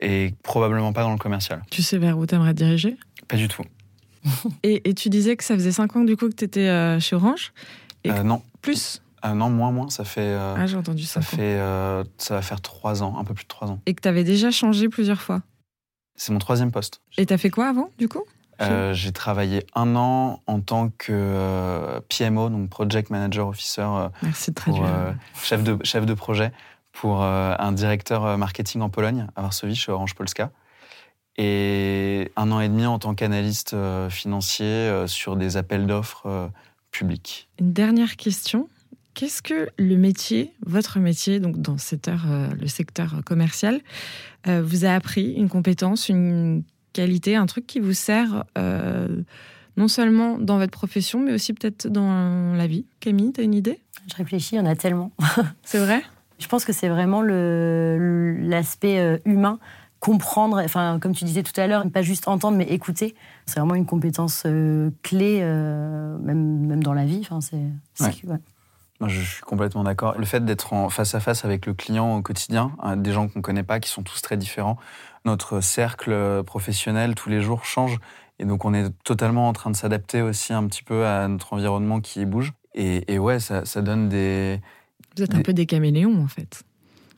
et 0.00 0.34
probablement 0.42 0.92
pas 0.92 1.02
dans 1.02 1.12
le 1.12 1.18
commercial. 1.18 1.62
Tu 1.70 1.82
sais 1.82 1.98
vers 1.98 2.18
où 2.18 2.26
tu 2.26 2.34
aimerais 2.34 2.54
diriger? 2.54 2.96
Pas 3.28 3.36
du 3.36 3.48
tout. 3.48 3.64
et, 4.62 4.94
tu 4.94 5.08
disais 5.08 5.36
que 5.36 5.44
ça 5.44 5.54
faisait 5.54 5.72
5 5.72 5.96
ans 5.96 6.04
du 6.04 6.16
coup 6.16 6.28
que 6.28 6.34
tu 6.34 6.44
étais 6.44 6.68
euh, 6.68 7.00
chez 7.00 7.16
Orange? 7.16 7.52
Non. 8.04 8.42
Plus? 8.60 9.02
Non, 9.24 9.50
moins, 9.50 9.70
moins. 9.70 9.90
Ça 9.90 10.04
fait. 10.04 10.34
ah, 10.34 10.66
j'ai 10.66 10.76
entendu 10.76 11.04
ça. 11.04 11.20
Fait, 11.20 11.56
ça 12.18 12.34
va 12.34 12.42
faire 12.42 12.60
3 12.60 13.02
ans, 13.02 13.16
un 13.18 13.24
peu 13.24 13.34
plus 13.34 13.44
de 13.44 13.48
3 13.48 13.70
ans. 13.70 13.80
Et 13.86 13.94
que 13.94 14.00
tu 14.00 14.08
avais 14.08 14.24
déjà 14.24 14.50
changé 14.50 14.88
plusieurs 14.88 15.20
fois? 15.20 15.42
C'est 16.16 16.32
mon 16.32 16.38
troisième 16.38 16.72
poste. 16.72 17.00
Et 17.18 17.26
tu 17.26 17.32
as 17.32 17.38
fait 17.38 17.50
quoi 17.50 17.68
avant, 17.68 17.90
du 17.98 18.08
coup? 18.08 18.24
Euh, 18.62 18.94
j'ai 18.94 19.12
travaillé 19.12 19.64
un 19.74 19.96
an 19.96 20.42
en 20.46 20.60
tant 20.60 20.90
que 20.90 21.12
euh, 21.12 22.00
PMO, 22.08 22.48
donc 22.48 22.68
Project 22.68 23.10
Manager 23.10 23.48
Officer, 23.48 23.82
euh, 23.82 24.08
Merci 24.22 24.52
de 24.52 24.60
chef, 25.42 25.62
de, 25.62 25.78
chef 25.82 26.06
de 26.06 26.14
projet 26.14 26.52
pour 26.92 27.22
un 27.22 27.72
directeur 27.72 28.36
marketing 28.36 28.82
en 28.82 28.90
Pologne, 28.90 29.26
à 29.34 29.42
Varsovie, 29.42 29.74
chez 29.74 29.90
Orange 29.90 30.14
Polska. 30.14 30.50
Et 31.38 32.30
un 32.36 32.52
an 32.52 32.60
et 32.60 32.68
demi 32.68 32.84
en 32.84 32.98
tant 32.98 33.14
qu'analyste 33.14 33.74
financier 34.10 35.04
sur 35.06 35.36
des 35.36 35.56
appels 35.56 35.86
d'offres 35.86 36.50
publics. 36.90 37.48
Une 37.58 37.72
dernière 37.72 38.16
question. 38.16 38.68
Qu'est-ce 39.14 39.40
que 39.40 39.70
le 39.78 39.96
métier, 39.96 40.52
votre 40.66 40.98
métier, 40.98 41.40
donc 41.40 41.62
dans 41.62 41.76
le 41.76 42.66
secteur 42.68 43.22
commercial, 43.24 43.80
vous 44.46 44.84
a 44.84 44.90
appris 44.90 45.32
Une 45.32 45.48
compétence, 45.48 46.10
une 46.10 46.62
qualité, 46.92 47.36
un 47.36 47.46
truc 47.46 47.66
qui 47.66 47.80
vous 47.80 47.92
sert 47.92 48.44
euh, 48.58 49.22
non 49.76 49.88
seulement 49.88 50.38
dans 50.38 50.58
votre 50.58 50.72
profession, 50.72 51.20
mais 51.20 51.32
aussi 51.32 51.52
peut-être 51.52 51.86
dans 51.88 52.54
la 52.54 52.66
vie. 52.66 52.84
Camille, 53.00 53.32
tu 53.32 53.40
as 53.40 53.44
une 53.44 53.54
idée? 53.54 53.80
Je 54.10 54.16
réfléchis, 54.16 54.56
il 54.56 54.58
y 54.58 54.60
en 54.60 54.66
a 54.66 54.76
tellement. 54.76 55.12
c'est 55.62 55.78
vrai? 55.78 56.02
Je 56.38 56.46
pense 56.48 56.64
que 56.64 56.72
c'est 56.72 56.88
vraiment 56.88 57.22
l'aspect 57.22 58.98
euh, 58.98 59.18
humain 59.24 59.58
comprendre, 60.00 60.60
enfin, 60.64 60.98
comme 61.00 61.14
tu 61.14 61.24
disais 61.24 61.44
tout 61.44 61.58
à 61.60 61.68
l'heure, 61.68 61.88
pas 61.88 62.02
juste 62.02 62.26
entendre, 62.26 62.56
mais 62.56 62.64
écouter. 62.64 63.14
C'est 63.46 63.60
vraiment 63.60 63.76
une 63.76 63.86
compétence 63.86 64.42
euh, 64.46 64.90
clé, 65.02 65.38
même, 65.40 66.66
même 66.66 66.82
dans 66.82 66.92
la 66.92 67.04
vie. 67.04 67.20
Enfin, 67.20 67.40
c'est, 67.40 67.60
je 69.08 69.20
suis 69.20 69.42
complètement 69.42 69.84
d'accord. 69.84 70.14
Le 70.18 70.24
fait 70.24 70.44
d'être 70.44 70.72
en 70.72 70.88
face 70.88 71.14
à 71.14 71.20
face 71.20 71.44
avec 71.44 71.66
le 71.66 71.74
client 71.74 72.16
au 72.16 72.22
quotidien, 72.22 72.72
hein, 72.80 72.96
des 72.96 73.12
gens 73.12 73.28
qu'on 73.28 73.40
ne 73.40 73.42
connaît 73.42 73.62
pas, 73.62 73.80
qui 73.80 73.88
sont 73.88 74.02
tous 74.02 74.20
très 74.22 74.36
différents, 74.36 74.78
notre 75.24 75.60
cercle 75.60 76.42
professionnel 76.44 77.14
tous 77.14 77.28
les 77.28 77.40
jours 77.40 77.64
change. 77.64 77.98
Et 78.38 78.44
donc, 78.44 78.64
on 78.64 78.74
est 78.74 78.90
totalement 79.04 79.48
en 79.48 79.52
train 79.52 79.70
de 79.70 79.76
s'adapter 79.76 80.22
aussi 80.22 80.52
un 80.52 80.66
petit 80.66 80.82
peu 80.82 81.06
à 81.06 81.28
notre 81.28 81.52
environnement 81.52 82.00
qui 82.00 82.24
bouge. 82.24 82.52
Et, 82.74 83.18
ouais, 83.18 83.38
ça, 83.38 83.62
donne 83.82 84.08
des. 84.08 84.60
Vous 85.16 85.22
êtes 85.22 85.34
un 85.34 85.42
peu 85.42 85.52
des 85.52 85.66
caméléons, 85.66 86.22
en 86.22 86.28
fait. 86.28 86.64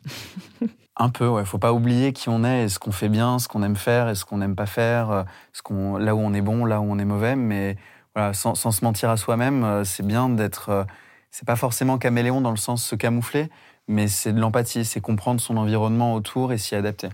un 0.97 1.09
peu, 1.09 1.29
ouais. 1.29 1.45
Faut 1.45 1.59
pas 1.59 1.73
oublier 1.73 2.13
qui 2.13 2.29
on 2.29 2.45
est 2.45 2.65
et 2.65 2.69
ce 2.69 2.79
qu'on 2.79 2.93
fait 2.93 3.09
bien, 3.09 3.39
ce 3.39 3.49
qu'on 3.49 3.63
aime 3.63 3.77
faire 3.77 4.09
et 4.09 4.15
ce 4.15 4.25
qu'on 4.25 4.39
n'aime 4.39 4.57
pas 4.57 4.67
faire, 4.67 5.25
ce 5.53 5.63
qu'on, 5.63 5.97
là 5.97 6.15
où 6.15 6.19
on 6.19 6.35
est 6.35 6.43
bon, 6.43 6.65
là 6.65 6.81
où 6.81 6.85
on 6.85 6.99
est 6.99 7.05
mauvais. 7.05 7.37
Mais 7.37 7.77
voilà, 8.15 8.33
sans, 8.33 8.55
sans 8.55 8.71
se 8.71 8.85
mentir 8.85 9.11
à 9.11 9.17
soi-même, 9.17 9.65
euh, 9.65 9.85
c'est 9.85 10.07
bien 10.07 10.29
d'être. 10.29 10.69
Euh, 10.69 10.85
c'est 11.31 11.47
pas 11.47 11.57
forcément 11.57 11.99
caméléon 11.99 12.41
dans 12.41 12.53
le 12.53 12.57
sens 12.57 12.85
se 12.85 12.95
camoufler, 12.95 13.49
mais 13.89 14.07
c'est 14.07 14.33
de 14.33 14.41
l'empathie, 14.41 14.85
c'est 14.85 15.01
comprendre 15.01 15.41
son 15.41 15.57
environnement 15.57 16.15
autour 16.15 16.53
et 16.53 16.59
s'y 16.59 16.77
adapter. 16.77 17.09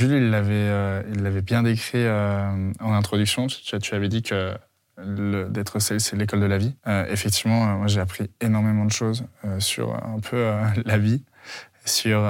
Jules, 0.00 0.12
il 0.12 0.30
l'avait, 0.30 0.54
euh, 0.54 1.02
il 1.12 1.22
l'avait 1.22 1.42
bien 1.42 1.62
décrit 1.62 2.06
euh, 2.06 2.72
en 2.80 2.94
introduction. 2.94 3.48
Tu, 3.48 3.94
avais 3.94 4.08
dit 4.08 4.22
que 4.22 4.54
d'être 4.96 5.78
sales, 5.78 6.00
c'est 6.00 6.16
l'école 6.16 6.40
de 6.40 6.46
la 6.46 6.56
vie. 6.56 6.74
Euh, 6.86 7.04
effectivement, 7.10 7.66
moi, 7.76 7.86
j'ai 7.86 8.00
appris 8.00 8.30
énormément 8.40 8.86
de 8.86 8.92
choses 8.92 9.26
sur 9.58 9.94
un 9.94 10.18
peu 10.20 10.50
la 10.86 10.96
vie, 10.96 11.22
sur 11.84 12.26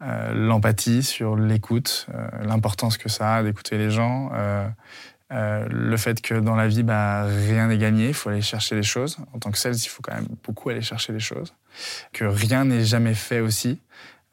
l'empathie, 0.00 1.02
sur 1.02 1.34
l'écoute, 1.34 2.06
l'importance 2.40 2.98
que 2.98 3.08
ça 3.08 3.34
a 3.34 3.42
d'écouter 3.42 3.78
les 3.78 3.90
gens. 3.90 4.30
le 5.30 5.96
fait 5.96 6.20
que 6.20 6.34
dans 6.34 6.54
la 6.54 6.68
vie, 6.68 6.84
bah, 6.84 7.24
rien 7.24 7.66
n'est 7.66 7.78
gagné, 7.78 8.08
il 8.08 8.14
faut 8.14 8.28
aller 8.28 8.42
chercher 8.42 8.76
les 8.76 8.84
choses. 8.84 9.16
En 9.32 9.40
tant 9.40 9.50
que 9.50 9.58
sales, 9.58 9.74
il 9.74 9.88
faut 9.88 10.02
quand 10.02 10.14
même 10.14 10.28
beaucoup 10.44 10.70
aller 10.70 10.82
chercher 10.82 11.12
les 11.12 11.18
choses. 11.20 11.52
Que 12.12 12.26
rien 12.26 12.64
n'est 12.64 12.84
jamais 12.84 13.14
fait 13.14 13.40
aussi. 13.40 13.80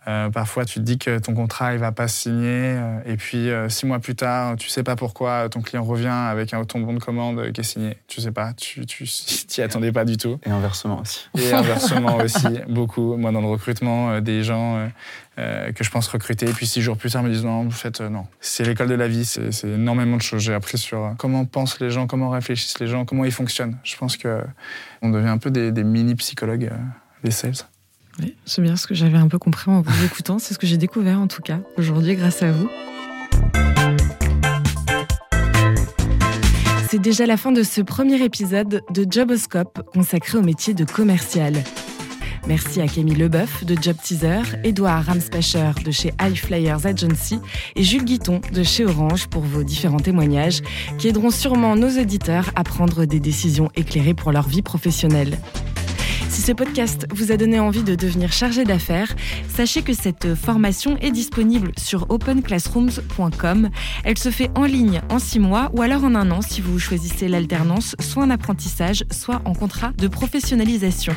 Euh, 0.08 0.30
parfois, 0.30 0.66
tu 0.66 0.76
te 0.76 0.80
dis 0.80 0.98
que 0.98 1.18
ton 1.20 1.34
contrat 1.34 1.74
il 1.74 1.80
va 1.80 1.92
pas 1.92 2.08
se 2.08 2.24
signer, 2.24 2.76
euh, 2.76 3.00
et 3.06 3.16
puis 3.16 3.50
euh, 3.50 3.70
six 3.70 3.86
mois 3.86 4.00
plus 4.00 4.16
tard, 4.16 4.58
tu 4.58 4.68
sais 4.68 4.84
pas 4.84 4.96
pourquoi 4.96 5.48
ton 5.50 5.62
client 5.62 5.84
revient 5.84 6.08
avec 6.08 6.54
un, 6.54 6.64
ton 6.66 6.82
bon 6.82 6.94
de 6.94 7.00
commande 7.00 7.52
qui 7.54 7.62
est 7.62 7.64
signé. 7.64 7.98
Tu 8.08 8.20
sais 8.20 8.32
pas, 8.32 8.54
tu 8.54 8.86
t'y 9.48 9.62
attendais 9.62 9.92
pas 9.92 10.04
du 10.04 10.18
tout. 10.18 10.40
Et 10.46 10.50
inversement 10.50 11.00
aussi. 11.00 11.30
Et 11.38 11.54
inversement 11.54 12.18
aussi, 12.18 12.48
beaucoup. 12.68 13.16
Moi, 13.16 13.32
dans 13.32 13.42
le 13.42 13.48
recrutement, 13.48 14.20
des 14.20 14.44
gens 14.44 14.90
que 15.38 15.84
je 15.84 15.90
pense 15.90 16.08
recruter, 16.08 16.48
et 16.48 16.54
puis 16.54 16.68
six 16.68 16.82
jours 16.82 16.98
plus 16.98 17.12
tard 17.12 17.24
me 17.24 17.30
disent 17.30 17.46
non, 17.46 17.68
en 17.68 17.72
fait 17.72 18.02
non. 18.02 18.28
C'est 18.42 18.66
l'école 18.66 18.90
de 18.90 18.96
la 18.96 19.08
vie, 19.08 19.26
c'est 19.26 19.64
énormément 19.64 20.18
de 20.18 20.22
choses. 20.22 20.42
J'ai 20.42 20.54
appris 20.54 20.78
sur 20.78 21.16
comment 21.18 21.46
pensent 21.46 21.80
les 21.80 21.90
gens, 21.90 22.08
comment 22.08 22.30
réfléchissent 22.30 22.80
les 22.80 22.88
gens, 22.88 23.06
comment 23.06 23.26
ils 23.26 23.32
fonctionnent. 23.32 23.78
Je 23.84 23.96
pense 23.96 24.18
que 24.18 24.42
on 25.02 25.10
devient 25.10 25.30
un 25.30 25.38
peu 25.38 25.50
des, 25.50 25.72
des 25.72 25.84
mini 25.84 26.16
psychologues, 26.16 26.72
des 27.24 27.32
sales. 27.32 27.54
Oui, 28.20 28.36
c'est 28.46 28.62
bien 28.62 28.76
ce 28.76 28.88
que 28.88 28.94
j'avais 28.94 29.18
un 29.18 29.28
peu 29.28 29.40
compris 29.40 29.72
en 29.72 29.82
vous 29.82 30.06
écoutant. 30.06 30.40
C'est 30.40 30.54
ce 30.54 30.60
que 30.60 30.68
j'ai 30.68 30.78
découvert 30.78 31.20
en 31.20 31.28
tout 31.28 31.42
cas 31.42 31.60
aujourd'hui 31.78 32.16
grâce 32.16 32.44
à 32.44 32.52
vous. 32.52 32.70
C'est 36.90 37.00
déjà 37.00 37.26
la 37.26 37.38
fin 37.38 37.52
de 37.52 37.64
ce 37.64 37.82
premier 37.82 38.24
épisode 38.24 38.82
de 38.92 39.08
Joboscope 39.10 39.82
consacré 39.94 40.38
au 40.38 40.44
métier 40.44 40.76
de 40.76 40.86
commercial. 40.86 41.56
Merci 42.46 42.82
à 42.82 42.88
Camille 42.88 43.16
Leboeuf 43.16 43.64
de 43.66 43.76
Job 43.82 43.96
Teaser, 44.04 44.42
Edouard 44.64 45.06
Ramspacher 45.06 45.72
de 45.84 45.92
chez 45.92 46.14
High 46.22 46.36
Flyers 46.36 46.86
Agency 46.86 47.40
et 47.76 47.84
Jules 47.84 48.04
Guiton 48.04 48.42
de 48.52 48.64
chez 48.64 48.86
Orange 48.86 49.28
pour 49.28 49.42
vos 49.42 49.64
différents 49.64 50.00
témoignages 50.00 50.62
qui 50.98 51.08
aideront 51.08 51.32
sûrement 51.32 51.76
nos 51.76 52.00
auditeurs 52.00 52.52
à 52.56 52.64
prendre 52.64 53.06
des 53.06 53.20
décisions 53.20 53.70
éclairées 53.76 54.14
pour 54.14 54.32
leur 54.32 54.48
vie 54.48 54.62
professionnelle. 54.62 55.40
Si 56.34 56.42
ce 56.42 56.52
podcast 56.52 57.06
vous 57.14 57.32
a 57.32 57.38
donné 57.38 57.60
envie 57.60 57.84
de 57.84 57.94
devenir 57.94 58.34
chargé 58.34 58.64
d'affaires, 58.64 59.16
sachez 59.56 59.84
que 59.84 59.94
cette 59.94 60.34
formation 60.34 60.98
est 60.98 61.12
disponible 61.12 61.72
sur 61.78 62.08
openclassrooms.com. 62.10 63.70
Elle 64.04 64.18
se 64.18 64.32
fait 64.32 64.50
en 64.56 64.64
ligne 64.64 65.02
en 65.12 65.20
six 65.20 65.38
mois 65.38 65.70
ou 65.76 65.84
alors 65.84 66.04
en 66.04 66.16
un 66.16 66.32
an 66.32 66.42
si 66.42 66.60
vous 66.60 66.80
choisissez 66.80 67.28
l'alternance, 67.28 67.96
soit 68.00 68.24
en 68.24 68.32
apprentissage, 68.32 69.06
soit 69.12 69.44
en 69.46 69.54
contrat 69.54 69.92
de 69.96 70.08
professionnalisation. 70.08 71.14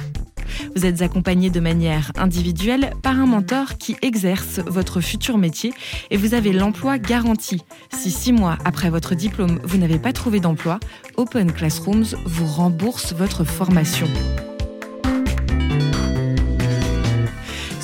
Vous 0.75 0.85
êtes 0.85 1.01
accompagné 1.01 1.49
de 1.49 1.61
manière 1.61 2.12
individuelle 2.19 2.93
par 3.01 3.19
un 3.19 3.27
mentor 3.27 3.79
qui 3.79 3.97
exerce 4.03 4.61
votre 4.67 5.01
futur 5.01 5.39
métier 5.39 5.73
et 6.11 6.19
vous 6.19 6.35
avez 6.35 6.53
l'emploi 6.53 6.99
garanti. 6.99 7.62
Si 7.91 8.11
six 8.11 8.35
mois 8.35 8.59
après 8.67 8.91
votre 8.91 9.14
diplôme, 9.14 9.61
vous 9.64 9.79
n'avez 9.79 9.99
pas 9.99 10.12
trouvé 10.12 10.41
d'emploi, 10.41 10.79
Open 11.17 11.53
Classrooms 11.53 12.17
vous 12.27 12.47
rembourse 12.47 13.14
votre 13.14 13.45
formation. 13.45 14.09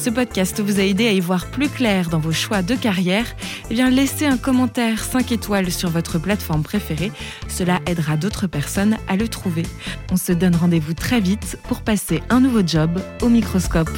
Ce 0.03 0.11
podcast 0.11 0.59
vous 0.59 0.81
a 0.81 0.83
aidé 0.83 1.07
à 1.07 1.13
y 1.13 1.21
voir 1.21 1.47
plus 1.47 1.69
clair 1.69 2.09
dans 2.09 2.19
vos 2.19 2.33
choix 2.33 2.61
de 2.61 2.75
carrière 2.75 3.25
Eh 3.71 3.75
bien, 3.75 3.89
laissez 3.89 4.27
un 4.27 4.37
commentaire 4.37 5.05
5 5.05 5.31
étoiles 5.31 5.71
sur 5.71 5.91
votre 5.91 6.19
plateforme 6.19 6.65
préférée. 6.65 7.13
Cela 7.47 7.79
aidera 7.87 8.17
d'autres 8.17 8.49
personnes 8.49 8.97
à 9.07 9.15
le 9.15 9.29
trouver. 9.29 9.63
On 10.11 10.17
se 10.17 10.33
donne 10.33 10.57
rendez-vous 10.57 10.95
très 10.95 11.21
vite 11.21 11.57
pour 11.69 11.83
passer 11.83 12.21
un 12.31 12.41
nouveau 12.41 12.67
job 12.67 13.01
au 13.23 13.29
microscope. 13.29 13.97